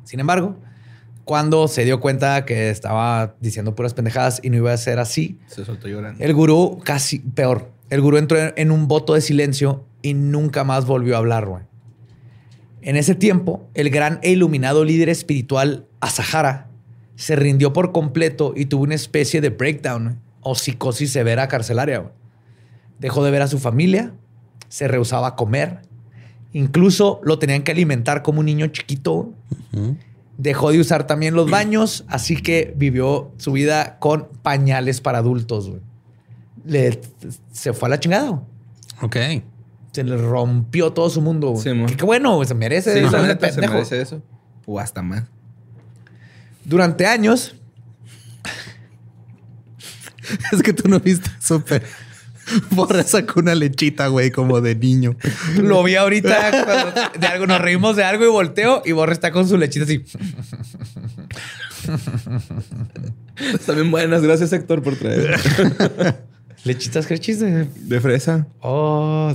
[0.04, 0.56] Sin embargo,
[1.24, 5.38] cuando se dio cuenta que estaba diciendo puras pendejadas y no iba a ser así,
[5.46, 6.22] Se soltó llorando.
[6.22, 7.70] El gurú, casi peor.
[7.88, 11.69] El gurú entró en un voto de silencio y nunca más volvió a hablar, güey.
[12.82, 16.68] En ese tiempo, el gran e iluminado líder espiritual Asahara
[17.14, 22.10] se rindió por completo y tuvo una especie de breakdown o psicosis severa carcelaria.
[22.98, 24.14] Dejó de ver a su familia,
[24.68, 25.82] se rehusaba a comer,
[26.52, 29.34] incluso lo tenían que alimentar como un niño chiquito.
[30.38, 35.70] Dejó de usar también los baños, así que vivió su vida con pañales para adultos.
[36.64, 36.98] Le,
[37.52, 38.42] se fue a la chingada.
[39.02, 39.16] Ok.
[39.92, 41.54] Se le rompió todo su mundo.
[41.56, 41.86] Sí, mo.
[41.86, 42.92] Que qué bueno, se merece.
[42.92, 44.22] Sí, eso, la ese neta, se merece eso.
[44.66, 45.24] O hasta más.
[46.64, 47.56] Durante años,
[50.52, 51.82] Es que tú no viste súper.
[52.70, 55.16] Borra sacó una lechita, güey, como de niño.
[55.56, 59.30] lo vi ahorita cuando de algo, nos reímos de algo y volteo y Borre está
[59.30, 60.04] con su lechita así.
[63.72, 64.22] Bien buenas.
[64.22, 65.38] Gracias, Héctor, por traer.
[66.64, 67.66] Lechitas crechis de.
[67.66, 68.48] De fresa.
[68.60, 69.32] Oh,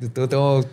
[0.00, 0.64] yo tengo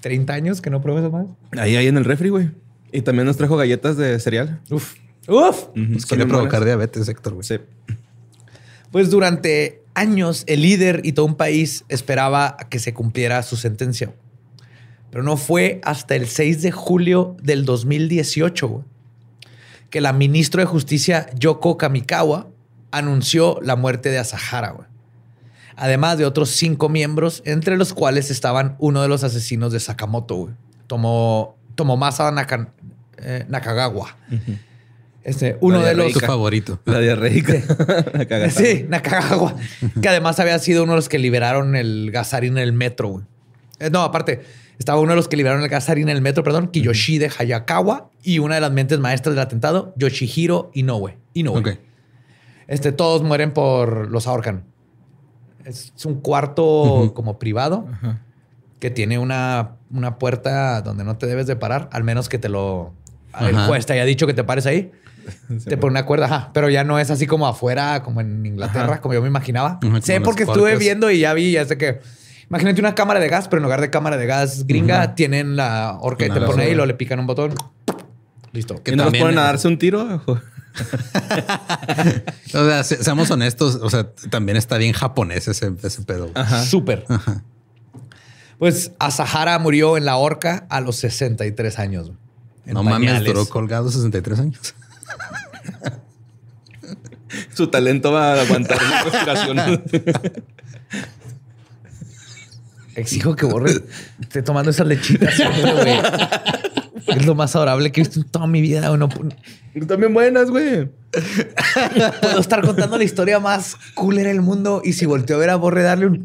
[0.00, 1.26] 30 años que no pruebo eso más.
[1.58, 2.50] Ahí, ahí en el refri, güey.
[2.92, 4.60] Y también nos trajo galletas de cereal.
[4.70, 4.94] Uf.
[5.26, 5.58] Uf.
[5.58, 6.66] Son quiere bien provocar buenas.
[6.66, 7.44] diabetes, Héctor, güey.
[7.44, 7.56] Sí.
[8.92, 13.56] Pues durante años el líder y todo un país esperaba a que se cumpliera su
[13.56, 14.12] sentencia.
[15.10, 18.84] Pero no fue hasta el 6 de julio del 2018 güey,
[19.90, 22.48] que la ministra de Justicia Yoko Kamikawa
[22.90, 24.70] anunció la muerte de Asahara.
[24.70, 24.88] güey.
[25.76, 30.36] Además de otros cinco miembros, entre los cuales estaban uno de los asesinos de Sakamoto,
[30.36, 30.54] güey.
[30.86, 32.68] Tomo, Tomomasa Naka-
[33.18, 34.16] eh, Nakagawa.
[35.24, 36.12] Este, uno de los...
[36.12, 36.78] Tu favorito.
[36.84, 37.54] La diarreica.
[38.50, 39.56] Sí, Nakagawa.
[40.00, 43.24] que además había sido uno de los que liberaron el gasarín en el metro, güey.
[43.80, 44.42] Eh, no, aparte,
[44.78, 48.38] estaba uno de los que liberaron el gasarín en el metro, perdón, Kiyoshide Hayakawa y
[48.38, 51.16] una de las mentes maestras del atentado, Yoshihiro Inoue.
[51.32, 51.58] Inoue.
[51.58, 51.68] Ok.
[52.68, 54.64] Este, todos mueren por los ahorcan.
[55.64, 57.86] Es un cuarto como privado
[58.80, 62.48] que tiene una, una puerta donde no te debes de parar, al menos que te
[62.48, 62.92] lo...
[63.40, 63.66] El Ajá.
[63.66, 64.92] juez te haya dicho que te pares ahí.
[65.68, 66.50] te pone una cuerda, ajá.
[66.52, 69.80] Pero ya no es así como afuera, como en Inglaterra, como yo me imaginaba.
[70.02, 72.00] Sé porque estuve viendo y ya vi, ya sé que...
[72.50, 75.96] Imagínate una cámara de gas, pero en lugar de cámara de gas gringa, tienen la
[76.00, 77.54] horca y te pone ahí lo le pican un botón.
[78.52, 78.82] Listo.
[78.82, 80.22] Que ¿Y no los ponen a darse un tiro?
[82.54, 86.30] O sea, se- seamos honestos, o sea, también está bien japonés ese, ese pedo.
[86.68, 87.04] Súper.
[88.58, 92.12] Pues Asahara murió en la horca a los 63 años.
[92.64, 93.32] no mames, pañales.
[93.34, 94.74] duró colgado 63 años.
[97.54, 99.82] Su talento va a aguantar la respiración.
[102.94, 103.82] Exijo que borre.
[104.20, 105.98] Esté tomando esas lechitas siempre, güey.
[107.06, 108.88] Es lo más adorable que he visto en toda mi vida.
[108.88, 108.98] güey.
[108.98, 110.88] No pu- También buenas, güey.
[112.20, 115.50] puedo estar contando la historia más cool en el mundo y si volteo a ver
[115.50, 116.24] a Borre darle un...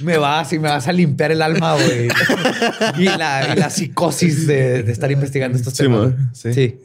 [0.00, 2.08] Me vas y me vas a limpiar el alma, güey.
[2.98, 6.12] Y la, y la psicosis de, de estar investigando estos Sí, temas.
[6.32, 6.52] Sí.
[6.54, 6.78] Sí.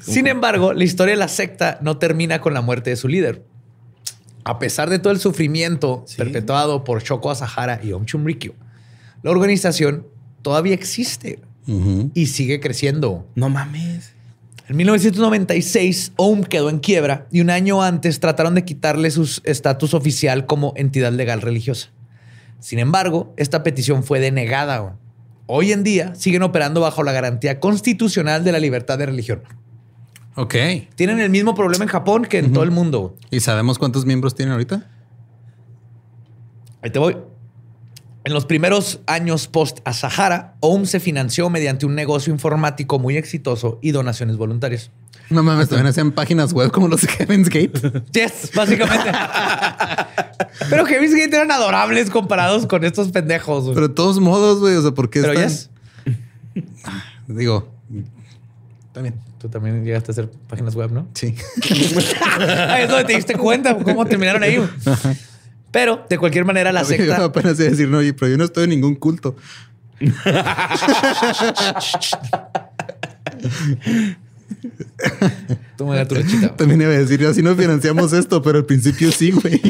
[0.00, 3.44] Sin embargo, la historia de la secta no termina con la muerte de su líder.
[4.42, 8.54] A pesar de todo el sufrimiento perpetuado por Shoko Asahara y Om Chumrikyo,
[9.22, 10.06] la organización
[10.42, 13.26] todavía existe Y sigue creciendo.
[13.34, 14.12] No mames.
[14.66, 19.92] En 1996, OM quedó en quiebra y un año antes trataron de quitarle su estatus
[19.92, 21.90] oficial como entidad legal religiosa.
[22.60, 24.96] Sin embargo, esta petición fue denegada.
[25.46, 29.42] Hoy en día siguen operando bajo la garantía constitucional de la libertad de religión.
[30.34, 30.54] Ok.
[30.96, 33.16] Tienen el mismo problema en Japón que en todo el mundo.
[33.30, 34.90] ¿Y sabemos cuántos miembros tienen ahorita?
[36.80, 37.16] Ahí te voy.
[38.24, 43.16] En los primeros años post a Sahara, OM se financió mediante un negocio informático muy
[43.18, 44.90] exitoso y donaciones voluntarias.
[45.30, 48.02] No mames, también hacían páginas web como los de Heaven's Gate.
[48.12, 49.10] Yes, básicamente.
[50.70, 53.70] Pero Heaven's Gate eran adorables comparados con estos pendejos.
[53.74, 55.70] Pero de todos modos, güey, o sea, ¿por qué Pero están- yes,
[57.26, 57.68] Digo,
[58.92, 59.14] también.
[59.38, 61.08] tú también llegaste a hacer páginas web, ¿no?
[61.14, 61.34] Sí.
[62.78, 64.58] Es donde te diste cuenta cómo terminaron ahí.
[65.74, 67.24] Pero de cualquier manera, la Yo secta.
[67.24, 69.36] apenas iba a decir, no, oye, pero yo no estoy en ningún culto.
[75.76, 76.54] Toma tu lechita.
[76.56, 79.60] También iba a decir, así no financiamos esto, pero al principio sí, güey.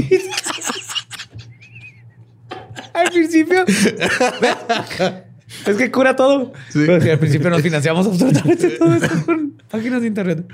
[2.92, 3.64] Al principio.
[5.66, 6.52] es que cura todo.
[6.70, 6.80] Sí.
[6.86, 10.46] Pero sí, al principio nos financiamos absolutamente todo esto con páginas de internet.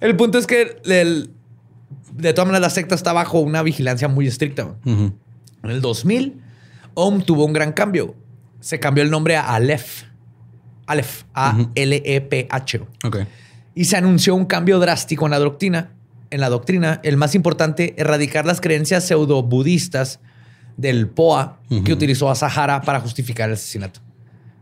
[0.00, 1.30] El punto es que el-
[2.12, 4.76] de todas maneras la secta está bajo una vigilancia muy estricta.
[4.84, 5.14] En
[5.62, 6.40] el 2000,
[6.94, 8.14] OM tuvo un gran cambio.
[8.60, 10.04] Se cambió el nombre a Aleph.
[10.86, 11.24] Aleph.
[11.34, 12.80] A-L-E-P-H.
[13.74, 15.92] Y se anunció un cambio drástico en la doctrina.
[16.30, 20.20] En la doctrina, el más importante, erradicar las creencias pseudo-budistas
[20.76, 24.00] del POA que utilizó a Sahara para justificar el asesinato.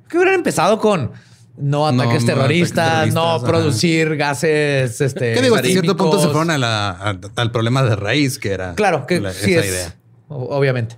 [0.09, 1.13] Que hubieran empezado con
[1.61, 5.01] no ataques no terroristas, ataques no terroristas, producir gases.
[5.01, 5.57] Este, ¿Qué digo?
[5.57, 9.07] Hasta cierto punto se fueron a la- a- al problema de raíz, que era Claro,
[9.07, 9.67] que la- sí esa es.
[9.71, 9.97] idea.
[10.29, 10.97] Obviamente.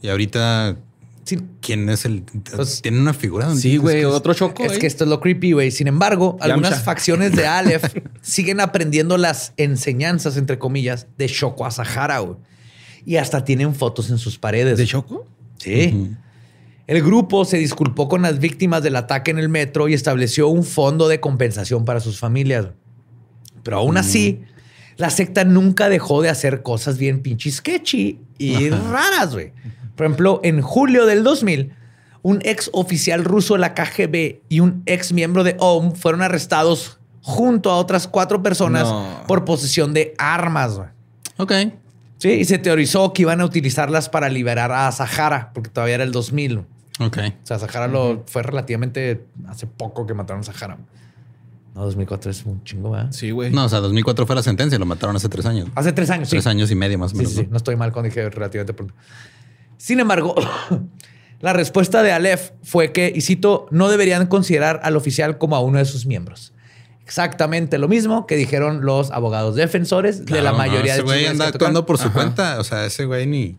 [0.00, 0.76] Y ahorita,
[1.24, 2.24] Sí, ¿quién es el...?
[2.56, 3.46] Pues- ¿Tiene una figura?
[3.46, 4.04] donde Sí, güey.
[4.04, 4.64] Otro choco.
[4.64, 4.78] Es eh.
[4.80, 5.70] que esto es lo creepy, güey.
[5.70, 7.84] Sin embargo, algunas facciones de Aleph
[8.22, 12.38] siguen aprendiendo las enseñanzas, entre comillas, de Shoko Asahara, güey.
[13.06, 14.78] Y hasta tienen fotos en sus paredes.
[14.78, 15.24] ¿De choco?
[15.58, 16.10] Sí.
[16.86, 20.64] El grupo se disculpó con las víctimas del ataque en el metro y estableció un
[20.64, 22.66] fondo de compensación para sus familias.
[23.62, 24.42] Pero aún así,
[24.96, 29.52] la secta nunca dejó de hacer cosas bien pinche sketchy y raras, güey.
[29.96, 31.72] Por ejemplo, en julio del 2000,
[32.22, 36.98] un ex oficial ruso de la KGB y un ex miembro de OM fueron arrestados
[37.20, 39.24] junto a otras cuatro personas No.
[39.28, 40.88] por posesión de armas, güey.
[41.38, 41.52] Ok.
[42.22, 46.04] Sí, y se teorizó que iban a utilizarlas para liberar a Sahara, porque todavía era
[46.04, 46.58] el 2000.
[47.00, 47.18] O Ok.
[47.42, 50.78] sea, Sahara lo fue relativamente hace poco que mataron a Sahara.
[51.74, 53.10] No, 2004 es un chingo, ¿verdad?
[53.10, 53.50] Sí, güey.
[53.50, 55.68] No, o sea, 2004 fue la sentencia, lo mataron hace tres años.
[55.74, 56.36] Hace tres años, sí.
[56.36, 57.32] Tres años y medio más o menos.
[57.32, 57.44] sí, sí.
[57.46, 57.50] ¿no?
[57.52, 58.94] No estoy mal cuando dije relativamente pronto.
[59.78, 60.34] Sin embargo,
[61.40, 65.60] la respuesta de Aleph fue que, y cito, no deberían considerar al oficial como a
[65.60, 66.52] uno de sus miembros.
[67.04, 71.26] Exactamente lo mismo que dijeron los abogados defensores de la no, mayoría ese de güey
[71.26, 72.58] anda actuando por su cuenta.
[72.60, 73.56] O sea, ese güey ni,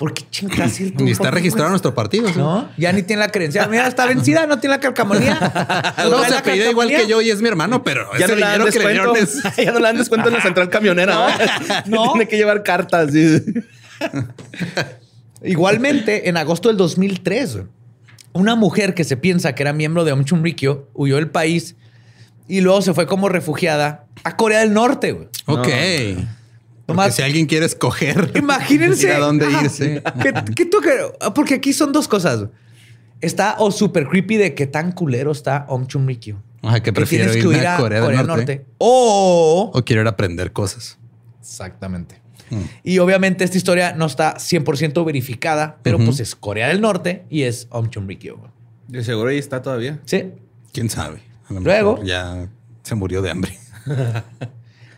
[0.00, 1.04] ¿Por qué chingas ir tú?
[1.04, 2.26] ni está ¿Por qué, registrado en nuestro partido.
[2.28, 2.38] ¿sí?
[2.38, 3.68] No, ya ni tiene la credencial.
[3.68, 5.38] Mira, está vencida, no tiene la calcamonía.
[6.10, 8.34] No, se la apellida igual que yo y es mi hermano, pero Ya ese no
[8.36, 9.12] le dan dinero que le descuento.
[9.12, 9.56] dieron es...
[9.64, 11.14] ya no le dan descuento en la central camionera.
[11.86, 12.12] No, no.
[12.12, 13.12] Tiene que llevar cartas.
[13.12, 13.42] sí.
[15.42, 17.60] Igualmente, en agosto del 2003,
[18.32, 21.76] una mujer que se piensa que era miembro de Om Chumrikyo huyó del país
[22.56, 25.12] y luego se fue como refugiada a Corea del Norte.
[25.12, 25.28] güey.
[25.46, 25.68] Ok.
[26.86, 30.02] Porque si alguien quiere escoger Imagínense a dónde irse.
[30.22, 32.46] que, que tú que- porque aquí son dos cosas.
[33.20, 36.42] Está o super creepy de qué tan culero está Om Chumrikyo.
[36.62, 38.66] Ajá, que prefiero que ir a Corea del Norte.
[38.78, 40.98] O O quiero ir a aprender cosas.
[41.40, 42.20] Exactamente.
[42.82, 47.42] Y obviamente esta historia no está 100% verificada, pero pues es Corea del Norte y
[47.42, 48.18] es Om güey.
[48.88, 50.00] De seguro ahí está todavía.
[50.04, 50.32] Sí.
[50.72, 51.29] ¿Quién sabe?
[51.50, 52.48] A lo Luego- mejor ya
[52.82, 53.58] se murió de hambre.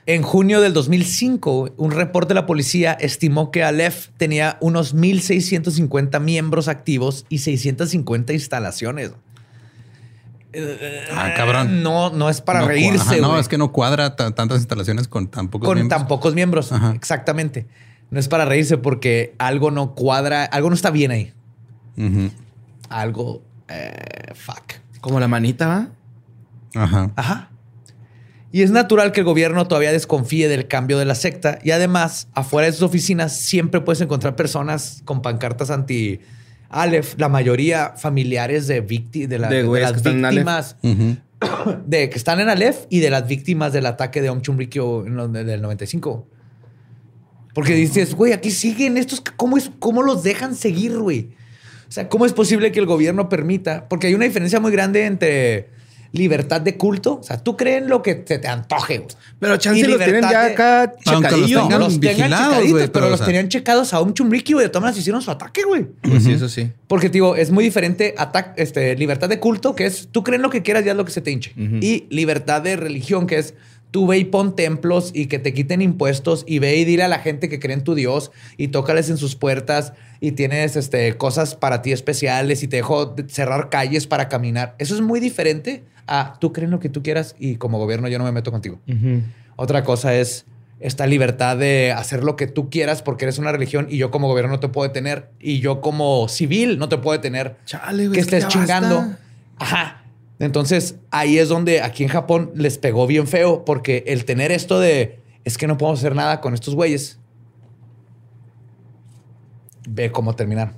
[0.04, 6.18] En junio del 2005, un reporte de la policía estimó que Aleph tenía unos 1.650
[6.18, 9.12] miembros activos y 650 instalaciones.
[11.14, 11.84] Ah, cabrón.
[11.84, 13.00] No, no es para No reírse.
[13.00, 15.98] ajá, no, es que no cuadra ta- tantas instalaciones con tan pocos con miembros.
[16.00, 16.72] tan pocos miembros.
[16.72, 16.92] Ajá.
[16.96, 17.66] Exactamente.
[18.10, 21.32] No es para reírse porque algo no cuadra, algo no está bien ahí.
[22.88, 24.72] Algo, eh, fuck.
[25.00, 25.88] Como la manita, ¿va?
[26.74, 27.10] Ajá.
[27.16, 27.50] Ajá.
[28.50, 31.58] Y es natural que el gobierno todavía desconfíe del cambio de la secta.
[31.64, 36.20] Y además, afuera de sus oficinas siempre puedes encontrar personas con pancartas anti
[36.68, 40.36] Aleph, la mayoría familiares de, vícti- de, la- De de las que están en Aleph.
[40.36, 40.76] víctimas
[41.86, 45.16] de que están en Aleph y de las víctimas del ataque de Om Chumrikyo en
[45.16, 46.28] lo- del 95.
[47.54, 51.30] Porque dices, güey, aquí siguen estos, ¿cómo, es, ¿cómo los dejan seguir, güey?
[51.88, 53.88] O sea, ¿cómo es posible que el gobierno permita?
[53.88, 55.68] Porque hay una diferencia muy grande entre
[56.12, 57.18] libertad de culto.
[57.20, 59.08] O sea, tú crees en lo que se te antoje, güey.
[59.38, 61.60] Pero chance los tienen ya de- acá Aunque los checadillo.
[61.62, 64.52] tengan los tengan checaditos, güey, pero pero, los o sea- tenían checados a un chumriqui,
[64.52, 64.66] güey.
[64.66, 65.86] De todas maneras hicieron su ataque, güey.
[66.02, 66.70] Pues sí, eso sí.
[66.86, 68.14] Porque, digo, es muy diferente
[68.56, 71.12] este, libertad de culto, que es tú crees lo que quieras y haz lo que
[71.12, 71.52] se te hinche.
[71.56, 73.54] Y libertad de religión, que es
[73.92, 77.08] tú ve y pon templos y que te quiten impuestos y ve y dile a
[77.08, 81.16] la gente que cree en tu Dios y tócales en sus puertas y tienes este,
[81.16, 84.74] cosas para ti especiales y te dejo de- cerrar calles para caminar.
[84.78, 88.18] Eso es muy diferente a tú crees lo que tú quieras y como gobierno yo
[88.18, 88.80] no me meto contigo.
[89.56, 90.46] Otra cosa es
[90.80, 94.26] esta libertad de hacer lo que tú quieras porque eres una religión y yo como
[94.26, 98.14] gobierno no te puedo detener y yo como civil no te puedo detener Chale, güey.
[98.14, 98.96] que es que estés chingando.
[98.96, 99.18] basta.
[99.58, 100.01] Ajá.
[100.42, 104.80] Entonces ahí es donde aquí en Japón les pegó bien feo porque el tener esto
[104.80, 107.20] de es que no podemos hacer nada con estos güeyes.
[109.88, 110.74] Ve cómo terminar.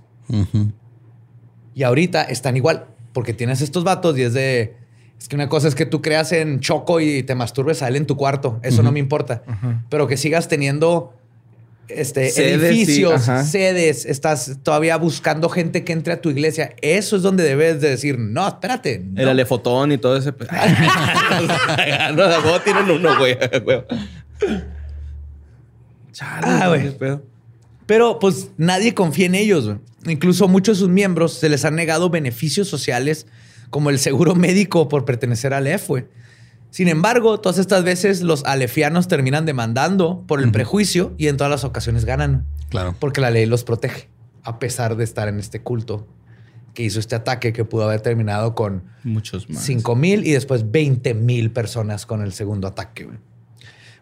[1.74, 4.77] Y ahorita están igual, porque tienes estos vatos y es de.
[5.19, 7.97] Es que una cosa es que tú creas en Choco y te masturbes a él
[7.97, 8.61] en tu cuarto.
[8.62, 9.43] Eso no me importa.
[9.89, 11.15] Pero que sigas teniendo
[11.89, 16.74] este, Sedes, edificios, sedes, estás todavía buscando gente que entre a tu iglesia.
[16.82, 19.01] Eso es donde debes de decir, no, espérate.
[19.05, 19.20] no".
[19.23, 20.32] El alefotón y todo ese.
[22.15, 23.36] no, tienen uno, güey.
[26.12, 26.97] Chale, Ah, güey.
[26.97, 27.23] pedo.
[27.86, 29.66] Pero pues nadie confía en ellos.
[29.66, 29.78] güey.
[30.06, 33.27] Incluso muchos de sus miembros se les han negado beneficios sociales
[33.70, 35.89] como el seguro médico por pertenecer al EF.
[35.89, 36.05] güey.
[36.75, 41.49] Sin embargo, todas estas veces los alefianos terminan demandando por el prejuicio y en todas
[41.49, 42.97] las ocasiones ganan Claro.
[42.99, 44.09] porque la ley los protege
[44.43, 46.05] a pesar de estar en este culto
[46.75, 49.63] que hizo este ataque que pudo haber terminado con Muchos más.
[49.63, 53.09] 5 mil y después 20 mil personas con el segundo ataque.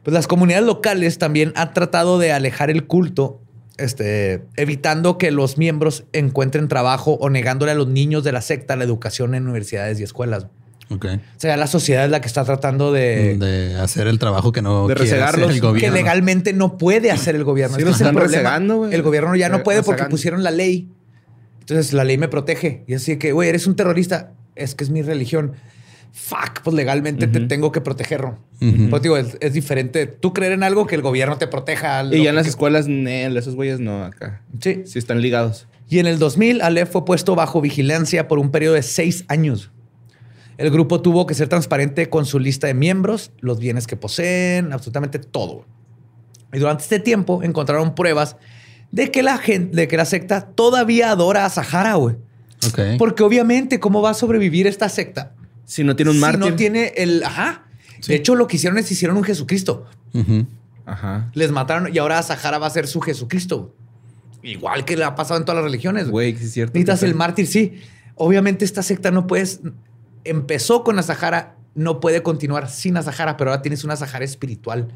[0.03, 3.43] Pues las comunidades locales también han tratado de alejar el culto,
[3.77, 8.77] este, evitando que los miembros encuentren trabajo o negándole a los niños de la secta
[8.77, 10.47] la educación en universidades y escuelas.
[10.95, 11.07] Ok.
[11.07, 13.37] O sea, la sociedad es la que está tratando de...
[13.39, 15.97] de hacer el trabajo que no de quiere hacer el Que que gobierno.
[15.97, 17.77] legalmente no puede hacer el gobierno.
[17.77, 18.95] Sí, el están rezagando, güey.
[18.95, 20.89] El gobierno ya no puede porque pusieron la ley.
[21.61, 22.85] Entonces la ley me protege.
[22.87, 24.33] Y así que, güey, eres un terrorista.
[24.57, 25.53] Es que es mi religión.
[26.15, 28.39] Fuck, pues legalmente te tengo que protegerlo.
[28.61, 28.91] Ujú.
[28.91, 32.05] Pues digo, es, es diferente tú creer en algo que el gobierno te proteja.
[32.05, 34.43] Y ya en las que- escuelas, Nel, esos güeyes no, acá.
[34.61, 34.83] Sí.
[34.85, 35.69] Sí están ligados.
[35.89, 39.71] Y en el 2000, Aleph fue puesto bajo vigilancia por un periodo de seis años.
[40.59, 44.73] El grupo tuvo que ser transparente con su lista de miembros, los bienes que poseen,
[44.73, 45.65] absolutamente todo.
[46.53, 48.37] Y durante este tiempo encontraron pruebas
[48.91, 52.17] de que la gente, de que la secta todavía adora a Sahara, güey.
[52.69, 52.79] Ok.
[52.99, 55.35] Porque obviamente, ¿cómo va a sobrevivir esta secta?
[55.65, 56.41] Si no tiene un si mártir.
[56.41, 57.25] no tiene el...
[57.25, 57.65] Ajá.
[58.01, 58.13] Sí.
[58.13, 59.87] De hecho, lo que hicieron es hicieron un Jesucristo.
[60.85, 61.31] Ajá.
[61.35, 63.75] Les mataron y ahora Sahara va a ser su Jesucristo.
[64.43, 66.09] Igual que le ha pasado en todas las religiones.
[66.11, 66.75] Güey, que es cierto.
[66.75, 67.81] Necesitas el mártir, sí.
[68.17, 69.61] Obviamente esta secta no puedes...
[70.25, 74.89] Empezó con Asahara, no puede continuar sin Asahara, pero ahora tienes una Sahara espiritual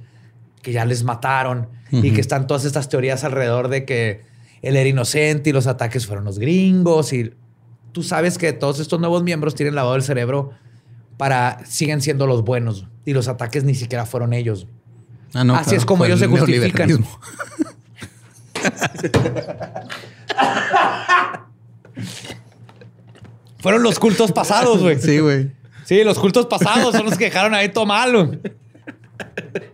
[0.62, 2.14] que ya les mataron y Ujú.
[2.14, 4.24] que están todas estas teorías alrededor de que
[4.62, 7.32] él era inocente y los ataques fueron los gringos y
[7.92, 10.50] tú sabes que todos estos nuevos miembros tienen lavado el cerebro
[11.16, 14.66] para siguen siendo los buenos y los ataques ni siquiera fueron ellos.
[15.34, 16.90] Ah, no, Así claro, es como ellos el se justifican.
[23.58, 25.00] Fueron los cultos pasados, güey.
[25.00, 25.50] Sí, güey.
[25.84, 28.32] Sí, los cultos pasados son los que dejaron ahí todo malo.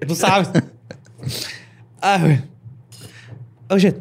[0.06, 0.48] Tú sabes.
[2.00, 2.40] Ah, güey.
[3.68, 3.96] Oh, shit.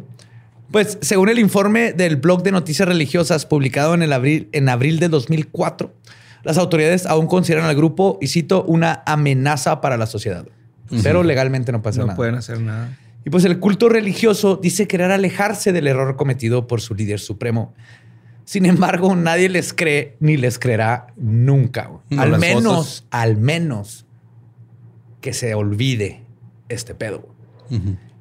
[0.71, 4.99] Pues, según el informe del blog de noticias religiosas publicado en, el abril, en abril
[4.99, 5.93] de 2004,
[6.43, 10.45] las autoridades aún consideran al grupo, y cito, una amenaza para la sociedad.
[11.03, 12.15] Pero legalmente no hacer No nada.
[12.17, 12.97] pueden hacer nada.
[13.25, 17.73] Y pues el culto religioso dice querer alejarse del error cometido por su líder supremo.
[18.51, 21.89] Sin embargo, nadie les cree ni les creerá nunca.
[22.09, 23.07] No, al menos, fotos.
[23.09, 24.05] al menos
[25.21, 26.25] que se olvide
[26.67, 27.29] este pedo.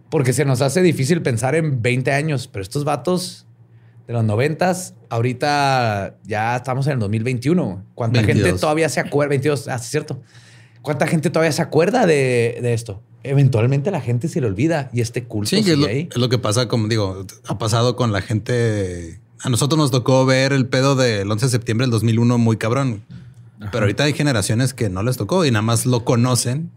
[0.09, 3.49] Porque se nos hace difícil pensar en 20 años, pero estos vatos
[4.07, 4.73] de los 90
[5.09, 7.65] ahorita ya estamos en el 2021.
[7.65, 7.79] güey.
[7.97, 8.61] ¿Cuánta gente 22.
[8.61, 9.31] todavía se acuerda?
[9.31, 10.23] 22, ah, sí, es cierto.
[10.81, 13.03] ¿Cuánta gente todavía se acuerda de, de esto?
[13.25, 16.09] Eventualmente la gente se le olvida y este culto Sí, que sigue es lo, ahí.
[16.09, 19.20] es lo que pasa, como digo, ha pasado con la gente.
[19.43, 23.03] A nosotros nos tocó ver el pedo del 11 de septiembre del 2001 muy cabrón.
[23.73, 26.71] Pero ahorita hay generaciones que no les tocó y nada más lo conocen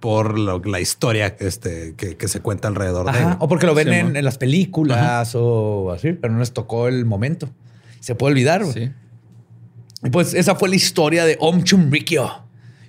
[0.00, 3.36] por lo- la historia este, que, que se cuenta alrededor de él.
[3.40, 7.04] O porque lo ven Sí, en, las películas o así, pero no les tocó el
[7.04, 7.48] momento.
[8.00, 8.62] Se puede olvidar.
[8.62, 8.72] güey.
[8.72, 8.90] Sí.
[10.04, 12.30] Y pues esa fue la historia de Om Chumrikyo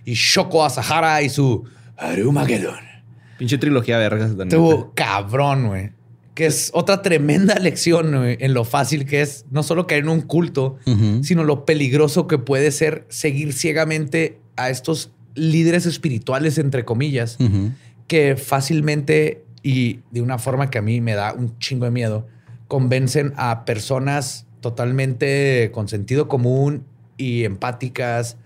[0.06, 1.64] y Shoko Asahara y su
[1.98, 2.76] Arumagedon.
[3.38, 4.30] Pinche trilogía vergas.
[4.32, 4.56] la neta.
[4.56, 5.92] Estuvo cabrón, güey.
[6.34, 10.22] Que es otra tremenda lección en lo fácil que es no solo caer en un
[10.22, 10.78] culto,
[11.22, 17.38] sino lo peligroso que puede ser seguir ciegamente a estos líderes espirituales, entre comillas,
[18.08, 22.28] que fácilmente y de una forma que a mí me da un chingo de miedo,
[22.68, 26.86] convencen a personas totalmente con sentido común
[27.18, 28.38] y empáticas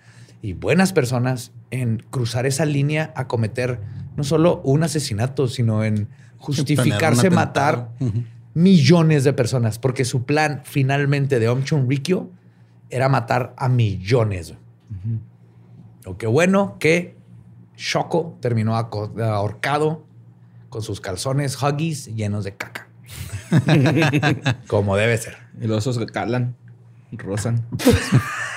[0.41, 3.80] y buenas personas en cruzar esa línea a cometer
[4.16, 6.07] no solo un asesinato, sino en
[6.46, 7.90] justificarse matar
[8.54, 12.30] millones de personas, porque su plan finalmente de Om Chunrikyo
[12.90, 14.54] era matar a millones.
[16.04, 17.18] Lo que bueno que
[17.76, 20.06] Shoko terminó ahorcado
[20.70, 22.88] con sus calzones huggies llenos de caca.
[24.68, 25.38] Como debe ser.
[25.60, 26.56] Y los osos calan,
[27.12, 27.66] rozan.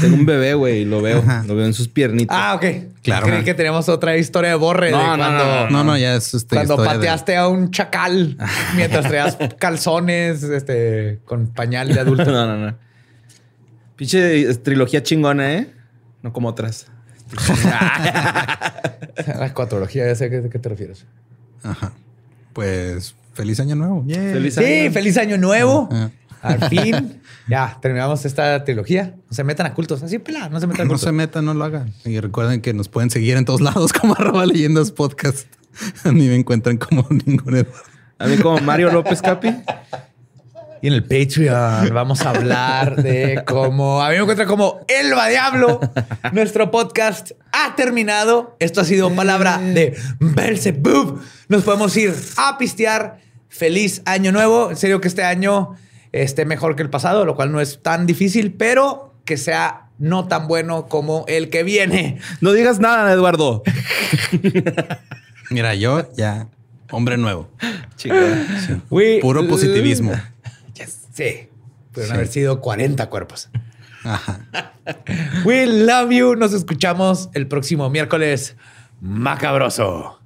[0.00, 1.22] Tengo un bebé, güey, y lo veo.
[1.46, 2.36] Lo veo en sus piernitas.
[2.40, 2.64] Ah, ok.
[3.02, 3.26] Claro.
[3.26, 6.14] Creí que teníamos otra historia de borre No, de no, cuando, no, No, no, ya
[6.16, 8.36] es este, cuando de- pateaste a un chacal
[8.76, 12.24] mientras traías calzones este, con pañal de adulto.
[12.32, 12.76] No, no, no.
[13.96, 15.72] Pinche trilogía chingona, ¿eh?
[16.22, 16.86] No como otras.
[19.38, 21.04] La cuatrología, ya sé a qué, te refieres.
[21.62, 21.92] Ajá.
[22.52, 24.04] Pues feliz año nuevo.
[24.06, 24.32] Yeah.
[24.32, 24.92] Feliz Sí, año.
[24.92, 25.88] feliz año nuevo.
[25.90, 26.10] Ajá.
[26.42, 29.14] Al fin, ya terminamos esta trilogía.
[29.30, 30.02] No se metan a cultos.
[30.02, 31.02] Así, pela, no se metan a No cultos.
[31.02, 31.92] se metan, no lo hagan.
[32.04, 35.46] Y recuerden que nos pueden seguir en todos lados como arroba leyendas podcast.
[36.04, 37.82] A mí me encuentran como ningún Eduardo.
[38.18, 39.54] A mí como Mario López Capi.
[40.82, 45.28] Y en el Patreon vamos a hablar de cómo a mí me encuentra como Elba
[45.28, 45.78] Diablo.
[46.32, 48.56] Nuestro podcast ha terminado.
[48.58, 51.20] Esto ha sido palabra de Belzebub.
[51.48, 53.18] Nos podemos ir a pistear.
[53.48, 54.70] Feliz año nuevo.
[54.70, 55.76] En serio que este año
[56.12, 60.26] esté mejor que el pasado, lo cual no es tan difícil, pero que sea no
[60.28, 62.18] tan bueno como el que viene.
[62.40, 63.62] No digas nada, Eduardo.
[65.50, 66.48] Mira, yo ya,
[66.90, 67.48] hombre nuevo.
[68.90, 70.12] We- Puro positivismo.
[70.74, 71.02] Yes.
[71.12, 71.48] Sí.
[71.92, 72.14] Pudieron Sí.
[72.14, 73.50] haber sido 40 cuerpos.
[74.04, 74.40] Ajá.
[75.44, 76.34] We love you.
[76.36, 78.56] Nos escuchamos el próximo miércoles.
[79.00, 80.20] Macabroso.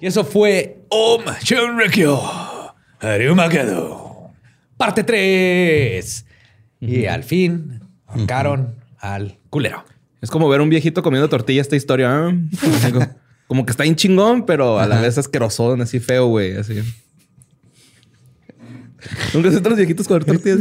[0.00, 2.18] Y eso fue Om Shinrikyo
[3.00, 4.32] Arumagedon.
[4.76, 6.26] Parte 3.
[6.80, 9.84] Y al fin ahorcaron al culero.
[10.22, 12.30] Es como ver un viejito comiendo tortilla esta historia.
[12.30, 13.08] ¿eh?
[13.46, 16.56] Como, que está bien chingón, pero a la vez asqueroso, así feo, güey.
[16.56, 16.80] Así.
[19.34, 20.60] Nunca has visto a los viejitos comer tortillas.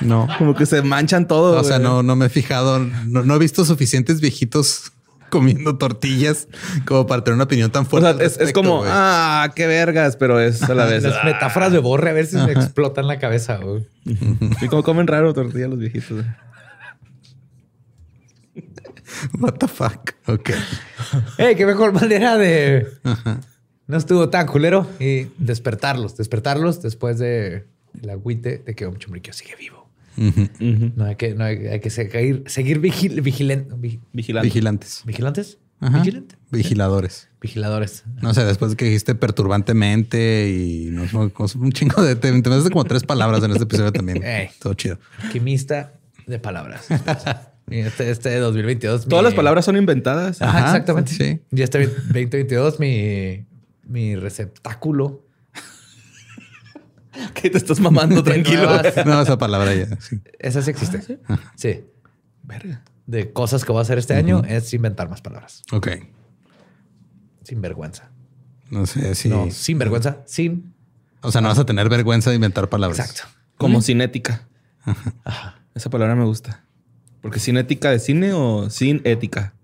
[0.00, 0.26] No.
[0.38, 1.60] Como que se manchan todo.
[1.60, 1.88] O sea, güey.
[1.88, 4.92] no, no me he fijado, no, no he visto suficientes viejitos
[5.30, 6.48] comiendo tortillas
[6.86, 8.28] como para tener una opinión tan O fuerte.
[8.28, 11.02] sea, es, como, ah, qué vergas, pero es a la vez.
[11.04, 13.56] Las metáforas de borre a ver si me explotan la cabeza.
[13.56, 13.86] güey.
[14.60, 16.10] Y como comen raro tortilla los viejitos.
[16.10, 16.26] güey.
[19.40, 20.12] What the fuck.
[20.26, 20.50] Ok.
[21.38, 22.86] Ey, qué mejor manera de.
[23.86, 27.66] No estuvo tan culero y despertarlos, despertarlos después de
[28.02, 29.79] el agüite de que Om Chumrikyo sigue vivo.
[30.94, 34.46] No hay que, no hay, hay que seguir, seguir vigil, vigilen- vi- Vigilante.
[34.48, 35.02] Vigilantes.
[35.06, 35.58] vigilantes.
[35.80, 35.98] Ajá.
[36.00, 36.36] Vigilante.
[36.50, 37.28] Vigiladores.
[37.40, 38.04] Vigiladores.
[38.20, 42.16] No sé, después de que dijiste perturbantemente y no, no, un chingo de...
[42.16, 44.22] Te, te metes como tres palabras en este episodio también.
[44.24, 44.50] Ey.
[44.60, 44.98] Todo chido.
[45.22, 45.94] Alquimista
[46.26, 46.86] de palabras.
[47.70, 49.06] Este, este 2022.
[49.06, 50.42] Todas mi- las palabras son inventadas.
[50.42, 51.12] Ajá, Ajá, exactamente.
[51.12, 51.38] sí.
[51.52, 53.46] Y este 2022, mi,
[53.86, 55.24] mi receptáculo.
[57.34, 58.68] Que te estás mamando, tranquilo.
[59.06, 60.00] No, esa palabra ya.
[60.00, 60.20] sí.
[60.38, 61.18] Esa sí existe.
[61.56, 61.84] Sí.
[62.42, 62.82] Verga.
[63.06, 65.62] De cosas que voy a hacer este año es inventar más palabras.
[65.72, 65.88] Ok.
[67.42, 68.10] Sin vergüenza.
[68.70, 69.28] No sé si.
[69.28, 70.18] No, sin vergüenza.
[70.26, 70.74] Sin.
[71.22, 72.98] O sea, no vas a tener vergüenza de inventar palabras.
[73.00, 73.22] Exacto.
[73.56, 74.46] Como cinética.
[75.74, 76.64] Esa palabra me gusta.
[77.20, 79.54] Porque cinética de cine o sin ética.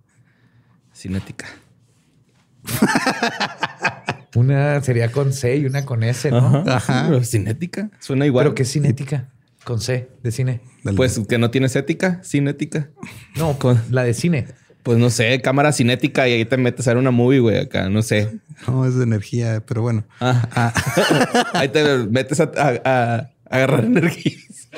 [0.93, 1.47] Cinética.
[4.37, 6.63] Una sería con C y una con S, ¿no?
[6.67, 7.07] Ajá.
[7.09, 7.89] Pero cinética.
[8.01, 8.45] Suena igual.
[8.45, 9.29] Pero que es cinética.
[9.65, 10.61] Con C de cine.
[10.85, 12.91] Del- Pues que no tienes ética, cinética.
[13.37, 14.47] No, Con- la de cine.
[14.83, 17.89] Pues no sé, cámara cinética y ahí te metes a ver una movie, güey, acá,
[17.89, 18.39] no sé.
[18.69, 20.05] No, es de energía, pero bueno.
[20.21, 20.73] Ah.
[21.55, 24.69] ahí te metes a, a- a agarrar energías.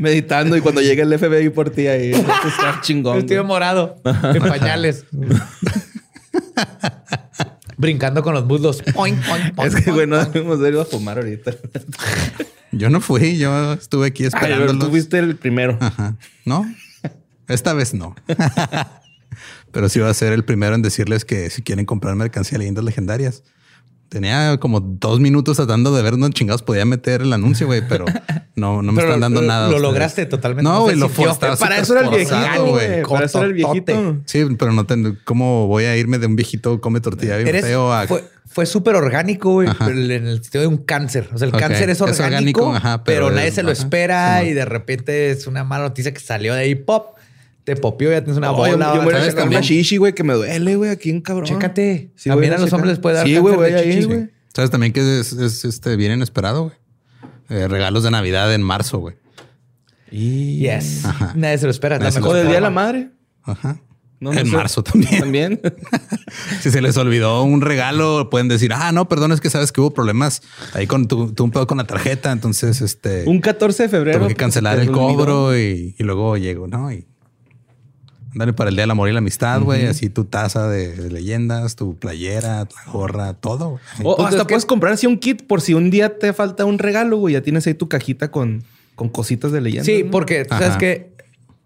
[0.00, 2.10] Meditando y cuando llega el FBI por ti ahí,
[2.46, 3.24] está chingón.
[3.26, 3.44] Güey.
[3.44, 4.00] morado.
[4.04, 5.04] En pañales.
[7.76, 8.82] Brincando con los muslos.
[8.94, 11.54] Poing, poing, poing, Es que, güey, no debemos de ir a fumar ahorita.
[12.72, 14.84] Yo no fui, yo estuve aquí esperando.
[14.84, 15.78] tú fuiste el primero.
[15.80, 16.16] Ajá.
[16.44, 16.66] No,
[17.48, 18.14] esta vez no.
[19.72, 22.60] Pero sí va a ser el primero en decirles que si quieren comprar mercancía de
[22.60, 23.44] leyendas legendarias.
[24.08, 28.04] Tenía como dos minutos tratando de ver dónde chingados podía meter el anuncio, güey, pero
[28.56, 29.60] no, no me Pero están dando lo- nada.
[29.68, 29.82] lo ustedes.
[29.82, 30.68] lograste totalmente.
[30.68, 33.02] No, güey, lo estaba Para eso era el viejito, güey.
[33.02, 34.16] Para eso era el viejito.
[34.24, 37.64] Sí, pero no ten, ¿cómo voy a irme de un viejito come tortilla bien Eres-
[37.64, 41.28] feo a fue fue súper orgánico, güey, en el sentido de un cáncer.
[41.34, 43.70] O sea, el cáncer es es orgánico, orgánico, ajá, pero, pero nadie es- se lo
[43.70, 47.16] ajá, espera sí, y de repente es una mala noticia que salió de ahí, pop,
[47.64, 48.86] te popió, ya tienes una No, yo, bola.
[48.94, 49.24] yo me voy a una
[49.98, 51.44] güey, que me duele, güey, aquí en cabrón.
[51.44, 52.12] Chécate.
[52.16, 52.76] Sí, También a los checar.
[52.78, 54.30] hombres les puede dar Sí, güey, cáncer de güey.
[54.54, 56.76] ¿Sabes también que es, es, este bien inesperado, güey?
[57.48, 59.16] Eh, regalos de Navidad en marzo, güey.
[60.10, 61.04] Yes.
[61.04, 61.32] Ajá.
[61.34, 61.98] Nadie se lo espera.
[61.98, 62.70] Nadie se lo mejor O del Día de la.
[62.70, 63.10] Madre.
[63.42, 63.80] Ajá.
[64.18, 64.56] No, no en sé.
[64.56, 65.20] marzo también.
[65.20, 65.60] También.
[66.60, 69.80] Si se les olvidó un regalo, pueden decir, ah, no, perdón, es que sabes que
[69.80, 70.42] hubo problemas
[70.72, 72.32] ahí con tu, tu un pedo con la tarjeta.
[72.32, 74.18] Entonces, este, Un 14 de febrero.
[74.18, 76.90] tengo que cancelar el cobro y, y luego llego, ¿no?
[76.92, 77.06] Y
[78.36, 79.86] dale para el día del amor y la amistad, güey.
[79.86, 83.80] Así tu taza de, de leyendas, tu playera, la gorra, todo.
[84.02, 86.64] O punto hasta que- puedes comprar así un kit por si un día te falta
[86.64, 87.34] un regalo, güey.
[87.34, 88.62] Ya tienes ahí tu cajita con,
[88.94, 89.84] con cositas de leyenda.
[89.84, 90.10] Sí, ¿no?
[90.10, 91.12] porque tú sabes que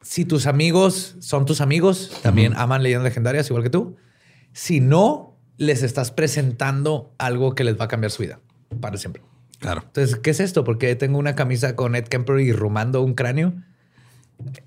[0.03, 3.97] si tus amigos son tus amigos, también aman leyendas legendarias igual que tú.
[4.53, 8.41] Si no, les estás presentando algo que les va a cambiar su vida
[8.81, 9.23] para siempre.
[9.59, 9.83] Claro.
[9.85, 10.65] Entonces, ¿qué es esto?
[10.65, 13.53] Porque tengo una camisa con Ed Kemper y rumando un cráneo.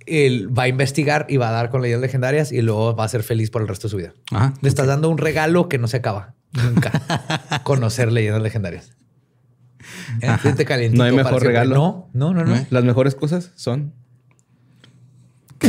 [0.06, 3.08] Él va a investigar y va a dar con leyendas legendarias y luego va a
[3.08, 4.14] ser feliz por el resto de su vida.
[4.32, 4.54] Ajá.
[4.62, 6.92] Le estás dando un regalo que no se acaba nunca.
[7.64, 8.92] Conocer leyendas legendarias.
[10.98, 11.76] No hay mejor regalo.
[11.76, 12.56] No, no, no, no.
[12.56, 12.68] ¿Eh?
[12.70, 13.94] Las mejores cosas son.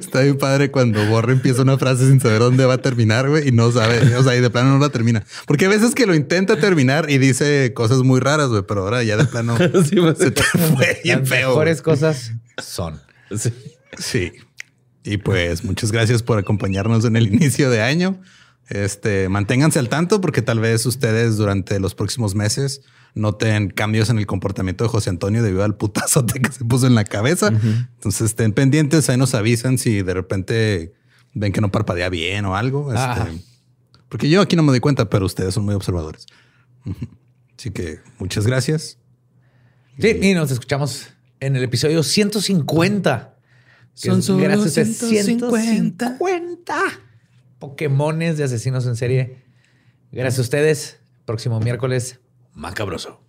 [0.00, 3.48] Está bien padre cuando Borre empieza una frase sin saber dónde va a terminar, güey,
[3.48, 5.24] y no sabe, o sea, y de plano no la termina.
[5.46, 9.02] Porque a veces que lo intenta terminar y dice cosas muy raras, güey, pero ahora
[9.02, 9.56] ya de plano
[9.88, 10.42] Sí, pues, se te
[10.76, 11.48] fue bien Las feo.
[11.50, 13.00] mejores cosas son.
[13.36, 13.52] sí.
[13.98, 14.32] Sí.
[15.04, 18.20] Y pues muchas gracias por acompañarnos en el inicio de año.
[18.68, 22.82] Este, manténganse al tanto porque tal vez ustedes durante los próximos meses
[23.14, 26.94] noten cambios en el comportamiento de José Antonio debido al putazote que se puso en
[26.94, 27.48] la cabeza.
[27.48, 30.92] Entonces estén pendientes, ahí nos avisan si de repente
[31.32, 32.92] ven que no parpadea bien o algo.
[32.92, 33.28] Este, Ajá.
[34.10, 36.26] porque yo aquí no me doy cuenta, pero ustedes son muy observadores.
[37.58, 38.98] Así que muchas gracias.
[39.98, 41.08] Sí, y nos escuchamos
[41.40, 43.34] en el episodio 150.
[43.94, 46.16] que Son solo gracias a 150.
[46.18, 47.07] 150
[47.58, 49.44] Pokémones de asesinos en serie.
[50.12, 51.00] Gracias a ustedes.
[51.24, 52.20] Próximo miércoles,
[52.54, 53.27] macabroso.